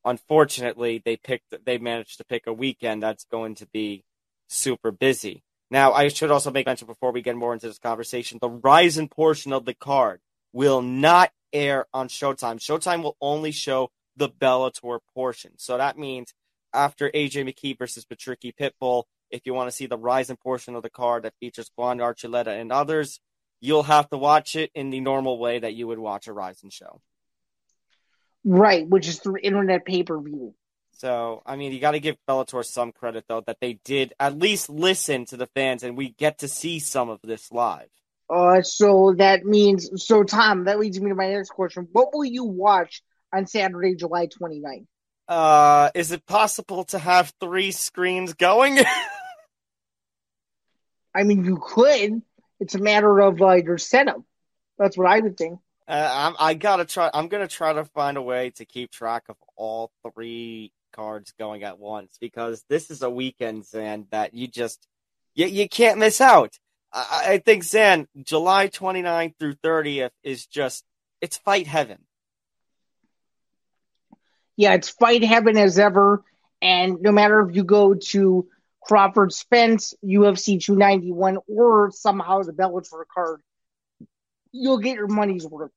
Unfortunately, 0.06 1.02
they 1.04 1.18
picked 1.18 1.54
they 1.66 1.78
managed 1.78 2.18
to 2.18 2.26
pick 2.26 2.48
a 2.48 2.54
weekend 2.54 3.04
that's 3.04 3.26
going 3.26 3.56
to 3.56 3.68
be 3.68 4.04
super 4.48 4.92
busy. 4.92 5.44
Now, 5.72 5.94
I 5.94 6.08
should 6.08 6.32
also 6.32 6.52
make 6.52 6.66
mention 6.66 6.88
before 6.88 7.12
we 7.12 7.22
get 7.22 7.36
more 7.36 7.54
into 7.54 7.68
this 7.68 7.78
conversation, 7.78 8.40
the 8.42 8.50
Rizin 8.50 9.08
portion 9.08 9.54
of 9.54 9.66
the 9.66 9.74
card 9.74 10.22
will 10.52 10.82
not 10.82 11.32
air 11.54 11.86
on 11.94 12.08
Showtime. 12.08 12.58
Showtime 12.60 13.04
will 13.04 13.18
only 13.22 13.52
show 13.52 13.92
the 14.16 14.30
Bellator 14.30 15.00
portion. 15.14 15.52
So 15.58 15.78
that 15.78 15.98
means 15.98 16.34
after 16.74 17.10
AJ 17.12 17.48
McKee 17.48 17.78
versus 17.78 18.06
Patricky 18.06 18.54
Pitbull, 18.56 19.04
if 19.32 19.42
you 19.46 19.54
want 19.54 19.70
to 19.70 19.76
see 19.76 19.86
the 19.86 19.98
Rizin 19.98 20.38
portion 20.38 20.76
of 20.76 20.84
the 20.84 20.90
card 20.90 21.24
that 21.24 21.34
features 21.40 21.72
Juan 21.76 22.00
Archuleta 22.00 22.60
and 22.60 22.72
others, 22.72 23.20
you'll 23.62 23.84
have 23.84 24.10
to 24.10 24.18
watch 24.18 24.56
it 24.56 24.72
in 24.74 24.90
the 24.90 25.00
normal 25.00 25.40
way 25.40 25.60
that 25.60 25.74
you 25.74 25.88
would 25.88 26.00
watch 26.00 26.28
a 26.28 26.34
Rizin 26.34 26.70
show. 26.70 27.02
Right, 28.44 28.88
which 28.88 29.08
is 29.08 29.20
through 29.20 29.38
internet 29.44 29.86
pay 29.86 30.04
per 30.04 30.20
view. 30.20 30.54
So, 30.94 31.42
I 31.46 31.56
mean, 31.56 31.72
you 31.72 31.80
got 31.80 31.92
to 31.92 32.00
give 32.00 32.18
Bellator 32.28 32.66
some 32.66 32.92
credit, 32.92 33.24
though, 33.28 33.42
that 33.48 33.60
they 33.62 33.80
did 33.86 34.14
at 34.20 34.38
least 34.38 34.70
listen 34.70 35.26
to 35.26 35.38
the 35.38 35.48
fans 35.48 35.84
and 35.84 35.98
we 35.98 36.10
get 36.10 36.40
to 36.40 36.48
see 36.48 36.80
some 36.80 37.10
of 37.10 37.20
this 37.24 37.52
live. 37.52 37.88
Uh, 38.30 38.62
so 38.62 39.16
that 39.18 39.46
means, 39.46 39.90
so 40.06 40.24
Tom, 40.24 40.66
that 40.66 40.78
leads 40.78 41.00
me 41.00 41.10
to 41.10 41.16
my 41.16 41.30
next 41.30 41.50
question. 41.50 41.88
What 41.92 42.14
will 42.14 42.26
you 42.26 42.44
watch 42.44 43.02
on 43.34 43.48
Saturday, 43.48 43.96
July 43.96 44.28
29th? 44.28 44.86
Uh, 45.30 45.92
is 45.94 46.12
it 46.12 46.26
possible 46.26 46.84
to 46.86 46.98
have 46.98 47.32
three 47.40 47.72
screens 47.72 48.34
going? 48.34 48.80
I 51.16 51.24
mean, 51.24 51.46
you 51.46 51.60
could. 51.62 52.24
It's 52.60 52.74
a 52.74 52.80
matter 52.80 53.20
of 53.20 53.40
uh, 53.40 53.54
your 53.54 53.78
setup. 53.78 54.24
That's 54.80 54.98
what 54.98 55.08
I 55.08 55.20
would 55.20 55.38
think. 55.38 55.60
Uh, 55.88 56.10
I'm, 56.12 56.36
I 56.40 56.56
gotta 56.56 56.86
try. 56.86 57.12
I'm 57.14 57.28
gonna 57.28 57.48
try 57.48 57.74
to 57.74 57.86
find 57.86 58.18
a 58.18 58.24
way 58.24 58.50
to 58.56 58.66
keep 58.66 58.92
track 58.92 59.26
of 59.30 59.36
all 59.56 59.92
three 60.14 60.72
cards 60.94 61.32
going 61.38 61.64
at 61.64 61.78
once 61.78 62.18
because 62.20 62.64
this 62.68 62.90
is 62.90 63.04
a 63.04 63.10
weekend, 63.10 63.68
Zain, 63.68 64.08
that 64.10 64.34
you 64.34 64.48
just 64.48 64.88
you, 65.36 65.46
you 65.46 65.70
can't 65.70 66.00
miss 66.00 66.22
out. 66.22 66.58
I, 66.92 67.26
I 67.28 67.38
think 67.38 67.64
Zain, 67.64 68.08
July 68.24 68.68
29th 68.68 69.36
through 69.38 69.56
30th 69.56 70.12
is 70.24 70.48
just 70.48 70.84
it's 71.22 71.38
fight 71.38 71.68
heaven. 71.68 72.00
Yeah, 74.60 74.74
it's 74.74 74.90
fight 74.90 75.24
heaven 75.24 75.58
as 75.58 75.80
ever, 75.80 76.22
and 76.62 77.00
no 77.00 77.14
matter 77.14 77.40
if 77.40 77.56
you 77.56 77.64
go 77.64 77.94
to 77.94 78.46
Crawford 78.84 79.32
Spence, 79.32 79.94
UFC 80.04 80.62
291, 80.62 81.38
or 81.48 81.92
somehow 81.92 82.42
the 82.42 82.52
Bellator 82.52 83.04
card, 83.10 83.40
you'll 84.52 84.80
get 84.80 84.96
your 84.96 85.08
money's 85.08 85.48
worth. 85.48 85.72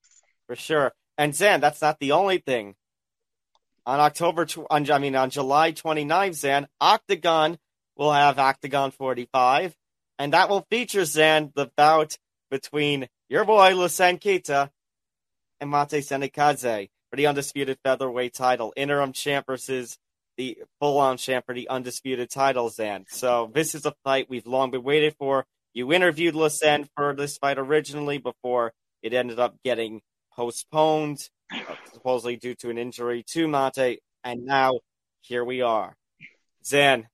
For 0.48 0.56
sure. 0.56 0.90
And 1.16 1.32
Zain, 1.32 1.60
that's 1.60 1.80
not 1.80 2.00
the 2.00 2.10
only 2.10 2.38
thing. 2.38 2.74
On 3.86 4.00
October, 4.00 4.46
tw- 4.46 4.66
on, 4.68 4.90
I 4.90 4.98
mean, 4.98 5.14
on 5.14 5.30
July 5.30 5.70
29th, 5.70 6.34
Zain, 6.34 6.66
Oktagon 6.82 7.58
will 7.96 8.12
have 8.12 8.34
Oktagon 8.34 8.92
45, 8.94 9.76
and 10.18 10.32
that 10.32 10.48
will 10.48 10.66
feature, 10.68 11.04
Zain, 11.04 11.52
the 11.54 11.70
bout 11.76 12.18
between 12.50 13.06
your 13.28 13.44
boy, 13.44 13.76
Losene 13.76 14.18
Keita, 14.18 14.70
and 15.60 15.70
Mate 15.70 16.02
Sanikidze 16.02 16.88
for 17.12 17.16
the 17.16 17.26
undisputed 17.26 17.76
featherweight 17.84 18.32
title. 18.32 18.72
Interim 18.74 19.12
champ 19.12 19.44
versus 19.46 19.98
the 20.38 20.56
full-on 20.80 21.18
champ 21.18 21.44
for 21.44 21.54
the 21.54 21.68
undisputed 21.68 22.30
title, 22.30 22.70
Zain. 22.70 23.04
So 23.06 23.50
this 23.52 23.74
is 23.74 23.84
a 23.84 23.92
fight 24.02 24.30
we've 24.30 24.46
long 24.46 24.70
been 24.70 24.82
waiting 24.82 25.12
for. 25.18 25.44
You 25.74 25.92
interviewed 25.92 26.34
Losene 26.34 26.88
for 26.96 27.14
this 27.14 27.36
fight 27.36 27.58
originally 27.58 28.16
before 28.16 28.72
it 29.02 29.12
ended 29.12 29.38
up 29.38 29.56
getting 29.62 30.00
postponed, 30.34 31.28
supposedly 31.92 32.36
due 32.36 32.54
to 32.56 32.70
an 32.70 32.78
injury 32.78 33.24
to 33.28 33.46
Mate, 33.46 34.00
and 34.24 34.46
now 34.46 34.80
here 35.20 35.44
we 35.44 35.60
are. 35.60 35.94
Zain, 36.64 37.08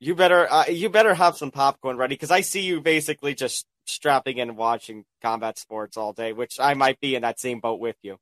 you 0.00 0.14
better 0.14 0.50
uh, 0.50 0.66
you 0.68 0.88
better 0.88 1.12
have 1.12 1.36
some 1.36 1.50
popcorn 1.50 1.98
ready 1.98 2.14
because 2.14 2.30
I 2.30 2.40
see 2.40 2.62
you 2.62 2.80
basically 2.80 3.34
just 3.34 3.66
strapping 3.84 4.38
in 4.38 4.48
and 4.48 4.58
watching 4.58 5.04
combat 5.20 5.58
sports 5.58 5.98
all 5.98 6.14
day, 6.14 6.32
which 6.32 6.58
I 6.58 6.72
might 6.72 6.98
be 7.00 7.14
in 7.14 7.22
that 7.22 7.40
same 7.40 7.60
boat 7.60 7.78
with 7.78 7.96
you. 8.02 8.16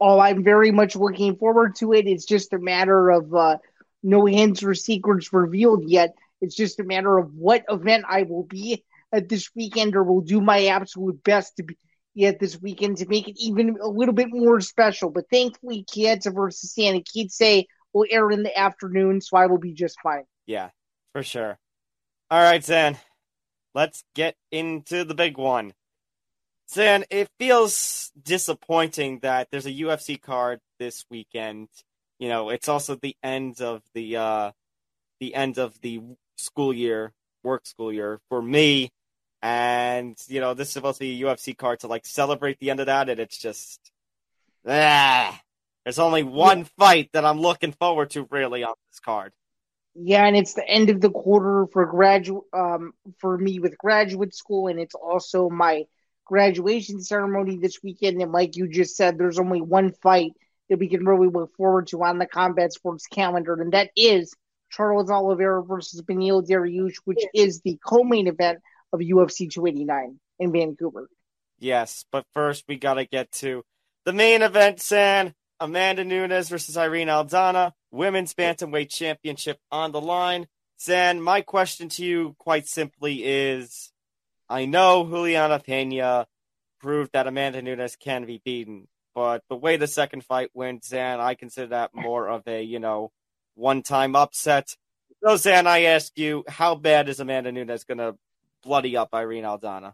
Oh, 0.00 0.18
I'm 0.18 0.44
very 0.44 0.70
much 0.70 0.94
looking 0.94 1.36
forward 1.36 1.76
to 1.76 1.92
it. 1.92 2.06
It's 2.06 2.24
just 2.24 2.52
a 2.52 2.58
matter 2.58 3.10
of 3.10 3.34
uh, 3.34 3.58
no 4.02 4.26
hints 4.26 4.62
or 4.62 4.74
secrets 4.74 5.32
revealed 5.32 5.88
yet. 5.88 6.14
It's 6.40 6.54
just 6.54 6.78
a 6.78 6.84
matter 6.84 7.18
of 7.18 7.34
what 7.34 7.64
event 7.68 8.04
I 8.08 8.22
will 8.22 8.44
be 8.44 8.84
at 9.12 9.28
this 9.28 9.50
weekend, 9.56 9.96
or 9.96 10.04
will 10.04 10.20
do 10.20 10.40
my 10.40 10.66
absolute 10.66 11.22
best 11.24 11.56
to 11.56 11.64
be 11.64 11.76
at 12.24 12.38
this 12.38 12.60
weekend 12.60 12.98
to 12.98 13.08
make 13.08 13.28
it 13.28 13.36
even 13.42 13.78
a 13.80 13.88
little 13.88 14.14
bit 14.14 14.28
more 14.30 14.60
special. 14.60 15.10
But 15.10 15.24
thankfully, 15.30 15.84
Chiesa 15.90 16.30
versus 16.30 16.74
Sanikidze 16.76 17.64
will 17.92 18.06
air 18.10 18.30
in 18.30 18.42
the 18.42 18.56
afternoon, 18.56 19.20
so 19.20 19.36
I 19.36 19.46
will 19.46 19.58
be 19.58 19.72
just 19.72 19.96
fine. 20.02 20.24
Yeah, 20.46 20.70
for 21.12 21.22
sure. 21.22 21.58
All 22.30 22.42
right, 22.42 22.62
Zain. 22.62 22.98
Let's 23.74 24.04
get 24.14 24.36
into 24.50 25.04
the 25.04 25.14
big 25.14 25.38
one. 25.38 25.72
Zain, 26.70 27.04
it 27.10 27.28
feels 27.38 28.12
disappointing 28.22 29.20
that 29.20 29.48
there's 29.50 29.66
a 29.66 29.72
UFC 29.72 30.20
card 30.20 30.60
this 30.78 31.04
weekend. 31.10 31.68
You 32.18 32.28
know, 32.28 32.50
it's 32.50 32.68
also 32.68 32.94
the 32.94 33.16
end 33.22 33.60
of 33.60 33.82
the 33.94 34.16
uh 34.16 34.52
the 35.20 35.34
end 35.34 35.58
of 35.58 35.80
the 35.80 36.00
school 36.36 36.72
year, 36.72 37.12
work 37.42 37.66
school 37.66 37.92
year 37.92 38.20
for 38.28 38.42
me. 38.42 38.90
And, 39.40 40.16
you 40.26 40.40
know, 40.40 40.54
this 40.54 40.68
is 40.68 40.74
supposed 40.74 40.98
to 40.98 41.04
be 41.04 41.22
a 41.22 41.26
UFC 41.26 41.56
card 41.56 41.80
to 41.80 41.86
like 41.86 42.04
celebrate 42.04 42.58
the 42.58 42.70
end 42.70 42.80
of 42.80 42.86
that, 42.86 43.08
and 43.08 43.20
it's 43.20 43.38
just 43.38 43.80
ah, 44.66 45.40
there's 45.84 45.98
only 45.98 46.22
one 46.22 46.64
fight 46.64 47.10
that 47.12 47.24
I'm 47.24 47.40
looking 47.40 47.72
forward 47.72 48.10
to 48.10 48.26
really 48.30 48.64
on 48.64 48.74
this 48.90 49.00
card. 49.00 49.32
Yeah, 49.94 50.26
and 50.26 50.36
it's 50.36 50.54
the 50.54 50.68
end 50.68 50.90
of 50.90 51.00
the 51.00 51.10
quarter 51.10 51.66
for 51.72 51.86
graduate 51.86 52.44
um 52.52 52.92
for 53.20 53.38
me 53.38 53.58
with 53.58 53.78
graduate 53.78 54.34
school, 54.34 54.68
and 54.68 54.78
it's 54.78 54.94
also 54.94 55.48
my 55.48 55.84
graduation 56.28 57.00
ceremony 57.00 57.56
this 57.56 57.82
weekend. 57.82 58.22
And 58.22 58.30
like 58.30 58.56
you 58.56 58.68
just 58.68 58.96
said, 58.96 59.18
there's 59.18 59.38
only 59.38 59.60
one 59.60 59.92
fight 59.92 60.32
that 60.68 60.78
we 60.78 60.88
can 60.88 61.04
really 61.04 61.28
look 61.28 61.54
forward 61.56 61.88
to 61.88 62.04
on 62.04 62.18
the 62.18 62.26
combat 62.26 62.72
sports 62.72 63.06
calendar, 63.06 63.54
and 63.60 63.72
that 63.72 63.90
is 63.96 64.34
Charles 64.70 65.10
Oliveira 65.10 65.64
versus 65.64 66.02
Beneil 66.02 66.46
Dariush, 66.46 66.96
which 67.04 67.24
is 67.34 67.62
the 67.62 67.78
co-main 67.84 68.28
event 68.28 68.58
of 68.92 69.00
UFC 69.00 69.50
289 69.50 70.20
in 70.38 70.52
Vancouver. 70.52 71.08
Yes, 71.58 72.04
but 72.12 72.26
first 72.34 72.64
we 72.68 72.76
got 72.76 72.94
to 72.94 73.06
get 73.06 73.32
to 73.32 73.64
the 74.04 74.12
main 74.12 74.42
event, 74.42 74.80
Zain. 74.80 75.34
Amanda 75.60 76.04
Nunes 76.04 76.48
versus 76.48 76.76
Irene 76.76 77.08
Aldana, 77.08 77.72
women's 77.90 78.32
bantamweight 78.32 78.90
championship 78.90 79.58
on 79.72 79.90
the 79.90 80.00
line. 80.00 80.46
Zain, 80.80 81.20
my 81.20 81.40
question 81.40 81.88
to 81.90 82.04
you 82.04 82.36
quite 82.38 82.68
simply 82.68 83.24
is 83.24 83.90
I 84.48 84.64
know 84.64 85.04
Juliana 85.04 85.58
Pena 85.58 86.26
proved 86.80 87.12
that 87.12 87.26
Amanda 87.26 87.60
Nunes 87.60 87.96
can 87.96 88.24
be 88.24 88.40
beaten, 88.44 88.88
but 89.14 89.42
the 89.48 89.56
way 89.56 89.76
the 89.76 89.86
second 89.86 90.24
fight 90.24 90.50
went, 90.54 90.84
Zain, 90.84 91.20
I 91.20 91.34
consider 91.34 91.68
that 91.68 91.94
more 91.94 92.28
of 92.28 92.46
a, 92.46 92.62
you 92.62 92.78
know, 92.78 93.10
one 93.54 93.82
time 93.82 94.16
upset. 94.16 94.74
So, 95.22 95.36
Zain, 95.36 95.66
I 95.66 95.82
ask 95.82 96.16
you, 96.16 96.44
how 96.48 96.76
bad 96.76 97.08
is 97.08 97.20
Amanda 97.20 97.52
Nunes 97.52 97.84
going 97.84 97.98
to 97.98 98.16
bloody 98.62 98.96
up 98.96 99.10
Irene 99.12 99.44
Aldana? 99.44 99.92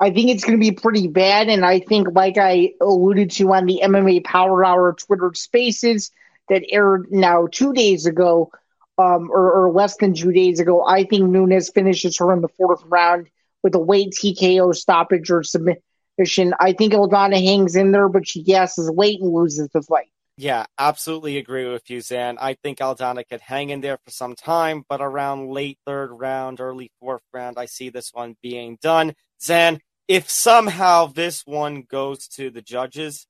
I 0.00 0.10
think 0.10 0.30
it's 0.30 0.44
going 0.44 0.58
to 0.58 0.60
be 0.60 0.72
pretty 0.72 1.06
bad. 1.06 1.48
And 1.48 1.64
I 1.64 1.78
think, 1.78 2.08
like 2.12 2.36
I 2.36 2.72
alluded 2.80 3.30
to 3.32 3.52
on 3.52 3.66
the 3.66 3.80
MMA 3.84 4.24
Power 4.24 4.64
Hour 4.64 4.92
Twitter 4.94 5.32
Spaces 5.34 6.10
that 6.48 6.64
aired 6.68 7.12
now 7.12 7.46
two 7.50 7.72
days 7.72 8.06
ago, 8.06 8.50
um, 8.98 9.30
or, 9.30 9.66
or 9.66 9.72
less 9.72 9.96
than 9.96 10.14
two 10.14 10.32
days 10.32 10.60
ago, 10.60 10.84
I 10.84 11.04
think 11.04 11.30
Nunes 11.30 11.70
finishes 11.70 12.18
her 12.18 12.32
in 12.32 12.42
the 12.42 12.48
fourth 12.48 12.82
round 12.84 13.28
with 13.64 13.74
a 13.74 13.80
late 13.80 14.10
TKO 14.12 14.72
stoppage 14.72 15.30
or 15.30 15.42
submission. 15.42 16.54
I 16.60 16.72
think 16.72 16.92
Aldana 16.92 17.42
hangs 17.42 17.74
in 17.74 17.90
there, 17.90 18.08
but 18.08 18.28
she 18.28 18.44
gasses 18.44 18.88
late 18.90 19.20
and 19.20 19.32
loses 19.32 19.68
the 19.70 19.82
fight. 19.82 20.10
Yeah, 20.36 20.66
absolutely 20.78 21.38
agree 21.38 21.68
with 21.68 21.88
you, 21.90 22.00
Zain. 22.00 22.36
I 22.40 22.54
think 22.54 22.78
Aldana 22.78 23.26
could 23.28 23.40
hang 23.40 23.70
in 23.70 23.80
there 23.80 23.98
for 24.04 24.10
some 24.10 24.34
time, 24.34 24.84
but 24.88 25.00
around 25.00 25.48
late 25.48 25.78
third 25.86 26.12
round, 26.12 26.60
early 26.60 26.90
fourth 27.00 27.22
round, 27.32 27.56
I 27.58 27.66
see 27.66 27.88
this 27.88 28.10
one 28.12 28.36
being 28.42 28.78
done. 28.82 29.14
Zain, 29.42 29.80
if 30.08 30.28
somehow 30.28 31.06
this 31.06 31.42
one 31.46 31.82
goes 31.82 32.28
to 32.28 32.50
the 32.50 32.62
judges, 32.62 33.26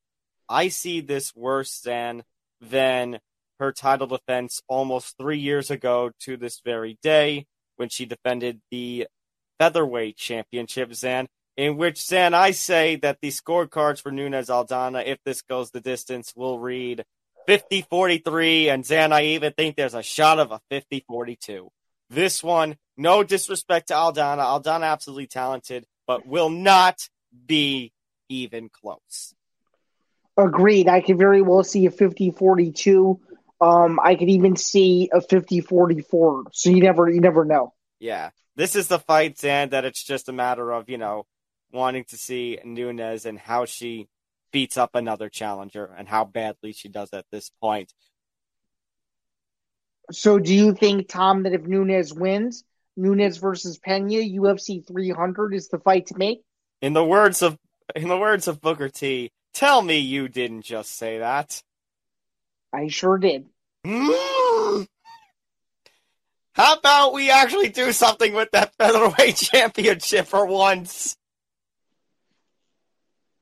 I 0.48 0.68
see 0.68 1.00
this 1.00 1.34
worse 1.34 1.80
than 1.80 2.24
than 2.60 3.20
her 3.60 3.70
title 3.70 4.06
defense 4.06 4.60
almost 4.66 5.16
three 5.18 5.38
years 5.38 5.70
ago 5.70 6.10
to 6.20 6.36
this 6.36 6.60
very 6.64 6.98
day 7.02 7.46
when 7.76 7.88
she 7.88 8.06
defended 8.06 8.60
the 8.70 9.06
featherweight 9.58 10.16
championship, 10.16 10.94
Zain, 10.94 11.26
in 11.56 11.76
which, 11.76 12.04
Zain, 12.04 12.34
I 12.34 12.50
say 12.50 12.96
that 12.96 13.18
the 13.20 13.28
scorecards 13.28 14.00
for 14.00 14.10
Nunes 14.10 14.48
Aldana, 14.48 15.06
if 15.06 15.18
this 15.24 15.42
goes 15.42 15.70
the 15.70 15.80
distance, 15.80 16.32
will 16.34 16.58
read 16.58 17.04
50 17.46 17.82
43. 17.82 18.70
And 18.70 18.84
Zain, 18.84 19.12
I 19.12 19.24
even 19.26 19.52
think 19.52 19.76
there's 19.76 19.94
a 19.94 20.02
shot 20.02 20.38
of 20.38 20.50
a 20.50 20.60
50 20.70 21.04
42. 21.06 21.70
This 22.10 22.42
one, 22.42 22.76
no 22.96 23.22
disrespect 23.22 23.88
to 23.88 23.94
Aldana. 23.94 24.38
Aldana 24.38 24.90
absolutely 24.90 25.26
talented, 25.26 25.84
but 26.06 26.26
will 26.26 26.50
not 26.50 27.08
be 27.46 27.92
even 28.28 28.68
close. 28.68 29.34
Agreed. 30.36 30.88
I 30.88 31.00
could 31.00 31.18
very 31.18 31.42
well 31.42 31.62
see 31.62 31.86
a 31.86 31.90
50 31.90 32.32
42. 32.32 33.20
Um, 33.60 34.00
I 34.02 34.16
could 34.16 34.28
even 34.28 34.56
see 34.56 35.10
a 35.12 35.20
50 35.20 35.60
44. 35.60 36.44
So 36.52 36.70
you 36.70 36.80
never 36.80 37.08
you 37.08 37.20
never 37.20 37.44
know. 37.44 37.72
Yeah. 38.00 38.30
This 38.56 38.76
is 38.76 38.88
the 38.88 38.98
fight, 38.98 39.38
Zain, 39.38 39.70
that 39.70 39.84
it's 39.84 40.02
just 40.02 40.28
a 40.28 40.32
matter 40.32 40.70
of, 40.72 40.88
you 40.88 40.98
know, 40.98 41.26
wanting 41.72 42.04
to 42.04 42.16
see 42.16 42.58
Nunes 42.64 43.26
and 43.26 43.38
how 43.38 43.64
she 43.64 44.08
beats 44.52 44.76
up 44.76 44.94
another 44.94 45.28
challenger 45.28 45.92
and 45.98 46.08
how 46.08 46.24
badly 46.24 46.72
she 46.72 46.88
does 46.88 47.12
at 47.12 47.26
this 47.32 47.50
point. 47.60 47.92
So 50.12 50.38
do 50.38 50.54
you 50.54 50.74
think, 50.74 51.08
Tom, 51.08 51.42
that 51.42 51.52
if 51.52 51.62
Nunes 51.62 52.14
wins, 52.14 52.62
Nunes 52.96 53.38
versus 53.38 53.78
Pena, 53.78 54.08
UFC 54.08 54.86
300 54.86 55.54
is 55.54 55.68
the 55.68 55.78
fight 55.78 56.06
to 56.06 56.18
make? 56.18 56.42
In 56.80 56.92
the 56.92 57.04
words 57.04 57.42
of 57.42 57.58
in 57.96 58.08
the 58.08 58.18
words 58.18 58.48
of 58.48 58.60
Booker 58.60 58.88
T, 58.88 59.30
tell 59.52 59.82
me 59.82 59.98
you 59.98 60.28
didn't 60.28 60.62
just 60.62 60.96
say 60.96 61.18
that. 61.18 61.62
I 62.72 62.88
sure 62.88 63.18
did. 63.18 63.46
Hmm? 63.84 64.10
How 66.54 66.74
about 66.76 67.12
we 67.12 67.30
actually 67.30 67.68
do 67.68 67.90
something 67.90 68.32
with 68.32 68.52
that 68.52 68.74
featherweight 68.76 69.36
championship 69.52 70.26
for 70.26 70.46
once? 70.46 71.16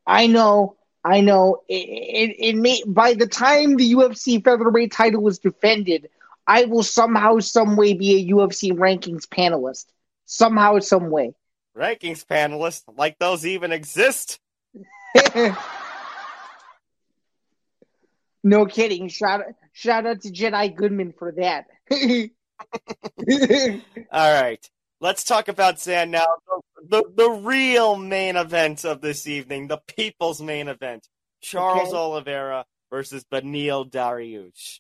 I 0.07 0.27
know, 0.27 0.77
I 1.05 1.21
know. 1.21 1.63
It, 1.69 1.75
it, 1.75 2.37
it 2.39 2.57
may 2.57 2.83
by 2.87 3.13
the 3.13 3.27
time 3.27 3.77
the 3.77 3.93
UFC 3.93 4.43
featherweight 4.43 4.93
title 4.93 5.23
was 5.23 5.39
defended, 5.39 6.09
I 6.47 6.65
will 6.65 6.83
somehow, 6.83 7.39
some 7.41 7.77
way 7.77 7.93
be 7.93 8.17
a 8.17 8.33
UFC 8.35 8.73
rankings 8.73 9.27
panelist. 9.27 9.85
Somehow, 10.25 10.79
some 10.79 11.11
way. 11.11 11.35
Rankings 11.77 12.25
panelist, 12.25 12.85
like 12.97 13.19
those 13.19 13.45
even 13.45 13.73
exist? 13.73 14.41
no 18.43 18.65
kidding. 18.65 19.09
Shout 19.09 19.43
shout 19.75 20.07
out 20.07 20.23
to 20.23 20.31
Jedi 20.31 20.75
Goodman 20.75 21.13
for 21.13 21.33
that. 21.33 21.67
All 24.13 24.43
right. 24.43 24.71
Let's 25.01 25.25
talk 25.25 25.49
about 25.49 25.81
Zain 25.81 26.13
now. 26.13 26.27
The, 26.47 26.61
the, 26.89 27.05
the 27.25 27.31
real 27.31 27.97
main 27.97 28.37
event 28.37 28.85
of 28.85 29.01
this 29.01 29.27
evening, 29.27 29.69
the 29.69 29.81
people's 29.97 30.41
main 30.41 30.69
event. 30.69 31.09
Charles 31.41 31.89
Okay. 31.89 31.97
Oliveira 31.97 32.65
versus 32.91 33.25
Beneil 33.25 33.91
Dariush. 33.91 34.79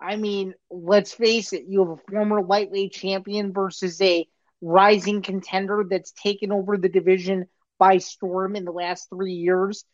I 0.00 0.16
mean, 0.16 0.54
let's 0.68 1.12
face 1.12 1.52
it, 1.52 1.64
you 1.68 1.80
have 1.80 1.90
a 1.90 2.10
former 2.10 2.42
lightweight 2.42 2.92
champion 2.92 3.52
versus 3.52 4.00
a 4.00 4.26
rising 4.60 5.22
contender 5.22 5.84
that's 5.88 6.12
taken 6.12 6.50
over 6.50 6.76
the 6.76 6.88
division 6.88 7.46
by 7.78 7.98
storm 7.98 8.56
in 8.56 8.64
the 8.64 8.72
last 8.72 9.08
three 9.10 9.34
years. 9.34 9.84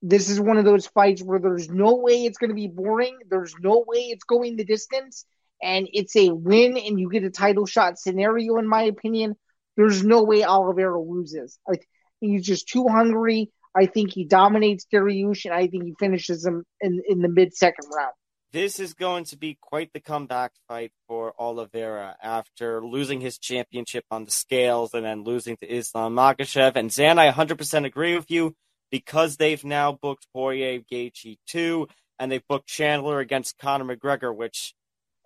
This 0.00 0.30
is 0.30 0.40
one 0.40 0.56
of 0.56 0.64
those 0.64 0.86
fights 0.86 1.22
where 1.22 1.38
there's 1.38 1.68
no 1.68 1.96
way 1.96 2.24
it's 2.24 2.38
going 2.38 2.50
to 2.50 2.54
be 2.54 2.66
boring. 2.66 3.18
There's 3.28 3.54
no 3.60 3.84
way 3.86 3.98
it's 3.98 4.24
going 4.24 4.56
the 4.56 4.64
distance. 4.64 5.26
And 5.62 5.88
it's 5.92 6.16
a 6.16 6.30
win 6.30 6.76
and 6.76 6.98
you 6.98 7.08
get 7.08 7.24
a 7.24 7.30
title 7.30 7.66
shot 7.66 7.98
scenario, 7.98 8.56
in 8.56 8.68
my 8.68 8.82
opinion. 8.82 9.36
There's 9.76 10.04
no 10.04 10.22
way 10.22 10.44
Oliveira 10.44 11.00
loses. 11.00 11.58
Like 11.66 11.86
he's 12.20 12.44
just 12.44 12.68
too 12.68 12.86
hungry. 12.88 13.50
I 13.74 13.86
think 13.86 14.12
he 14.12 14.24
dominates 14.24 14.86
Dariush, 14.92 15.46
and 15.46 15.54
I 15.54 15.66
think 15.66 15.84
he 15.84 15.94
finishes 15.98 16.44
him 16.44 16.64
in, 16.80 17.02
in 17.08 17.22
the 17.22 17.28
mid 17.28 17.54
second 17.54 17.86
round. 17.96 18.12
This 18.52 18.78
is 18.78 18.92
going 18.92 19.24
to 19.26 19.38
be 19.38 19.56
quite 19.58 19.94
the 19.94 20.00
comeback 20.00 20.52
fight 20.68 20.92
for 21.08 21.32
Oliveira 21.38 22.16
after 22.22 22.84
losing 22.84 23.22
his 23.22 23.38
championship 23.38 24.04
on 24.10 24.26
the 24.26 24.30
scales 24.30 24.92
and 24.92 25.06
then 25.06 25.24
losing 25.24 25.56
to 25.56 25.66
Islam 25.66 26.14
Makhachev. 26.14 26.76
And 26.76 26.92
Zain, 26.92 27.18
I 27.18 27.32
100% 27.32 27.86
agree 27.86 28.14
with 28.14 28.30
you 28.30 28.54
because 28.90 29.38
they've 29.38 29.64
now 29.64 29.92
booked 29.92 30.26
Poirier 30.34 30.80
Gaethje 30.80 31.38
2 31.46 31.88
and 32.18 32.30
they've 32.30 32.46
booked 32.46 32.68
Chandler 32.68 33.20
against 33.20 33.58
Conor 33.58 33.96
McGregor, 33.96 34.36
which, 34.36 34.74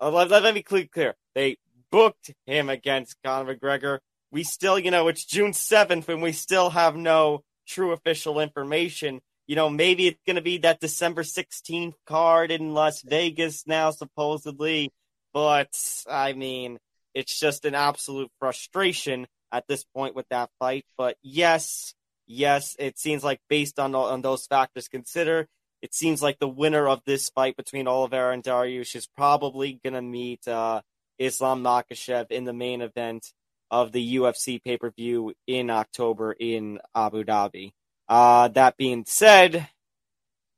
uh, 0.01 0.09
let, 0.09 0.29
let, 0.29 0.43
let 0.43 0.53
me 0.53 0.63
be 0.71 0.83
clear, 0.87 1.15
they 1.35 1.57
booked 1.91 2.31
him 2.45 2.69
against 2.69 3.17
Conor 3.23 3.55
McGregor. 3.55 3.99
We 4.31 4.43
still, 4.43 4.77
you 4.77 4.91
know, 4.91 5.07
it's 5.07 5.25
June 5.25 5.51
7th 5.51 6.09
and 6.09 6.21
we 6.21 6.33
still 6.33 6.69
have 6.69 6.95
no 6.95 7.43
true 7.65 7.91
official 7.91 8.39
information 8.39 9.21
you 9.47 9.55
know, 9.55 9.69
maybe 9.69 10.07
it's 10.07 10.21
going 10.27 10.35
to 10.35 10.41
be 10.41 10.59
that 10.59 10.81
December 10.81 11.23
16th 11.23 11.93
card 12.05 12.51
in 12.51 12.73
Las 12.73 13.01
Vegas 13.01 13.65
now, 13.65 13.91
supposedly. 13.91 14.91
But, 15.33 15.73
I 16.09 16.33
mean, 16.33 16.77
it's 17.13 17.39
just 17.39 17.63
an 17.63 17.73
absolute 17.73 18.29
frustration 18.39 19.25
at 19.51 19.65
this 19.67 19.85
point 19.95 20.15
with 20.15 20.27
that 20.29 20.49
fight. 20.59 20.85
But 20.97 21.15
yes, 21.23 21.93
yes, 22.27 22.75
it 22.77 22.99
seems 22.99 23.23
like 23.23 23.39
based 23.47 23.79
on, 23.79 23.95
on 23.95 24.21
those 24.21 24.45
factors 24.45 24.89
considered, 24.89 25.47
it 25.81 25.93
seems 25.93 26.21
like 26.21 26.39
the 26.39 26.47
winner 26.47 26.87
of 26.87 27.01
this 27.05 27.29
fight 27.29 27.55
between 27.55 27.87
Oliveira 27.87 28.33
and 28.33 28.43
Dariush 28.43 28.95
is 28.95 29.07
probably 29.07 29.79
going 29.83 29.93
to 29.93 30.01
meet 30.01 30.47
uh, 30.47 30.81
Islam 31.19 31.63
Makhachev 31.63 32.31
in 32.31 32.45
the 32.45 32.53
main 32.53 32.81
event 32.81 33.31
of 33.69 33.91
the 33.91 34.15
UFC 34.15 34.63
pay 34.63 34.77
per 34.77 34.91
view 34.91 35.33
in 35.45 35.69
October 35.69 36.31
in 36.31 36.79
Abu 36.95 37.23
Dhabi. 37.23 37.73
Uh, 38.07 38.47
that 38.49 38.77
being 38.77 39.03
said, 39.05 39.67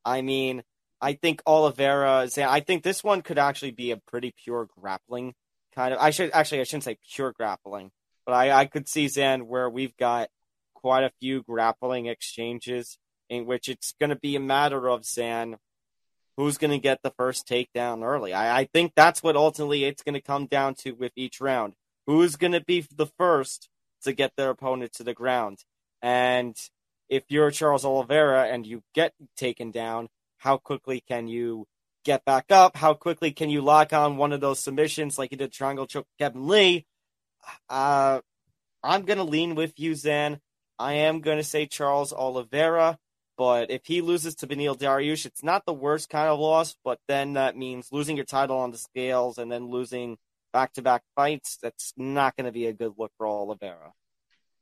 I 0.05 0.21
mean, 0.21 0.63
I 1.01 1.13
think 1.13 1.41
Oliveira, 1.45 2.27
I 2.37 2.59
think 2.59 2.83
this 2.83 3.03
one 3.03 3.21
could 3.21 3.39
actually 3.39 3.71
be 3.71 3.91
a 3.91 3.97
pretty 3.97 4.33
pure 4.43 4.67
grappling 4.77 5.33
kind 5.73 5.93
of. 5.93 5.99
I 5.99 6.11
should 6.11 6.31
actually, 6.33 6.61
I 6.61 6.63
shouldn't 6.63 6.83
say 6.83 6.97
pure 7.13 7.31
grappling, 7.31 7.91
but 8.25 8.33
I, 8.33 8.51
I 8.51 8.65
could 8.65 8.87
see 8.87 9.07
Zain 9.07 9.47
where 9.47 9.69
we've 9.69 9.95
got 9.97 10.29
quite 10.75 11.03
a 11.03 11.11
few 11.19 11.43
grappling 11.43 12.05
exchanges 12.05 12.97
in 13.29 13.45
which 13.45 13.69
it's 13.69 13.93
going 13.99 14.09
to 14.09 14.15
be 14.15 14.35
a 14.35 14.39
matter 14.39 14.89
of 14.89 15.05
Zain 15.05 15.57
who's 16.37 16.57
going 16.57 16.71
to 16.71 16.79
get 16.79 17.01
the 17.03 17.11
first 17.11 17.47
takedown 17.47 18.03
early. 18.03 18.33
I, 18.33 18.61
I 18.61 18.65
think 18.65 18.93
that's 18.95 19.21
what 19.21 19.35
ultimately 19.35 19.83
it's 19.83 20.03
going 20.03 20.13
to 20.13 20.21
come 20.21 20.45
down 20.45 20.73
to 20.75 20.91
with 20.91 21.11
each 21.15 21.41
round. 21.41 21.73
Who's 22.07 22.37
going 22.37 22.53
to 22.53 22.63
be 22.63 22.85
the 22.95 23.07
first 23.17 23.69
to 24.03 24.13
get 24.13 24.31
their 24.37 24.49
opponent 24.49 24.93
to 24.93 25.03
the 25.03 25.13
ground? 25.13 25.59
And 26.01 26.55
if 27.09 27.23
you're 27.27 27.51
Charles 27.51 27.83
Oliveira 27.83 28.43
and 28.43 28.65
you 28.65 28.83
get 28.93 29.13
taken 29.35 29.71
down, 29.71 30.07
how 30.37 30.57
quickly 30.57 31.03
can 31.05 31.27
you 31.27 31.67
get 32.05 32.23
back 32.23 32.45
up? 32.51 32.77
How 32.77 32.93
quickly 32.93 33.31
can 33.31 33.49
you 33.49 33.61
lock 33.61 33.91
on 33.91 34.17
one 34.17 34.31
of 34.31 34.39
those 34.39 34.59
submissions 34.59 35.17
like 35.17 35.31
you 35.31 35.37
did 35.37 35.51
triangle 35.51 35.87
choke 35.87 36.07
Kevin 36.17 36.47
Lee? 36.47 36.85
Uh, 37.69 38.21
I'm 38.81 39.03
going 39.03 39.17
to 39.17 39.23
lean 39.23 39.55
with 39.55 39.77
you, 39.77 39.95
Zain. 39.95 40.39
I 40.77 40.93
am 40.93 41.19
going 41.19 41.37
to 41.37 41.43
say 41.43 41.65
Charles 41.65 42.13
Oliveira, 42.13 42.97
but 43.39 43.71
if 43.71 43.85
he 43.85 44.01
loses 44.01 44.35
to 44.35 44.47
Beneil 44.47 44.77
Dariush, 44.77 45.25
it's 45.25 45.43
not 45.43 45.65
the 45.65 45.73
worst 45.73 46.09
kind 46.09 46.27
of 46.27 46.39
loss, 46.39 46.75
but 46.83 46.99
then 47.07 47.33
that 47.33 47.55
means 47.55 47.87
losing 47.89 48.17
your 48.17 48.25
title 48.25 48.57
on 48.57 48.71
the 48.71 48.77
scales 48.77 49.37
and 49.37 49.49
then 49.49 49.69
losing 49.69 50.17
back 50.51 50.73
to 50.73 50.81
back 50.81 51.03
fights. 51.15 51.57
That's 51.63 51.93
not 51.95 52.35
going 52.35 52.47
to 52.47 52.51
be 52.51 52.65
a 52.65 52.73
good 52.73 52.95
look 52.97 53.13
for 53.17 53.25
Oliveira. 53.25 53.93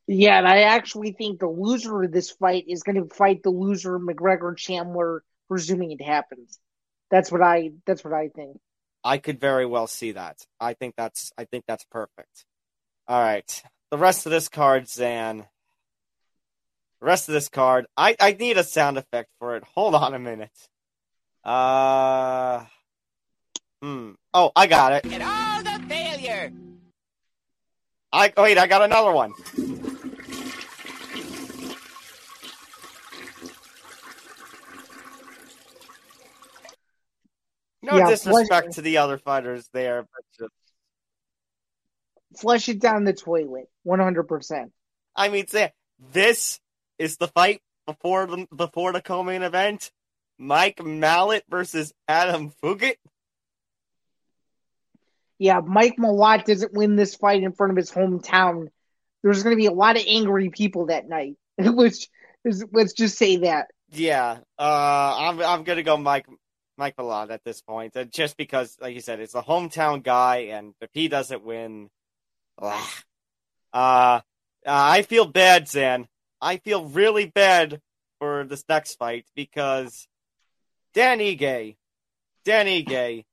Yeah, 0.05 0.38
and 0.38 0.47
I 0.47 0.61
actually 0.61 1.13
think 1.13 1.39
the 1.39 1.47
loser 1.47 2.03
of 2.03 2.11
this 2.11 2.30
fight 2.30 2.65
is 2.67 2.84
going 2.84 3.01
to 3.03 3.15
fight 3.15 3.41
the 3.41 3.49
loser 3.49 3.97
McGregor 3.97 4.55
Chandler, 4.55 5.23
presuming 5.47 5.91
it 5.91 6.03
happens. 6.03 6.59
That's 7.09 7.32
what 7.32 7.41
I. 7.41 7.71
That's 7.88 8.03
what 8.03 8.13
I 8.13 8.30
think. 8.30 8.59
I 9.03 9.17
could 9.17 9.39
very 9.39 9.65
well 9.65 9.88
see 9.88 10.11
that. 10.11 10.45
I 10.59 10.75
think 10.75 10.93
that's. 10.95 11.32
I 11.36 11.45
think 11.45 11.63
that's 11.67 11.86
perfect. 11.86 12.45
All 13.07 13.19
right, 13.19 13.63
the 13.89 13.97
rest 13.97 14.28
of 14.28 14.32
this 14.32 14.49
card, 14.49 14.88
Zain. 14.88 15.47
The 17.00 17.06
rest 17.06 17.30
of 17.30 17.34
this 17.34 17.50
card, 17.50 17.86
I 17.95 18.16
I 18.20 18.34
need 18.34 18.58
a 18.58 18.64
sound 18.64 18.98
effect 18.98 19.30
for 19.39 19.56
it. 19.56 19.64
Hold 19.76 19.95
on 19.95 20.14
a 20.14 20.20
minute. 20.20 20.52
Uh. 21.43 22.66
Hmm. 23.82 24.14
Oh, 24.34 24.52
I 24.56 24.66
got 24.68 24.93
it. 24.93 25.04
Get 25.04 25.22
all 25.22 25.62
the 25.64 25.86
failure. 25.88 26.52
I 28.12 28.34
wait. 28.36 28.58
I 28.58 28.66
got 28.66 28.82
another 28.82 29.12
one. 29.12 29.34
No 37.84 37.98
Yeah, 37.98 38.10
disrespect 38.10 38.74
to 38.74 38.82
the 38.82 38.98
other 38.98 39.18
fighters 39.18 39.70
there, 39.72 40.02
but 40.02 40.24
just, 40.38 40.52
Flush 42.41 42.68
it 42.70 42.80
down 42.80 43.04
the 43.04 43.14
toilet, 43.14 43.70
one 43.84 44.00
hundred 44.00 44.24
percent. 44.24 44.74
I 45.16 45.30
mean, 45.30 45.48
say, 45.48 45.72
this 46.12 46.60
is 47.00 47.18
the 47.18 47.28
fight 47.28 47.62
before 47.86 48.26
the 48.28 48.48
before 48.56 48.93
the 48.93 49.02
co-main 49.02 49.43
event. 49.43 49.91
Mike 50.38 50.78
Malott 50.78 51.41
versus 51.50 51.93
Adam 52.08 52.52
Fugit. 52.64 52.95
Yeah, 55.39 55.62
Mike 55.62 55.98
Malott 55.98 56.45
doesn't 56.45 56.74
win 56.74 56.95
this 56.95 57.16
fight 57.16 57.43
in 57.43 57.52
front 57.52 57.72
of 57.72 57.78
his 57.78 57.91
hometown. 57.91 58.68
There's 59.24 59.43
going 59.43 59.56
to 59.56 59.60
be 59.60 59.68
a 59.68 59.72
lot 59.72 59.98
of 59.98 60.04
angry 60.08 60.50
people 60.50 60.88
that 60.88 61.08
night. 61.08 61.36
Let's 61.58 62.08
let's 62.72 62.93
just 62.93 63.18
say 63.18 63.38
that. 63.38 63.68
Yeah, 63.89 64.38
uh, 64.60 65.16
I'm 65.18 65.41
I'm 65.41 65.64
gonna 65.64 65.84
go 65.84 65.98
Mike. 65.98 66.28
Mike 66.78 66.95
Malott 66.95 67.32
at 67.32 67.43
this 67.43 67.62
point, 67.62 67.98
uh, 67.98 68.04
just 68.04 68.38
because, 68.38 68.78
like 68.80 68.93
you 68.93 69.02
said, 69.02 69.20
it's 69.20 69.34
a 69.34 69.41
hometown 69.41 70.04
guy, 70.04 70.50
and 70.52 70.76
if 70.80 70.91
he 70.93 71.08
doesn't 71.08 71.43
win, 71.43 71.89
uh, 72.62 72.86
uh, 73.74 74.20
I 74.66 75.02
feel 75.02 75.26
bad, 75.26 75.68
Zain. 75.68 76.08
I 76.41 76.57
feel 76.57 76.85
really 76.85 77.25
bad 77.25 77.81
for 78.19 78.45
this 78.45 78.63
next 78.69 78.95
fight 78.95 79.25
because 79.35 80.07
Dan 80.93 81.19
Ige, 81.19 81.75
Dan 82.45 82.65
Ige, 82.65 83.25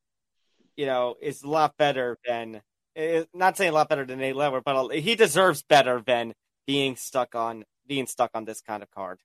you 0.77 0.87
know, 0.87 1.17
is 1.21 1.43
a 1.43 1.49
lot 1.49 1.77
better 1.77 2.19
than, 2.27 2.63
eh, 2.97 3.25
not 3.33 3.57
saying 3.57 3.71
a 3.71 3.75
lot 3.75 3.89
better 3.89 4.05
than 4.05 4.19
Nate 4.19 4.37
Landwehr, 4.37 4.63
but 4.65 4.95
he 4.95 5.15
deserves 5.15 5.63
better 5.63 6.03
than 6.05 6.35
being 6.67 6.97
stuck 6.97 7.35
on 7.35 7.65
being 7.87 8.07
stuck 8.07 8.31
on 8.35 8.45
this 8.45 8.61
kind 8.63 8.83
of 8.83 8.91
card. 8.91 9.21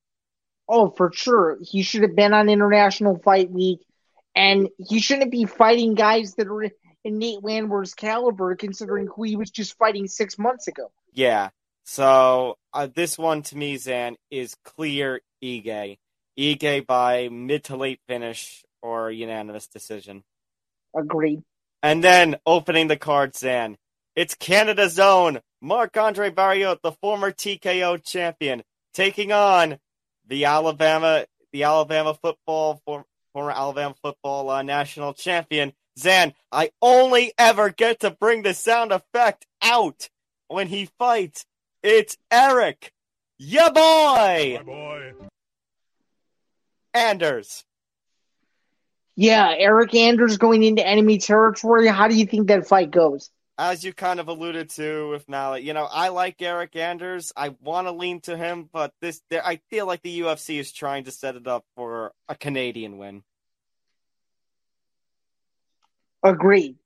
Oh, 0.68 0.92
for 0.92 1.12
sure. 1.12 1.58
He 1.62 1.82
should 1.82 2.04
have 2.04 2.16
been 2.16 2.34
on 2.34 2.50
International 2.50 3.18
Fight 3.18 3.50
Week, 3.50 3.80
and 4.36 4.70
he 4.78 5.00
shouldn't 5.00 5.32
be 5.32 5.46
fighting 5.46 5.96
guys 5.96 6.36
that 6.36 6.48
are 6.48 6.64
in 6.64 7.18
Nate 7.18 7.44
Landwehr's 7.44 7.96
caliber, 7.96 8.56
considering 8.56 9.08
who 9.08 9.24
he 9.24 9.36
was 9.36 9.50
just 9.50 9.78
fighting 9.78 10.08
six 10.08 10.38
months 10.38 10.68
ago. 10.68 10.92
Yeah. 11.14 11.50
So 11.86 12.59
uh, 12.74 12.88
this 12.94 13.18
one 13.18 13.42
to 13.44 13.58
me, 13.58 13.78
Zain, 13.78 14.18
is 14.30 14.56
clear 14.64 15.22
Ige. 15.44 15.98
Ige 16.38 16.86
by 16.86 17.30
mid 17.30 17.66
to 17.66 17.76
late 17.76 18.00
finish 18.08 18.64
or 18.82 19.12
unanimous 19.12 19.68
decision. 19.68 20.24
Agreed. 20.96 21.44
And 21.82 22.04
then 22.04 22.38
opening 22.46 22.88
the 22.88 22.98
card, 22.98 23.36
Zain. 23.36 23.78
It's 24.16 24.36
Canada's 24.36 25.00
own 25.00 25.40
Marc 25.62 25.98
Andre 25.98 26.30
Barriault, 26.30 26.82
the 26.82 26.92
former 26.94 27.32
TKO 27.32 28.04
champion, 28.04 28.64
taking 28.94 29.32
on 29.32 29.80
the 30.28 30.46
Alabama, 30.46 31.26
the 31.52 31.64
Alabama 31.64 32.14
football, 32.14 32.82
former 32.86 33.52
Alabama 33.52 33.96
football 34.02 34.50
uh, 34.50 34.62
national 34.62 35.14
champion. 35.14 35.74
Zain, 35.98 36.34
I 36.52 36.72
only 36.82 37.34
ever 37.38 37.70
get 37.70 38.02
to 38.02 38.12
bring 38.12 38.44
the 38.44 38.54
sound 38.54 38.92
effect 38.92 39.46
out 39.62 40.10
when 40.48 40.68
he 40.68 40.90
fights. 40.98 41.46
It's 41.82 42.18
Eric, 42.30 42.92
Yeah, 43.38 43.70
boy. 43.70 44.58
My 44.58 44.64
boy. 44.66 45.14
Anders. 46.94 47.64
Yeah, 49.16 49.54
Eric 49.58 49.96
Anders 49.96 50.38
going 50.38 50.64
into 50.64 50.86
enemy 50.86 51.18
territory. 51.20 51.88
How 51.88 52.08
do 52.08 52.16
you 52.16 52.26
think 52.26 52.48
that 52.48 52.68
fight 52.68 52.92
goes? 52.92 53.30
As 53.58 53.84
you 53.84 53.94
kind 53.94 54.20
of 54.20 54.30
alluded 54.30 54.70
to 54.72 55.10
with 55.10 55.28
Malott, 55.28 55.64
you 55.64 55.74
know, 55.74 55.88
I 55.90 56.10
like 56.10 56.42
Eric 56.42 56.76
Anders. 56.78 57.34
I 57.36 57.50
want 57.62 57.88
to 57.88 57.92
lean 57.92 58.22
to 58.22 58.38
him, 58.38 58.70
but 58.72 58.94
this, 59.02 59.22
there, 59.30 59.46
I 59.46 59.58
feel 59.70 59.86
like 59.86 60.02
the 60.02 60.22
UFC 60.22 60.60
is 60.60 60.72
trying 60.72 61.04
to 61.06 61.12
set 61.12 61.36
it 61.36 61.48
up 61.48 61.66
for 61.76 62.14
a 62.30 62.36
Canadian 62.36 62.98
win. 62.98 63.24
Agreed. 66.24 66.78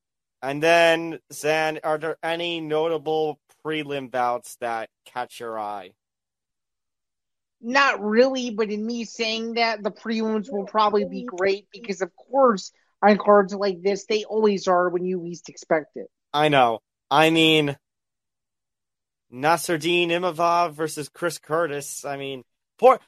And 0.41 0.61
then, 0.61 1.19
Zain, 1.31 1.79
are 1.83 1.97
there 1.97 2.17
any 2.21 2.59
notable 2.59 3.39
prelim 3.65 4.11
bouts 4.11 4.55
that 4.61 4.89
catch 5.05 5.39
your 5.39 5.59
eye? 5.59 5.91
Not 7.61 8.03
really, 8.03 8.49
but 8.51 8.69
in 8.69 8.85
me 8.85 9.05
saying 9.05 9.53
that, 9.53 9.81
the 9.81 9.91
prelims 9.91 10.51
will 10.51 10.65
probably 10.65 11.05
be 11.05 11.23
great 11.23 11.67
because, 11.71 12.01
of 12.01 12.11
course, 12.15 12.71
on 13.01 13.17
cards 13.17 13.53
like 13.53 13.81
this, 13.81 14.05
they 14.05 14.25
always 14.25 14.67
are 14.67 14.89
when 14.89 15.05
you 15.05 15.21
least 15.21 15.49
expect 15.49 15.95
it. 15.95 16.07
I 16.33 16.49
know. 16.49 16.79
I 17.09 17.29
mean, 17.29 17.77
Nassourdine 19.31 20.09
Imavov 20.09 20.73
versus 20.73 21.09
Chris 21.09 21.37
Curtis. 21.37 22.05
I 22.05 22.17
mean, 22.17 22.43
poor, 22.77 22.99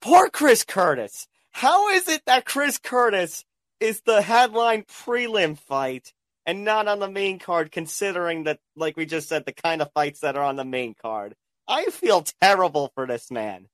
poor 0.00 0.28
Chris 0.28 0.64
Curtis. 0.64 1.26
How 1.50 1.90
is 1.90 2.08
it 2.08 2.22
that 2.26 2.44
Chris 2.44 2.78
Curtis 2.78 3.44
is 3.80 4.00
the 4.02 4.22
headline 4.22 4.84
prelim 4.84 5.58
fight 5.58 6.12
and 6.46 6.64
not 6.64 6.88
on 6.88 6.98
the 6.98 7.10
main 7.10 7.38
card, 7.38 7.70
considering 7.70 8.44
that, 8.44 8.58
like 8.76 8.96
we 8.96 9.06
just 9.06 9.28
said, 9.28 9.44
the 9.44 9.52
kind 9.52 9.82
of 9.82 9.92
fights 9.92 10.20
that 10.20 10.36
are 10.36 10.44
on 10.44 10.56
the 10.56 10.64
main 10.64 10.94
card? 10.94 11.34
I 11.68 11.86
feel 11.86 12.24
terrible 12.40 12.90
for 12.94 13.06
this 13.06 13.30
man. 13.30 13.68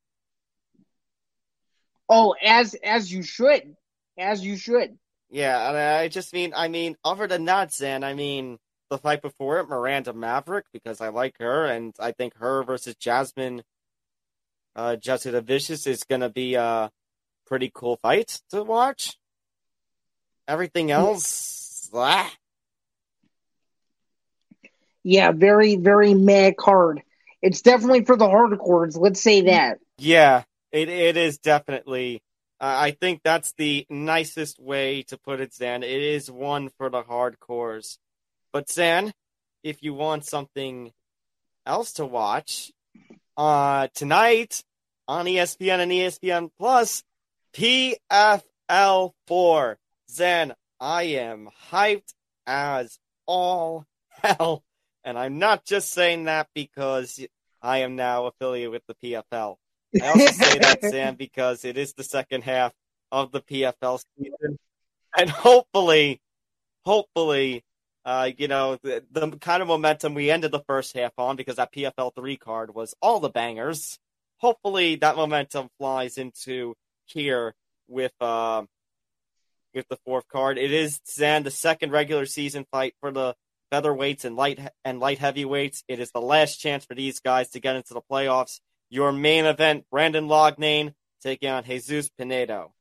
Oh, 2.09 2.35
as 2.43 2.75
as 2.75 3.13
you 3.13 3.23
should, 3.23 3.77
as 4.19 4.45
you 4.45 4.57
should. 4.57 4.99
Yeah, 5.31 5.69
and 5.69 5.77
I 5.77 6.09
just 6.09 6.33
mean, 6.33 6.53
I 6.57 6.69
mean, 6.69 6.97
other 7.05 7.27
than 7.27 7.45
that, 7.47 7.73
Zain, 7.73 8.03
I 8.03 8.15
mean, 8.15 8.59
the 8.89 8.99
fight 8.99 9.21
before 9.21 9.61
it, 9.61 9.69
Miranda 9.69 10.15
Maverick, 10.15 10.65
because 10.73 11.03
I 11.03 11.09
like 11.09 11.37
her, 11.39 11.67
and 11.67 11.95
I 11.99 12.13
think 12.13 12.35
her 12.37 12.63
versus 12.63 12.95
Jasmine, 12.95 13.63
uh, 14.75 14.97
Vicious 14.97 15.87
is 15.87 16.05
gonna 16.05 16.31
be 16.31 16.55
a 16.55 16.91
pretty 17.47 17.71
cool 17.75 17.97
fight 17.97 18.41
to 18.51 18.63
watch. 18.63 19.19
Everything 20.47 20.91
else, 20.91 21.91
ah. 21.93 22.33
Yeah, 25.09 25.33
very, 25.33 25.77
very 25.77 26.13
mad 26.13 26.59
card. 26.59 27.01
It's 27.41 27.63
definitely 27.63 28.05
for 28.05 28.15
the 28.15 28.27
hardcores. 28.27 28.95
Let's 28.99 29.23
say 29.23 29.41
that. 29.41 29.79
Yeah, 29.97 30.43
it 30.71 30.91
it 30.91 31.17
is 31.17 31.39
definitely. 31.39 32.23
Uh, 32.61 32.77
I 32.79 32.91
think 32.91 33.23
that's 33.25 33.55
the 33.55 33.87
nicest 33.89 34.61
way 34.61 35.05
to 35.05 35.17
put 35.17 35.41
it, 35.41 35.55
Zain. 35.55 35.83
It 35.83 36.03
is 36.03 36.31
one 36.31 36.69
for 36.77 36.91
the 36.91 37.03
hardcores. 37.03 37.97
But 38.53 38.71
Zain, 38.71 39.15
if 39.63 39.83
you 39.83 39.95
want 39.95 40.27
something 40.27 40.93
else 41.65 41.95
to 41.95 42.05
watch, 42.05 42.71
uh, 43.35 43.89
tonight 43.95 44.63
on 45.07 45.25
ESPN 45.25 45.81
and 45.81 45.91
ESPN 45.91 46.51
Plus, 46.59 47.03
PFL 47.55 49.13
four. 49.27 49.79
Zain, 50.11 50.53
I 50.79 51.03
am 51.05 51.49
hyped 51.71 52.13
as 52.47 52.99
all 53.25 53.87
hell, 54.23 54.63
and 55.09 55.19
I'm 55.19 55.39
not 55.39 55.65
just 55.65 55.91
saying 55.93 56.25
that 56.25 56.49
because 56.55 57.19
I 57.63 57.79
am 57.79 57.97
now 57.97 58.27
affiliated 58.27 58.71
with 58.71 58.83
the 58.87 58.95
PFL. 58.95 59.57
I 60.03 60.07
also 60.07 60.27
say 60.33 60.59
that, 60.59 60.81
Zain, 60.83 61.15
because 61.15 61.65
it 61.65 61.79
is 61.79 61.95
the 61.95 62.05
second 62.05 62.43
half 62.45 62.75
of 63.11 63.33
the 63.33 63.41
PFL 63.41 64.03
season. 64.19 64.59
And 65.17 65.31
hopefully, 65.31 66.21
hopefully, 66.85 67.65
uh, 68.05 68.33
you 68.37 68.49
know, 68.49 68.77
the, 68.83 69.03
the, 69.11 69.31
kind 69.39 69.63
of 69.63 69.69
momentum 69.69 70.13
we 70.13 70.31
ended 70.31 70.51
the 70.51 70.61
first 70.61 70.95
half 70.95 71.13
on 71.17 71.37
because 71.37 71.57
that 71.57 71.73
PFL 71.73 72.15
3 72.15 72.37
card 72.37 72.75
was 72.75 72.95
all 73.01 73.19
the 73.19 73.31
bangers. 73.31 73.99
Hopefully 74.37 74.97
that 74.97 75.17
momentum 75.17 75.71
flies 75.79 76.19
into 76.19 76.75
here 77.07 77.55
with, 77.89 78.13
uh, 78.21 78.63
with 79.73 79.89
the 79.89 79.97
fourth 80.05 80.29
card. 80.29 80.59
It 80.59 80.71
is, 80.71 81.01
Zain, 81.09 81.45
the 81.45 81.51
second 81.51 81.93
regular 81.93 82.27
season 82.27 82.67
fight 82.71 82.93
for 83.01 83.11
the 83.11 83.35
featherweights 83.73 84.25
and 84.25 84.37
light 84.37 84.61
and 84.85 85.01
light 85.01 85.19
heavyweights. 85.19 85.85
It 85.89 86.01
is 86.01 86.11
the 86.11 86.21
last 86.21 86.57
chance 86.57 86.85
for 86.85 86.95
these 86.95 87.21
guys 87.21 87.51
to 87.51 87.61
get 87.61 87.77
into 87.77 87.95
the 87.95 88.01
playoffs. 88.01 88.61
Your 88.91 89.13
main 89.13 89.45
event, 89.45 89.85
Brendan 89.91 90.29
Loughnane 90.29 90.95
taking 91.23 91.51
on 91.51 91.65
Jesus 91.65 92.09
Pinedo. 92.19 92.73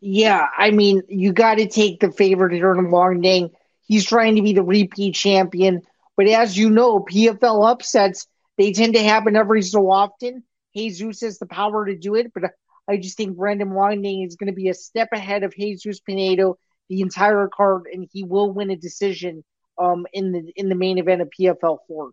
Yeah, 0.00 0.46
I 0.56 0.70
mean, 0.70 1.02
you 1.08 1.32
got 1.32 1.56
to 1.56 1.68
take 1.68 2.00
the 2.00 2.12
favorite 2.12 2.52
here 2.52 2.72
in 2.74 2.86
Loughnane. 2.86 3.50
He's 3.86 4.04
trying 4.04 4.36
to 4.36 4.42
be 4.42 4.52
the 4.52 4.62
repeat 4.62 5.14
champion. 5.14 5.82
But 6.16 6.28
as 6.28 6.56
you 6.56 6.70
know, 6.70 7.00
PFL 7.00 7.70
upsets, 7.70 8.26
they 8.58 8.72
tend 8.72 8.94
to 8.94 9.02
happen 9.02 9.36
every 9.36 9.62
so 9.62 9.90
often. 9.90 10.42
Jesus 10.74 11.20
has 11.20 11.38
the 11.38 11.46
power 11.46 11.86
to 11.86 11.96
do 11.96 12.14
it, 12.14 12.32
but 12.34 12.44
I 12.88 12.96
just 12.96 13.16
think 13.16 13.36
Brendan 13.36 13.70
Loughnane 13.70 14.26
is 14.26 14.36
going 14.36 14.48
to 14.48 14.56
be 14.56 14.68
a 14.68 14.74
step 14.74 15.08
ahead 15.12 15.42
of 15.42 15.54
Jesus 15.54 16.00
Pinedo 16.00 16.58
the 16.88 17.00
entire 17.00 17.48
card, 17.48 17.84
and 17.92 18.08
he 18.12 18.24
will 18.24 18.50
win 18.52 18.70
a 18.70 18.76
decision 18.76 19.44
um, 19.78 20.06
in 20.12 20.32
the 20.32 20.52
in 20.56 20.68
the 20.68 20.74
main 20.74 20.98
event 20.98 21.20
of 21.20 21.28
PFL 21.38 21.78
four 21.86 22.10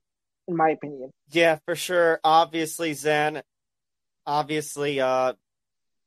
in 0.48 0.56
my 0.56 0.70
opinion. 0.70 1.12
Yeah, 1.32 1.60
for 1.66 1.76
sure. 1.76 2.20
Obviously, 2.24 2.94
Zain. 2.94 3.42
Obviously, 4.26 5.00
uh, 5.00 5.34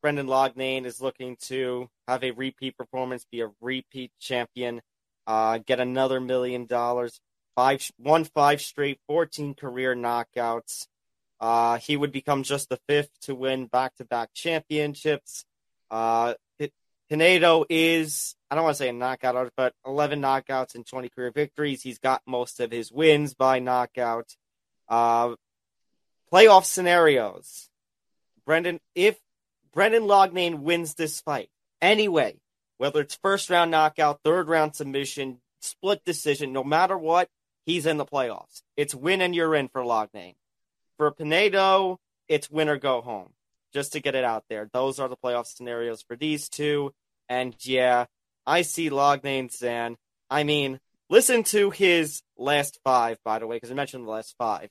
Brendan 0.02 0.26
Loughnane 0.26 0.86
is 0.86 1.00
looking 1.00 1.36
to 1.42 1.88
have 2.08 2.24
a 2.24 2.30
repeat 2.30 2.76
performance, 2.76 3.26
be 3.30 3.40
a 3.40 3.50
repeat 3.60 4.12
champion, 4.18 4.80
uh, 5.26 5.58
get 5.58 5.80
another 5.80 6.20
million 6.20 6.66
dollars, 6.66 7.20
five, 7.54 7.90
one 7.98 8.24
five 8.24 8.60
straight, 8.60 9.00
14 9.06 9.54
career 9.54 9.94
knockouts. 9.94 10.86
Uh, 11.38 11.76
he 11.76 11.96
would 11.96 12.12
become 12.12 12.42
just 12.42 12.70
the 12.70 12.78
fifth 12.88 13.10
to 13.20 13.34
win 13.34 13.66
back-to-back 13.66 14.30
championships. 14.32 15.44
Uh, 15.90 16.34
Pinedo 17.08 17.64
is, 17.68 18.34
I 18.50 18.54
don't 18.54 18.64
want 18.64 18.76
to 18.76 18.82
say 18.82 18.88
a 18.88 18.92
knockout 18.92 19.52
but 19.56 19.74
11 19.86 20.20
knockouts 20.20 20.74
and 20.74 20.86
20 20.86 21.08
career 21.10 21.30
victories. 21.30 21.82
He's 21.82 21.98
got 21.98 22.22
most 22.26 22.60
of 22.60 22.70
his 22.72 22.90
wins 22.90 23.34
by 23.34 23.60
knockout. 23.60 24.34
Uh, 24.88 25.34
playoff 26.32 26.64
scenarios. 26.64 27.68
Brendan, 28.44 28.80
if 28.94 29.18
Brendan 29.72 30.04
Loughnane 30.04 30.60
wins 30.60 30.94
this 30.94 31.20
fight, 31.20 31.48
anyway, 31.80 32.36
whether 32.78 33.00
it's 33.00 33.16
first 33.16 33.50
round 33.50 33.70
knockout, 33.70 34.20
third 34.24 34.48
round 34.48 34.74
submission, 34.74 35.40
split 35.60 36.04
decision, 36.04 36.52
no 36.52 36.64
matter 36.64 36.98
what, 36.98 37.28
he's 37.64 37.86
in 37.86 37.98
the 37.98 38.04
playoffs. 38.04 38.62
It's 38.76 38.94
win 38.94 39.20
and 39.20 39.34
you're 39.34 39.54
in 39.54 39.68
for 39.68 39.82
Loughnane. 39.82 40.34
For 40.96 41.10
Pinedo, 41.10 42.00
it's 42.28 42.50
win 42.50 42.68
or 42.68 42.78
go 42.78 43.00
home 43.00 43.32
just 43.72 43.92
to 43.92 44.00
get 44.00 44.14
it 44.14 44.24
out 44.24 44.44
there. 44.48 44.68
Those 44.72 44.98
are 44.98 45.08
the 45.08 45.16
playoff 45.16 45.46
scenarios 45.46 46.02
for 46.02 46.16
these 46.16 46.48
two. 46.48 46.92
And 47.28 47.54
yeah, 47.60 48.06
I 48.46 48.62
see 48.62 48.90
Loughnane 48.90 49.52
Zain. 49.52 49.96
I 50.30 50.44
mean, 50.44 50.80
listen 51.08 51.42
to 51.44 51.70
his 51.70 52.22
last 52.36 52.78
five, 52.84 53.18
by 53.24 53.38
the 53.38 53.46
way, 53.46 53.56
because 53.56 53.70
I 53.70 53.74
mentioned 53.74 54.06
the 54.06 54.10
last 54.10 54.34
five. 54.38 54.70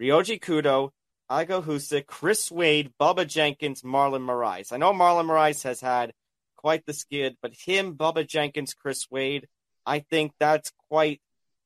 Ryoji 0.00 0.40
Kudo, 0.40 0.90
Igo 1.30 1.62
Husik, 1.62 2.06
Chris 2.06 2.50
Wade, 2.50 2.92
Bubba 3.00 3.26
Jenkins, 3.26 3.82
Marlon 3.82 4.22
Moraes. 4.22 4.72
I 4.72 4.76
know 4.76 4.92
Marlon 4.92 5.26
Moraes 5.26 5.64
has 5.64 5.80
had 5.80 6.12
quite 6.56 6.86
the 6.86 6.92
skid, 6.92 7.36
but 7.42 7.52
him, 7.52 7.96
Bubba 7.96 8.26
Jenkins, 8.26 8.74
Chris 8.74 9.06
Wade, 9.10 9.46
I 9.84 10.00
think 10.00 10.32
that's 10.38 10.72
quite, 10.88 11.20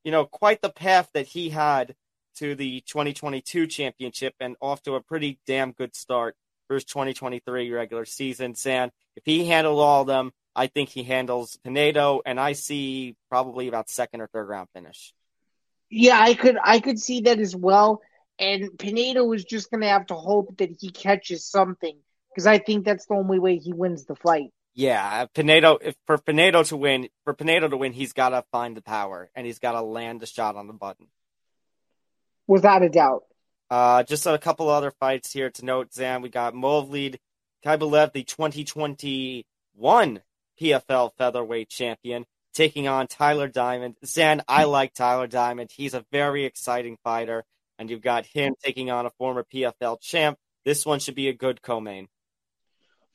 you 0.04 0.10
know, 0.12 0.24
quite 0.24 0.62
the 0.62 0.70
path 0.70 1.10
that 1.14 1.26
he 1.26 1.50
had 1.50 1.94
to 2.36 2.54
the 2.54 2.80
2022 2.82 3.66
championship 3.66 4.34
and 4.40 4.56
off 4.60 4.82
to 4.82 4.94
a 4.94 5.00
pretty 5.00 5.38
damn 5.46 5.72
good 5.72 5.94
start 5.94 6.36
for 6.68 6.74
his 6.74 6.84
2023 6.84 7.70
regular 7.70 8.04
season. 8.04 8.54
Zain, 8.54 8.90
if 9.16 9.22
he 9.24 9.46
handled 9.46 9.78
all 9.78 10.02
of 10.02 10.06
them, 10.06 10.32
I 10.54 10.66
think 10.66 10.90
he 10.90 11.02
handles 11.02 11.56
Pinedo, 11.64 12.20
and 12.26 12.38
I 12.38 12.52
see 12.52 13.16
probably 13.30 13.68
about 13.68 13.88
second 13.88 14.20
or 14.20 14.26
third 14.26 14.48
round 14.48 14.68
finish. 14.74 15.14
Yeah, 15.88 16.20
I 16.20 16.34
could 16.34 16.56
I 16.62 16.80
could 16.80 16.98
see 16.98 17.22
that 17.22 17.38
as 17.38 17.54
well. 17.54 18.00
And 18.38 18.78
Pinedo 18.78 19.30
is 19.32 19.44
just 19.44 19.70
going 19.70 19.82
to 19.82 19.88
have 19.88 20.06
to 20.06 20.14
hope 20.14 20.56
that 20.58 20.70
he 20.80 20.90
catches 20.90 21.44
something 21.44 21.96
because 22.30 22.46
I 22.46 22.58
think 22.58 22.84
that's 22.84 23.06
the 23.06 23.14
only 23.14 23.38
way 23.38 23.58
he 23.58 23.72
wins 23.72 24.04
the 24.04 24.16
fight. 24.16 24.50
Yeah, 24.74 25.06
uh, 25.06 25.26
Pinedo. 25.34 25.78
If 25.82 25.94
for 26.06 26.16
Pinedo 26.18 26.62
to 26.64 26.76
win, 26.76 27.08
for 27.24 27.34
Pinedo 27.34 27.68
to 27.68 27.76
win, 27.76 27.92
he's 27.92 28.14
got 28.14 28.30
to 28.30 28.44
find 28.50 28.76
the 28.76 28.82
power 28.82 29.30
and 29.34 29.46
he's 29.46 29.58
got 29.58 29.72
to 29.72 29.82
land 29.82 30.20
the 30.20 30.26
shot 30.26 30.56
on 30.56 30.66
the 30.66 30.72
button. 30.72 31.08
Without 32.46 32.82
a 32.82 32.88
doubt. 32.88 33.22
Uh, 33.70 34.02
just 34.02 34.26
a 34.26 34.36
couple 34.36 34.68
other 34.68 34.90
fights 35.00 35.32
here 35.32 35.50
to 35.50 35.64
note, 35.64 35.94
Zain. 35.94 36.20
We 36.20 36.28
got 36.28 36.52
Movlid 36.54 37.16
Khaybulaev, 37.64 38.12
the 38.12 38.24
2021 38.24 40.20
PFL 40.60 41.10
featherweight 41.16 41.70
champion, 41.70 42.26
taking 42.52 42.86
on 42.88 43.06
Tyler 43.06 43.48
Diamond. 43.48 43.96
Zain, 44.04 44.42
I 44.46 44.64
like 44.64 44.92
Tyler 44.92 45.26
Diamond. 45.26 45.70
He's 45.74 45.94
a 45.94 46.04
very 46.12 46.44
exciting 46.44 46.98
fighter, 47.02 47.44
and 47.78 47.88
you've 47.88 48.02
got 48.02 48.26
him 48.26 48.54
taking 48.62 48.90
on 48.90 49.06
a 49.06 49.10
former 49.10 49.44
PFL 49.44 50.00
champ. 50.00 50.38
This 50.64 50.84
one 50.84 51.00
should 51.00 51.14
be 51.14 51.28
a 51.28 51.32
good 51.32 51.62
co-main. 51.62 52.08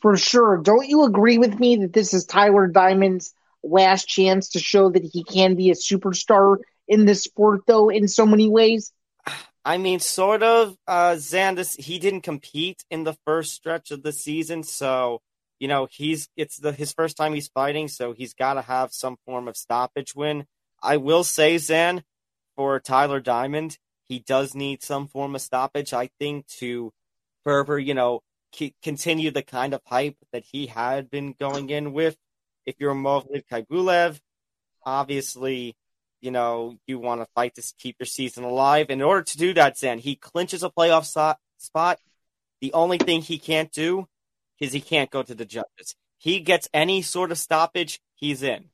For 0.01 0.17
sure. 0.17 0.57
Don't 0.57 0.87
you 0.87 1.03
agree 1.03 1.37
with 1.37 1.59
me 1.59 1.77
that 1.77 1.93
this 1.93 2.13
is 2.13 2.25
Tyler 2.25 2.67
Diamond's 2.67 3.33
last 3.63 4.07
chance 4.07 4.49
to 4.49 4.59
show 4.59 4.89
that 4.89 5.03
he 5.03 5.23
can 5.23 5.55
be 5.55 5.71
a 5.71 5.75
superstar 5.75 6.57
in 6.87 7.05
this 7.05 7.23
sport, 7.23 7.61
though, 7.67 7.89
in 7.89 8.07
so 8.07 8.25
many 8.25 8.47
ways? 8.47 8.91
I 9.67 9.77
mean, 9.77 9.99
sort 9.99 10.43
of. 10.43 10.77
Uh, 10.87 11.15
Zandis, 11.15 11.77
he 11.77 11.99
didn't 11.99 12.21
compete 12.21 12.85
in 12.89 13.03
the 13.03 13.17
first 13.25 13.53
stretch 13.53 13.91
of 13.91 14.01
the 14.01 14.13
season, 14.13 14.63
so 14.63 15.19
you 15.59 15.67
know 15.67 15.89
he's 15.91 16.29
it's 16.37 16.55
the 16.55 16.71
his 16.71 16.93
first 16.93 17.17
time 17.17 17.33
he's 17.33 17.49
fighting, 17.49 17.89
so 17.89 18.13
he's 18.13 18.33
got 18.33 18.53
to 18.53 18.61
have 18.61 18.93
some 18.93 19.17
form 19.25 19.45
of 19.49 19.57
stoppage 19.57 20.15
win. 20.15 20.45
I 20.81 20.95
will 20.95 21.25
say, 21.25 21.57
Zain, 21.57 22.05
for 22.55 22.79
Tyler 22.79 23.19
Diamond, 23.19 23.77
he 24.07 24.19
does 24.19 24.55
need 24.55 24.83
some 24.83 25.05
form 25.05 25.35
of 25.35 25.41
stoppage. 25.41 25.91
I 25.91 26.11
think 26.17 26.47
to 26.59 26.93
further, 27.43 27.77
you 27.77 27.93
know, 27.93 28.21
continue 28.81 29.31
the 29.31 29.43
kind 29.43 29.73
of 29.73 29.81
hype 29.83 30.15
that 30.31 30.45
he 30.49 30.67
had 30.67 31.09
been 31.09 31.35
going 31.37 31.69
in 31.71 31.91
with. 31.91 32.15
If 32.65 32.75
you're 32.79 32.95
Movlid 32.95 33.43
Khaybulaev, 33.51 34.21
obviously 34.85 35.75
you 36.21 36.31
know, 36.31 36.77
you 36.87 36.99
want 36.99 37.21
to 37.21 37.27
fight 37.35 37.55
to 37.55 37.73
keep 37.77 37.97
your 37.99 38.07
season 38.07 38.43
alive. 38.43 38.89
In 38.89 39.01
order 39.01 39.23
to 39.23 39.37
do 39.37 39.53
that, 39.53 39.77
Zain, 39.77 39.99
he 39.99 40.15
clinches 40.15 40.63
a 40.63 40.69
playoff 40.69 41.05
so- 41.05 41.35
spot. 41.57 41.99
The 42.61 42.73
only 42.73 42.97
thing 42.97 43.21
he 43.21 43.37
can't 43.37 43.71
do 43.71 44.07
is 44.59 44.73
he 44.73 44.81
can't 44.81 45.11
go 45.11 45.21
to 45.21 45.35
the 45.35 45.45
judges. 45.45 45.95
He 46.17 46.39
gets 46.39 46.67
any 46.73 47.03
sort 47.03 47.31
of 47.31 47.37
stoppage, 47.37 48.01
he's 48.15 48.41
in. 48.41 48.65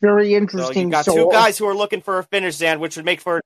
Very 0.00 0.34
interesting. 0.34 0.74
So 0.74 0.80
you 0.80 0.90
got 0.90 1.04
so, 1.06 1.14
two 1.14 1.30
guys 1.32 1.58
who 1.58 1.66
are 1.66 1.74
looking 1.74 2.02
for 2.02 2.18
a 2.18 2.24
finish, 2.24 2.56
Zain, 2.56 2.78
which 2.78 2.96
would 2.96 3.04
make 3.04 3.20
for, 3.20 3.40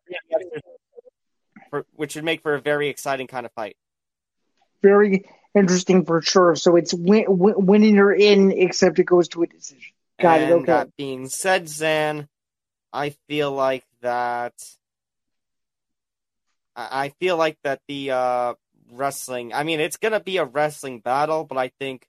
for 1.71 1.87
which 1.95 2.17
would 2.17 2.25
make 2.25 2.43
for 2.43 2.55
a 2.55 2.61
very 2.61 2.89
exciting 2.89 3.27
kind 3.27 3.47
of 3.47 3.53
fight. 3.53 3.77
Very 4.83 5.25
interesting 5.55 6.05
for 6.05 6.21
sure. 6.21 6.57
So 6.57 6.77
it's 6.77 6.93
win, 6.93 7.25
win, 7.29 7.55
winning 7.57 7.99
or 7.99 8.13
in, 8.13 8.53
except 8.53 8.99
it 8.99 9.05
goes 9.05 9.29
to 9.29 9.43
a 9.45 9.47
decision. 9.47 9.92
Got 10.23 10.41
and 10.41 10.51
it. 10.51 10.55
Okay. 10.55 10.67
That 10.67 10.97
being 10.97 11.29
said, 11.29 11.69
Zain, 11.69 12.29
I 12.93 13.11
feel 13.29 13.53
like 13.53 13.85
that. 14.01 14.55
I 16.75 17.11
feel 17.21 17.37
like 17.37 17.59
that 17.65 17.81
the 17.87 18.13
uh, 18.13 18.55
wrestling. 18.91 19.53
I 19.53 19.63
mean, 19.63 19.81
it's 19.81 19.99
gonna 19.99 20.21
be 20.21 20.39
a 20.39 20.45
wrestling 20.45 21.01
battle, 21.01 21.45
but 21.45 21.59
I 21.59 21.69
think 21.79 22.07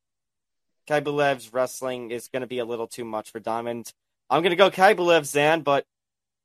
Khaybulaev's 0.87 1.51
wrestling 1.51 2.11
is 2.11 2.29
gonna 2.29 2.47
be 2.47 2.59
a 2.59 2.65
little 2.65 2.87
too 2.87 3.03
much 3.03 3.31
for 3.31 3.39
Diamond. 3.39 3.91
I'm 4.29 4.41
gonna 4.41 4.55
go 4.55 4.71
Khaybulaev, 4.71 5.25
Zain, 5.25 5.61
but 5.61 5.85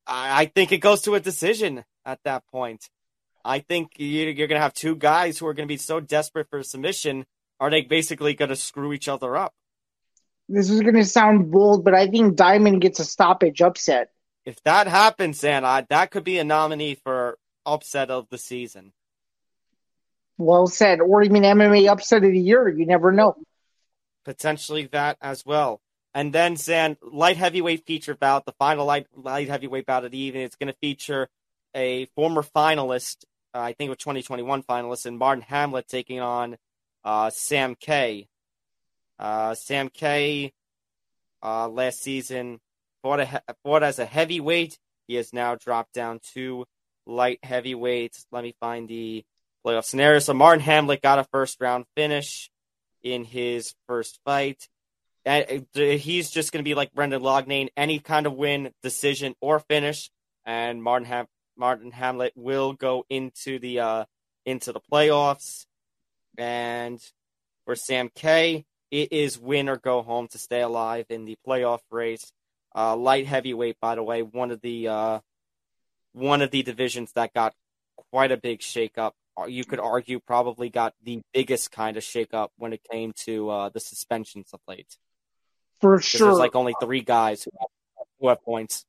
I, 0.08 0.42
I 0.42 0.46
think 0.46 0.72
it 0.72 0.78
goes 0.78 1.02
to 1.02 1.14
a 1.14 1.20
decision 1.20 1.84
at 2.04 2.18
that 2.24 2.44
point. 2.50 2.88
I 3.44 3.60
think 3.60 3.92
you're 3.96 4.34
going 4.34 4.50
to 4.50 4.58
have 4.58 4.74
two 4.74 4.96
guys 4.96 5.38
who 5.38 5.46
are 5.46 5.54
going 5.54 5.66
to 5.66 5.72
be 5.72 5.78
so 5.78 6.00
desperate 6.00 6.48
for 6.50 6.62
submission. 6.62 7.24
Are 7.60 7.70
they 7.70 7.82
basically 7.82 8.34
going 8.34 8.50
to 8.50 8.56
screw 8.56 8.92
each 8.92 9.08
other 9.08 9.36
up? 9.36 9.54
This 10.48 10.70
is 10.70 10.80
going 10.80 10.94
to 10.94 11.04
sound 11.04 11.50
bold, 11.50 11.84
but 11.84 11.94
I 11.94 12.08
think 12.08 12.36
Diamond 12.36 12.80
gets 12.80 13.00
a 13.00 13.04
stoppage 13.04 13.60
upset. 13.60 14.10
If 14.46 14.62
that 14.62 14.86
happens, 14.86 15.44
and 15.44 15.66
I, 15.66 15.82
that 15.90 16.10
could 16.10 16.24
be 16.24 16.38
a 16.38 16.44
nominee 16.44 16.94
for 16.94 17.38
upset 17.66 18.10
of 18.10 18.28
the 18.30 18.38
season. 18.38 18.92
Well 20.38 20.66
said. 20.68 21.00
Or 21.00 21.22
even 21.22 21.42
MMA 21.42 21.88
upset 21.88 22.24
of 22.24 22.30
the 22.30 22.38
year. 22.38 22.68
You 22.68 22.86
never 22.86 23.12
know. 23.12 23.36
Potentially 24.24 24.88
that 24.92 25.18
as 25.20 25.44
well. 25.44 25.80
And 26.14 26.32
then, 26.32 26.56
Zain, 26.56 26.96
light 27.02 27.36
heavyweight 27.36 27.84
feature 27.86 28.14
bout, 28.14 28.46
the 28.46 28.52
final 28.52 28.86
light, 28.86 29.06
light 29.14 29.48
heavyweight 29.48 29.86
bout 29.86 30.04
of 30.04 30.10
the 30.10 30.18
evening. 30.18 30.44
It's 30.44 30.56
going 30.56 30.72
to 30.72 30.78
feature 30.80 31.28
a 31.74 32.06
former 32.16 32.42
finalist, 32.42 33.24
uh, 33.54 33.60
I 33.60 33.72
think 33.74 33.92
a 33.92 33.96
2021 33.96 34.62
finalist, 34.62 35.06
and 35.06 35.20
Marthin 35.20 35.42
Hamlet 35.42 35.86
taking 35.86 36.20
on 36.20 36.56
uh, 37.04 37.30
Sam 37.30 37.74
Kei. 37.74 38.28
Uh, 39.18 39.54
Sam 39.54 39.88
Kei. 39.88 40.52
Uh, 41.40 41.68
last 41.68 42.02
season 42.02 42.58
fought, 43.02 43.20
a, 43.20 43.42
fought 43.62 43.82
as 43.82 43.98
a 43.98 44.04
heavyweight. 44.04 44.78
He 45.06 45.14
has 45.14 45.32
now 45.32 45.54
dropped 45.54 45.92
down 45.92 46.20
to 46.34 46.64
light 47.06 47.38
heavyweight. 47.42 48.16
Let 48.32 48.44
me 48.44 48.54
find 48.60 48.88
the 48.88 49.24
playoff 49.64 49.84
scenario. 49.84 50.18
So 50.18 50.34
Marthin 50.34 50.60
Hamlet 50.60 51.02
got 51.02 51.18
a 51.18 51.24
first 51.24 51.60
round 51.60 51.86
finish 51.96 52.50
in 53.02 53.24
his 53.24 53.74
first 53.86 54.18
fight. 54.24 54.68
And 55.24 55.66
uh, 55.76 55.80
he's 55.80 56.30
just 56.30 56.52
going 56.52 56.64
to 56.64 56.68
be 56.68 56.74
like 56.74 56.92
Brendan 56.92 57.22
Loughnane, 57.22 57.68
any 57.76 57.98
kind 57.98 58.26
of 58.26 58.34
win, 58.34 58.70
decision, 58.82 59.34
or 59.40 59.60
finish. 59.60 60.10
And 60.44 60.82
Martin 60.82 61.06
Ham- 61.06 61.26
Marthin 61.58 61.92
Hamlet 61.92 62.32
will 62.34 62.72
go 62.72 63.04
into 63.10 63.58
the 63.58 63.80
uh, 63.80 64.04
into 64.46 64.72
the 64.72 64.80
playoffs. 64.80 65.66
And 66.38 67.00
for 67.64 67.74
Sam 67.74 68.10
Kei, 68.14 68.64
it 68.90 69.12
is 69.12 69.38
win 69.38 69.68
or 69.68 69.76
go 69.76 70.02
home 70.02 70.28
to 70.28 70.38
stay 70.38 70.60
alive 70.62 71.06
in 71.10 71.24
the 71.24 71.36
playoff 71.46 71.80
race. 71.90 72.32
Uh, 72.74 72.96
light 72.96 73.26
heavyweight, 73.26 73.76
by 73.80 73.94
the 73.94 74.02
way, 74.02 74.22
one 74.22 74.50
of 74.50 74.60
the 74.60 74.88
uh, 74.88 75.20
one 76.12 76.42
of 76.42 76.50
the 76.50 76.62
divisions 76.62 77.12
that 77.12 77.32
got 77.34 77.54
quite 78.10 78.32
a 78.32 78.36
big 78.36 78.60
shakeup. 78.60 79.12
Uh, 79.38 79.46
you 79.46 79.64
could 79.64 79.80
argue 79.80 80.20
probably 80.20 80.68
got 80.68 80.94
the 81.02 81.20
biggest 81.32 81.70
kind 81.70 81.96
of 81.96 82.02
shakeup 82.02 82.48
when 82.56 82.72
it 82.72 82.80
came 82.90 83.12
to 83.24 83.48
uh, 83.48 83.68
the 83.68 83.80
suspensions 83.80 84.50
of 84.52 84.60
late. 84.68 84.96
For 85.80 86.00
sure, 86.00 86.28
there's 86.28 86.38
like 86.38 86.56
only 86.56 86.74
three 86.80 87.02
guys 87.02 87.44
who 87.44 87.50
have, 87.58 87.68
who 88.20 88.28
have 88.28 88.42
points. 88.42 88.84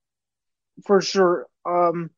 For 0.85 1.01
sure, 1.01 1.47
um, 1.65 2.09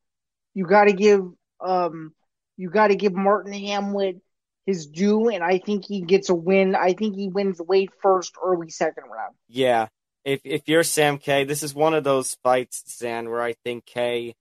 you 0.54 0.66
got 0.66 0.84
to 0.84 0.92
give 0.92 1.26
um, 1.60 2.12
you 2.56 2.70
got 2.70 2.88
to 2.88 2.96
give 2.96 3.12
Marthin 3.12 3.66
Hamlet 3.66 4.20
his 4.66 4.86
due, 4.86 5.28
and 5.28 5.42
I 5.42 5.58
think 5.58 5.84
he 5.84 6.02
gets 6.02 6.28
a 6.28 6.34
win. 6.34 6.74
I 6.74 6.92
think 6.92 7.16
he 7.16 7.28
wins 7.28 7.60
late 7.66 7.90
first, 8.00 8.34
early 8.42 8.70
second 8.70 9.04
round. 9.04 9.34
Yeah. 9.48 9.88
If 10.24 10.40
if 10.44 10.68
you're 10.68 10.84
Sam 10.84 11.18
Kei, 11.18 11.44
this 11.44 11.62
is 11.62 11.74
one 11.74 11.94
of 11.94 12.04
those 12.04 12.36
fights, 12.42 12.84
Zain, 12.96 13.28
where 13.28 13.42
I 13.42 13.54
think 13.64 13.86
Kei 13.86 14.36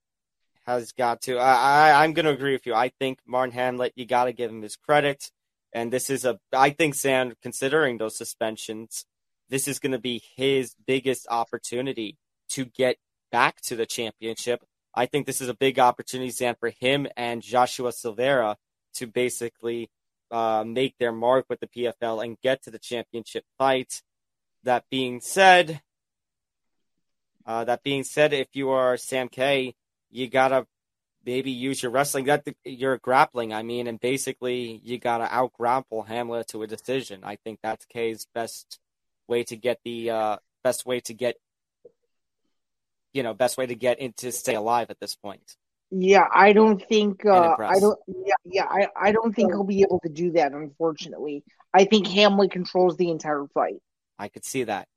has 0.66 0.92
got 0.92 1.22
to. 1.24 1.38
I, 1.38 1.90
I 1.90 2.04
I'm 2.04 2.14
to 2.14 2.30
agree 2.30 2.54
with 2.54 2.68
you. 2.68 2.76
I 2.76 2.90
think 2.90 3.20
Marthin 3.28 3.54
Hamlet, 3.54 3.94
you 3.96 4.06
got 4.06 4.26
to 4.26 4.34
give 4.34 4.52
him 4.52 4.62
his 4.62 4.76
credit, 4.76 5.32
and 5.74 5.92
this 5.92 6.10
is 6.10 6.24
a. 6.24 6.40
I 6.54 6.70
think 6.70 6.94
Zain, 6.94 7.34
considering 7.42 7.98
those 7.98 8.16
suspensions, 8.16 9.06
this 9.50 9.68
is 9.68 9.80
to 9.80 10.00
be 10.00 10.22
his 10.36 10.76
biggest 10.86 11.28
opportunity 11.30 12.18
to 12.50 12.66
get 12.66 12.98
back 13.32 13.62
to 13.62 13.76
the 13.76 13.88
championship. 13.88 14.64
I 14.94 15.06
think 15.06 15.26
this 15.26 15.42
is 15.42 15.50
a 15.50 15.54
big 15.54 15.80
opportunity, 15.80 16.30
Zain, 16.30 16.56
for 16.60 16.70
him 16.70 17.08
and 17.18 17.42
Joshua 17.42 17.92
Silveira 17.92 18.58
to 18.96 19.08
basically 19.08 19.90
uh, 20.32 20.64
make 20.66 20.98
their 20.98 21.12
mark 21.12 21.46
with 21.50 21.60
the 21.60 21.68
PFL 21.68 22.24
and 22.24 22.40
get 22.42 22.64
to 22.64 22.72
the 22.72 22.80
championship 22.80 23.44
fight. 23.58 24.02
That 24.64 24.86
being 24.90 25.22
said, 25.22 25.82
uh, 27.46 27.66
that 27.66 27.84
being 27.84 28.04
said, 28.04 28.34
if 28.34 28.48
you 28.54 28.70
are 28.70 28.98
Sam 28.98 29.28
Kei, 29.28 29.76
you 30.12 30.30
gotta 30.30 30.68
maybe 31.26 31.52
use 31.52 31.82
your 31.82 31.92
wrestling 31.92 32.26
that 32.26 32.48
you're 32.64 32.98
grappling. 32.98 33.54
I 33.54 33.64
mean, 33.64 33.88
and 33.88 34.00
basically 34.00 34.80
you 34.84 35.00
gotta 35.00 35.34
out 35.34 35.54
grapple 35.54 36.04
Hamlet 36.04 36.48
to 36.50 36.64
a 36.64 36.68
decision. 36.68 37.22
I 37.24 37.38
think 37.38 37.60
that's 37.62 37.86
Kei's 37.86 38.28
best 38.34 38.80
way 39.28 39.44
to 39.46 39.56
get 39.56 39.80
the 39.84 40.12
uh, 40.12 40.38
best 40.64 40.86
way 40.86 41.00
to 41.02 41.14
get 41.14 41.36
you 43.14 43.24
know 43.24 43.34
best 43.34 43.58
way 43.58 43.66
to 43.66 43.76
get 43.76 44.00
into 44.00 44.32
stay 44.32 44.56
alive 44.56 44.90
at 44.90 45.00
this 45.00 45.16
point. 45.16 45.58
Yeah, 45.92 46.26
I 46.34 46.54
don't 46.54 46.82
think 46.88 47.26
uh, 47.26 47.58
I 47.60 47.80
don't. 47.80 48.00
Yeah, 48.08 48.34
yeah, 48.46 48.66
I, 48.66 48.88
I 48.96 49.12
don't 49.12 49.36
think 49.36 49.52
he'll 49.52 49.66
be 49.66 49.82
able 49.82 50.00
to 50.00 50.10
do 50.10 50.32
that. 50.32 50.54
Unfortunately, 50.54 51.44
I 51.74 51.84
think 51.84 52.08
Hamlet 52.08 52.52
controls 52.52 52.96
the 52.96 53.10
entire 53.10 53.46
fight. 53.54 53.82
I 54.18 54.30
could 54.30 54.46
see 54.46 54.64
that. 54.64 54.88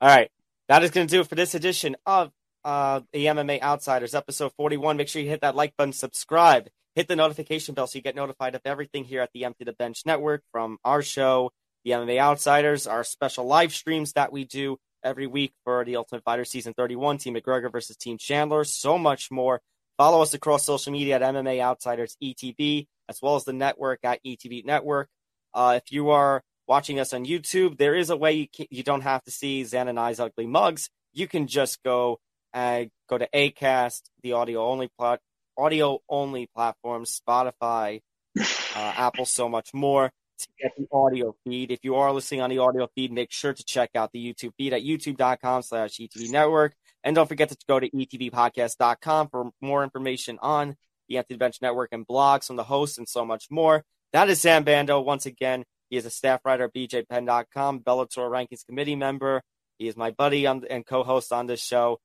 All 0.00 0.08
right, 0.08 0.30
that 0.68 0.82
is 0.82 0.90
going 0.90 1.06
to 1.06 1.10
do 1.10 1.20
it 1.20 1.28
for 1.28 1.34
this 1.34 1.54
edition 1.54 1.96
of 2.06 2.32
uh, 2.64 3.00
the 3.12 3.26
MMA 3.26 3.60
Outsiders, 3.60 4.14
episode 4.14 4.52
41. 4.56 4.96
Make 4.96 5.08
sure 5.08 5.20
you 5.20 5.28
hit 5.28 5.42
that 5.42 5.54
like 5.54 5.76
button, 5.76 5.92
subscribe, 5.92 6.68
hit 6.94 7.08
the 7.08 7.16
notification 7.16 7.74
bell 7.74 7.86
so 7.86 7.98
you 7.98 8.02
get 8.02 8.16
notified 8.16 8.54
of 8.54 8.62
everything 8.64 9.04
here 9.04 9.20
at 9.20 9.30
the 9.34 9.44
Empty 9.44 9.64
the 9.64 9.72
Bench 9.74 10.02
Network 10.06 10.42
from 10.50 10.78
our 10.84 11.02
show, 11.02 11.50
the 11.84 11.90
MMA 11.90 12.18
Outsiders, 12.18 12.86
our 12.86 13.04
special 13.04 13.44
live 13.44 13.74
streams 13.74 14.14
that 14.14 14.32
we 14.32 14.44
do 14.44 14.78
every 15.02 15.26
week 15.26 15.52
for 15.64 15.84
the 15.84 15.96
Ultimate 15.96 16.24
Fighter 16.24 16.44
Season 16.44 16.72
31, 16.74 17.18
Team 17.18 17.34
McGregor 17.34 17.70
versus 17.70 17.96
Team 17.96 18.16
Chandler, 18.18 18.64
so 18.64 18.98
much 18.98 19.30
more. 19.30 19.60
Follow 19.98 20.22
us 20.22 20.32
across 20.32 20.64
social 20.64 20.92
media 20.92 21.16
at 21.16 21.22
MMA 21.22 21.60
Outsiders 21.60 22.16
ETB, 22.22 22.86
as 23.08 23.20
well 23.20 23.34
as 23.34 23.44
the 23.44 23.52
network 23.52 23.98
at 24.04 24.22
ETB 24.24 24.64
Network. 24.64 25.08
Uh, 25.52 25.80
if 25.82 25.90
you 25.90 26.10
are 26.10 26.42
watching 26.68 27.00
us 27.00 27.12
on 27.12 27.26
YouTube, 27.26 27.78
there 27.78 27.96
is 27.96 28.08
a 28.08 28.16
way 28.16 28.32
you, 28.34 28.46
can, 28.48 28.66
you 28.70 28.84
don't 28.84 29.00
have 29.00 29.24
to 29.24 29.32
see 29.32 29.64
Zain 29.64 29.88
and 29.88 29.98
I's 29.98 30.20
ugly 30.20 30.46
mugs. 30.46 30.88
You 31.12 31.26
can 31.26 31.48
just 31.48 31.82
go 31.82 32.20
uh, 32.54 32.84
go 33.08 33.18
to 33.18 33.28
Acast, 33.34 34.02
the 34.22 34.32
audio 34.32 34.64
only 34.66 34.88
plot, 34.96 35.20
audio 35.56 35.98
only 36.08 36.48
platforms, 36.54 37.20
Spotify, 37.26 38.00
uh, 38.38 38.42
Apple, 38.76 39.26
so 39.26 39.48
much 39.48 39.74
more 39.74 40.12
to 40.38 40.46
get 40.60 40.72
the 40.76 40.86
audio 40.92 41.34
feed. 41.44 41.72
If 41.72 41.80
you 41.82 41.96
are 41.96 42.12
listening 42.12 42.40
on 42.40 42.50
the 42.50 42.58
audio 42.58 42.88
feed, 42.94 43.12
make 43.12 43.32
sure 43.32 43.52
to 43.52 43.64
check 43.64 43.90
out 43.96 44.12
the 44.12 44.24
YouTube 44.24 44.52
feed 44.56 44.72
at 44.72 44.82
youtube.com 44.82 45.62
slash 45.62 45.96
ETB 45.96 46.30
network. 46.30 46.74
And 47.04 47.14
don't 47.14 47.28
forget 47.28 47.48
to 47.48 47.56
go 47.68 47.80
to 47.80 47.88
etbpodcast.com 47.88 49.28
for 49.28 49.50
more 49.60 49.84
information 49.84 50.38
on 50.42 50.76
the 51.08 51.18
Empty 51.18 51.36
Bench 51.36 51.56
Network 51.62 51.90
and 51.92 52.06
blogs 52.06 52.46
from 52.46 52.56
the 52.56 52.64
hosts 52.64 52.98
and 52.98 53.08
so 53.08 53.24
much 53.24 53.46
more. 53.50 53.84
That 54.12 54.28
is 54.28 54.40
Zain 54.40 54.64
Bando. 54.64 55.00
Once 55.00 55.26
again, 55.26 55.64
he 55.90 55.96
is 55.96 56.06
a 56.06 56.10
staff 56.10 56.40
writer 56.44 56.64
at 56.64 56.74
bjpenn.com, 56.74 57.80
Bellator 57.80 58.30
Rankings 58.30 58.64
Committee 58.66 58.96
member. 58.96 59.42
He 59.78 59.88
is 59.88 59.96
my 59.96 60.10
buddy 60.10 60.46
on, 60.46 60.64
and 60.68 60.84
co-host 60.84 61.32
on 61.32 61.46
this 61.46 61.62
show. 61.62 61.98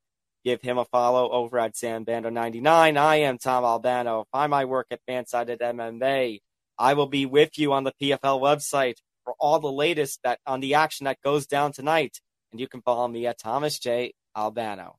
Give 0.45 0.61
him 0.61 0.77
a 0.77 0.85
follow 0.85 1.29
over 1.29 1.57
at 1.57 1.77
Zain 1.77 2.05
Bando99. 2.05 2.97
I 2.97 3.15
am 3.17 3.37
Tom 3.37 3.63
Albano. 3.63 4.25
Find 4.31 4.51
my 4.51 4.65
work 4.65 4.87
at 4.91 4.99
Fansided 5.07 5.59
MMA. 5.59 6.39
I 6.77 6.93
will 6.93 7.07
be 7.07 7.25
with 7.25 7.57
you 7.57 7.71
on 7.73 7.83
the 7.83 7.93
PFL 8.01 8.41
website 8.41 8.95
for 9.23 9.35
all 9.39 9.59
the 9.59 9.71
latest 9.71 10.19
that 10.23 10.39
on 10.45 10.59
the 10.59 10.75
action 10.75 11.05
that 11.05 11.21
goes 11.23 11.47
down 11.47 11.71
tonight. 11.71 12.19
And 12.51 12.59
you 12.59 12.67
can 12.67 12.81
follow 12.81 13.07
me 13.07 13.25
at 13.25 13.39
Thomas 13.39 13.79
J. 13.79 14.13
Albano. 14.35 14.97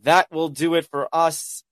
That 0.00 0.30
will 0.30 0.48
do 0.48 0.74
it 0.74 0.86
for 0.90 1.08
us 1.12 1.64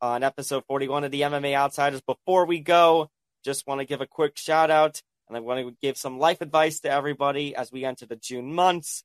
on 0.00 0.22
episode 0.22 0.64
41 0.66 1.04
of 1.04 1.10
the 1.10 1.22
MMA 1.22 1.54
Outsiders. 1.54 2.00
Before 2.00 2.46
we 2.46 2.60
go, 2.60 3.10
just 3.44 3.66
want 3.66 3.80
to 3.80 3.86
give 3.86 4.00
a 4.00 4.06
quick 4.06 4.36
shout 4.36 4.70
out 4.70 5.02
and 5.28 5.36
I 5.36 5.40
want 5.40 5.60
to 5.60 5.76
give 5.80 5.96
some 5.96 6.18
life 6.18 6.40
advice 6.40 6.80
to 6.80 6.90
everybody 6.90 7.54
as 7.54 7.70
we 7.70 7.84
enter 7.84 8.04
the 8.04 8.16
June 8.16 8.52
months. 8.52 9.04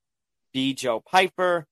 Be 0.54 0.74
Joe 0.74 1.00
Piper. 1.00 1.68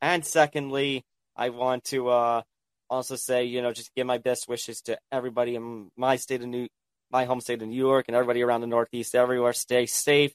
And 0.00 0.24
secondly, 0.24 1.04
I 1.36 1.50
want 1.50 1.84
to 1.84 2.08
uh, 2.08 2.42
also 2.88 3.16
say, 3.16 3.44
you 3.44 3.60
know, 3.60 3.72
just 3.72 3.94
give 3.94 4.06
my 4.06 4.18
best 4.18 4.48
wishes 4.48 4.80
to 4.82 4.98
everybody 5.12 5.54
in 5.54 5.90
my 5.96 6.16
state 6.16 6.40
of 6.40 6.48
New 6.48 6.68
my 7.10 7.26
home 7.26 7.40
state 7.40 7.62
of 7.62 7.68
New 7.68 7.76
York 7.76 8.06
and 8.08 8.16
everybody 8.16 8.42
around 8.42 8.62
the 8.62 8.66
Northeast, 8.66 9.14
everywhere. 9.14 9.52
Stay 9.52 9.86
safe 9.86 10.32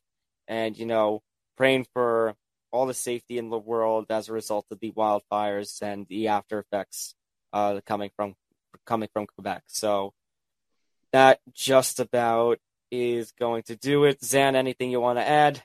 and, 0.47 0.77
you 0.77 0.85
know, 0.85 1.21
praying 1.57 1.87
for 1.93 2.35
all 2.71 2.85
the 2.85 2.93
safety 2.93 3.37
in 3.37 3.49
the 3.49 3.57
world 3.57 4.05
as 4.09 4.29
a 4.29 4.33
result 4.33 4.65
of 4.71 4.79
the 4.79 4.91
wildfires 4.91 5.81
and 5.81 6.05
the 6.07 6.27
after 6.27 6.59
effects 6.59 7.15
uh, 7.53 7.79
coming 7.85 8.11
from 8.15 8.35
coming 8.85 9.09
from 9.13 9.25
Quebec. 9.27 9.63
So 9.67 10.13
that 11.11 11.39
just 11.53 11.99
about 11.99 12.59
is 12.91 13.31
going 13.31 13.63
to 13.63 13.75
do 13.75 14.05
it. 14.05 14.23
Zain, 14.23 14.55
anything 14.55 14.91
you 14.91 15.01
want 15.01 15.19
to 15.19 15.27
add? 15.27 15.61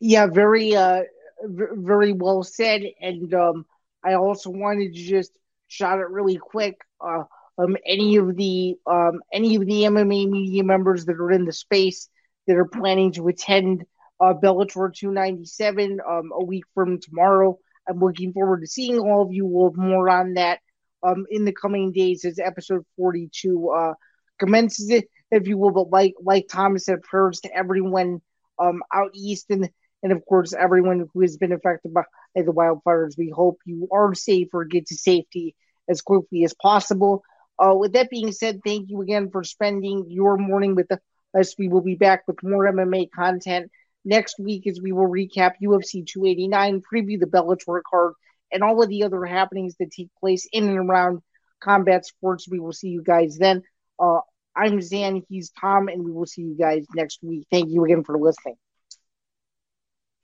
Yeah, 0.00 0.26
very 0.26 0.76
uh 0.76 1.02
very 1.42 2.12
well 2.12 2.42
said. 2.42 2.82
And 3.00 3.32
um 3.34 3.66
I 4.04 4.14
also 4.14 4.50
wanted 4.50 4.94
to 4.94 5.00
just 5.00 5.32
shout 5.68 6.00
it 6.00 6.08
really 6.10 6.36
quick. 6.36 6.76
Uh 7.00 7.24
um 7.58 7.76
any 7.86 8.16
of 8.16 8.36
the 8.36 8.76
um 8.86 9.20
any 9.32 9.56
of 9.56 9.66
the 9.66 9.82
MMA 9.84 10.28
media 10.28 10.64
members 10.64 11.04
that 11.06 11.16
are 11.16 11.30
in 11.32 11.44
the 11.44 11.52
space 11.52 12.08
that 12.46 12.56
are 12.56 12.66
planning 12.66 13.12
to 13.12 13.28
attend 13.28 13.84
uh, 14.24 14.34
Bellator 14.34 14.92
297 14.94 16.00
um, 16.08 16.30
a 16.34 16.44
week 16.44 16.64
from 16.74 17.00
tomorrow. 17.00 17.58
I'm 17.88 18.00
looking 18.00 18.32
forward 18.32 18.62
to 18.62 18.66
seeing 18.66 18.98
all 18.98 19.22
of 19.22 19.32
you. 19.32 19.46
We'll 19.46 19.70
have 19.70 19.76
more 19.78 20.08
on 20.08 20.34
that 20.34 20.60
um, 21.02 21.26
in 21.30 21.44
the 21.44 21.52
coming 21.52 21.92
days 21.92 22.24
as 22.24 22.38
episode 22.38 22.84
42 22.96 23.70
uh, 23.70 23.94
commences 24.38 24.90
it, 24.90 25.08
if 25.30 25.46
you 25.46 25.58
will. 25.58 25.72
But 25.72 25.90
like 25.90 26.14
like 26.22 26.46
Thomas 26.50 26.86
said, 26.86 27.02
prayers 27.02 27.40
to 27.40 27.54
everyone 27.54 28.20
um, 28.58 28.82
out 28.92 29.10
east 29.14 29.46
and 29.50 29.68
and 30.02 30.12
of 30.12 30.24
course 30.26 30.54
everyone 30.54 31.06
who 31.12 31.20
has 31.20 31.36
been 31.36 31.52
affected 31.52 31.92
by 31.92 32.04
the 32.34 32.52
wildfires. 32.52 33.18
We 33.18 33.30
hope 33.34 33.58
you 33.66 33.88
are 33.92 34.14
safe 34.14 34.48
or 34.52 34.64
get 34.64 34.86
to 34.86 34.96
safety 34.96 35.54
as 35.88 36.02
quickly 36.02 36.44
as 36.44 36.54
possible. 36.54 37.22
Uh, 37.58 37.74
with 37.74 37.92
that 37.92 38.10
being 38.10 38.32
said, 38.32 38.60
thank 38.64 38.90
you 38.90 39.02
again 39.02 39.30
for 39.30 39.44
spending 39.44 40.06
your 40.08 40.36
morning 40.38 40.74
with 40.74 40.90
us. 41.38 41.54
We 41.58 41.68
will 41.68 41.82
be 41.82 41.94
back 41.96 42.22
with 42.26 42.42
more 42.42 42.66
MMA 42.66 43.06
content 43.06 43.70
next 44.04 44.38
week 44.38 44.66
as 44.66 44.80
we 44.80 44.92
will 44.92 45.08
recap 45.08 45.52
UFC 45.62 46.06
289, 46.06 46.82
preview 46.82 47.18
the 47.18 47.26
Bellator 47.26 47.80
card, 47.88 48.14
and 48.52 48.62
all 48.62 48.82
of 48.82 48.88
the 48.88 49.04
other 49.04 49.24
happenings 49.24 49.74
that 49.78 49.90
take 49.90 50.10
place 50.20 50.48
in 50.52 50.68
and 50.68 50.78
around 50.78 51.20
combat 51.60 52.06
sports. 52.06 52.48
We 52.48 52.60
will 52.60 52.72
see 52.72 52.88
you 52.88 53.02
guys 53.02 53.36
then. 53.38 53.62
Uh, 53.98 54.20
I'm 54.56 54.80
Zain, 54.80 55.24
he's 55.28 55.50
Tom, 55.60 55.88
and 55.88 56.04
we 56.04 56.12
will 56.12 56.26
see 56.26 56.42
you 56.42 56.56
guys 56.56 56.86
next 56.94 57.20
week. 57.22 57.46
Thank 57.50 57.70
you 57.70 57.84
again 57.84 58.04
for 58.04 58.18
listening. 58.18 58.56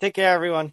Take 0.00 0.14
care, 0.14 0.32
everyone. 0.32 0.72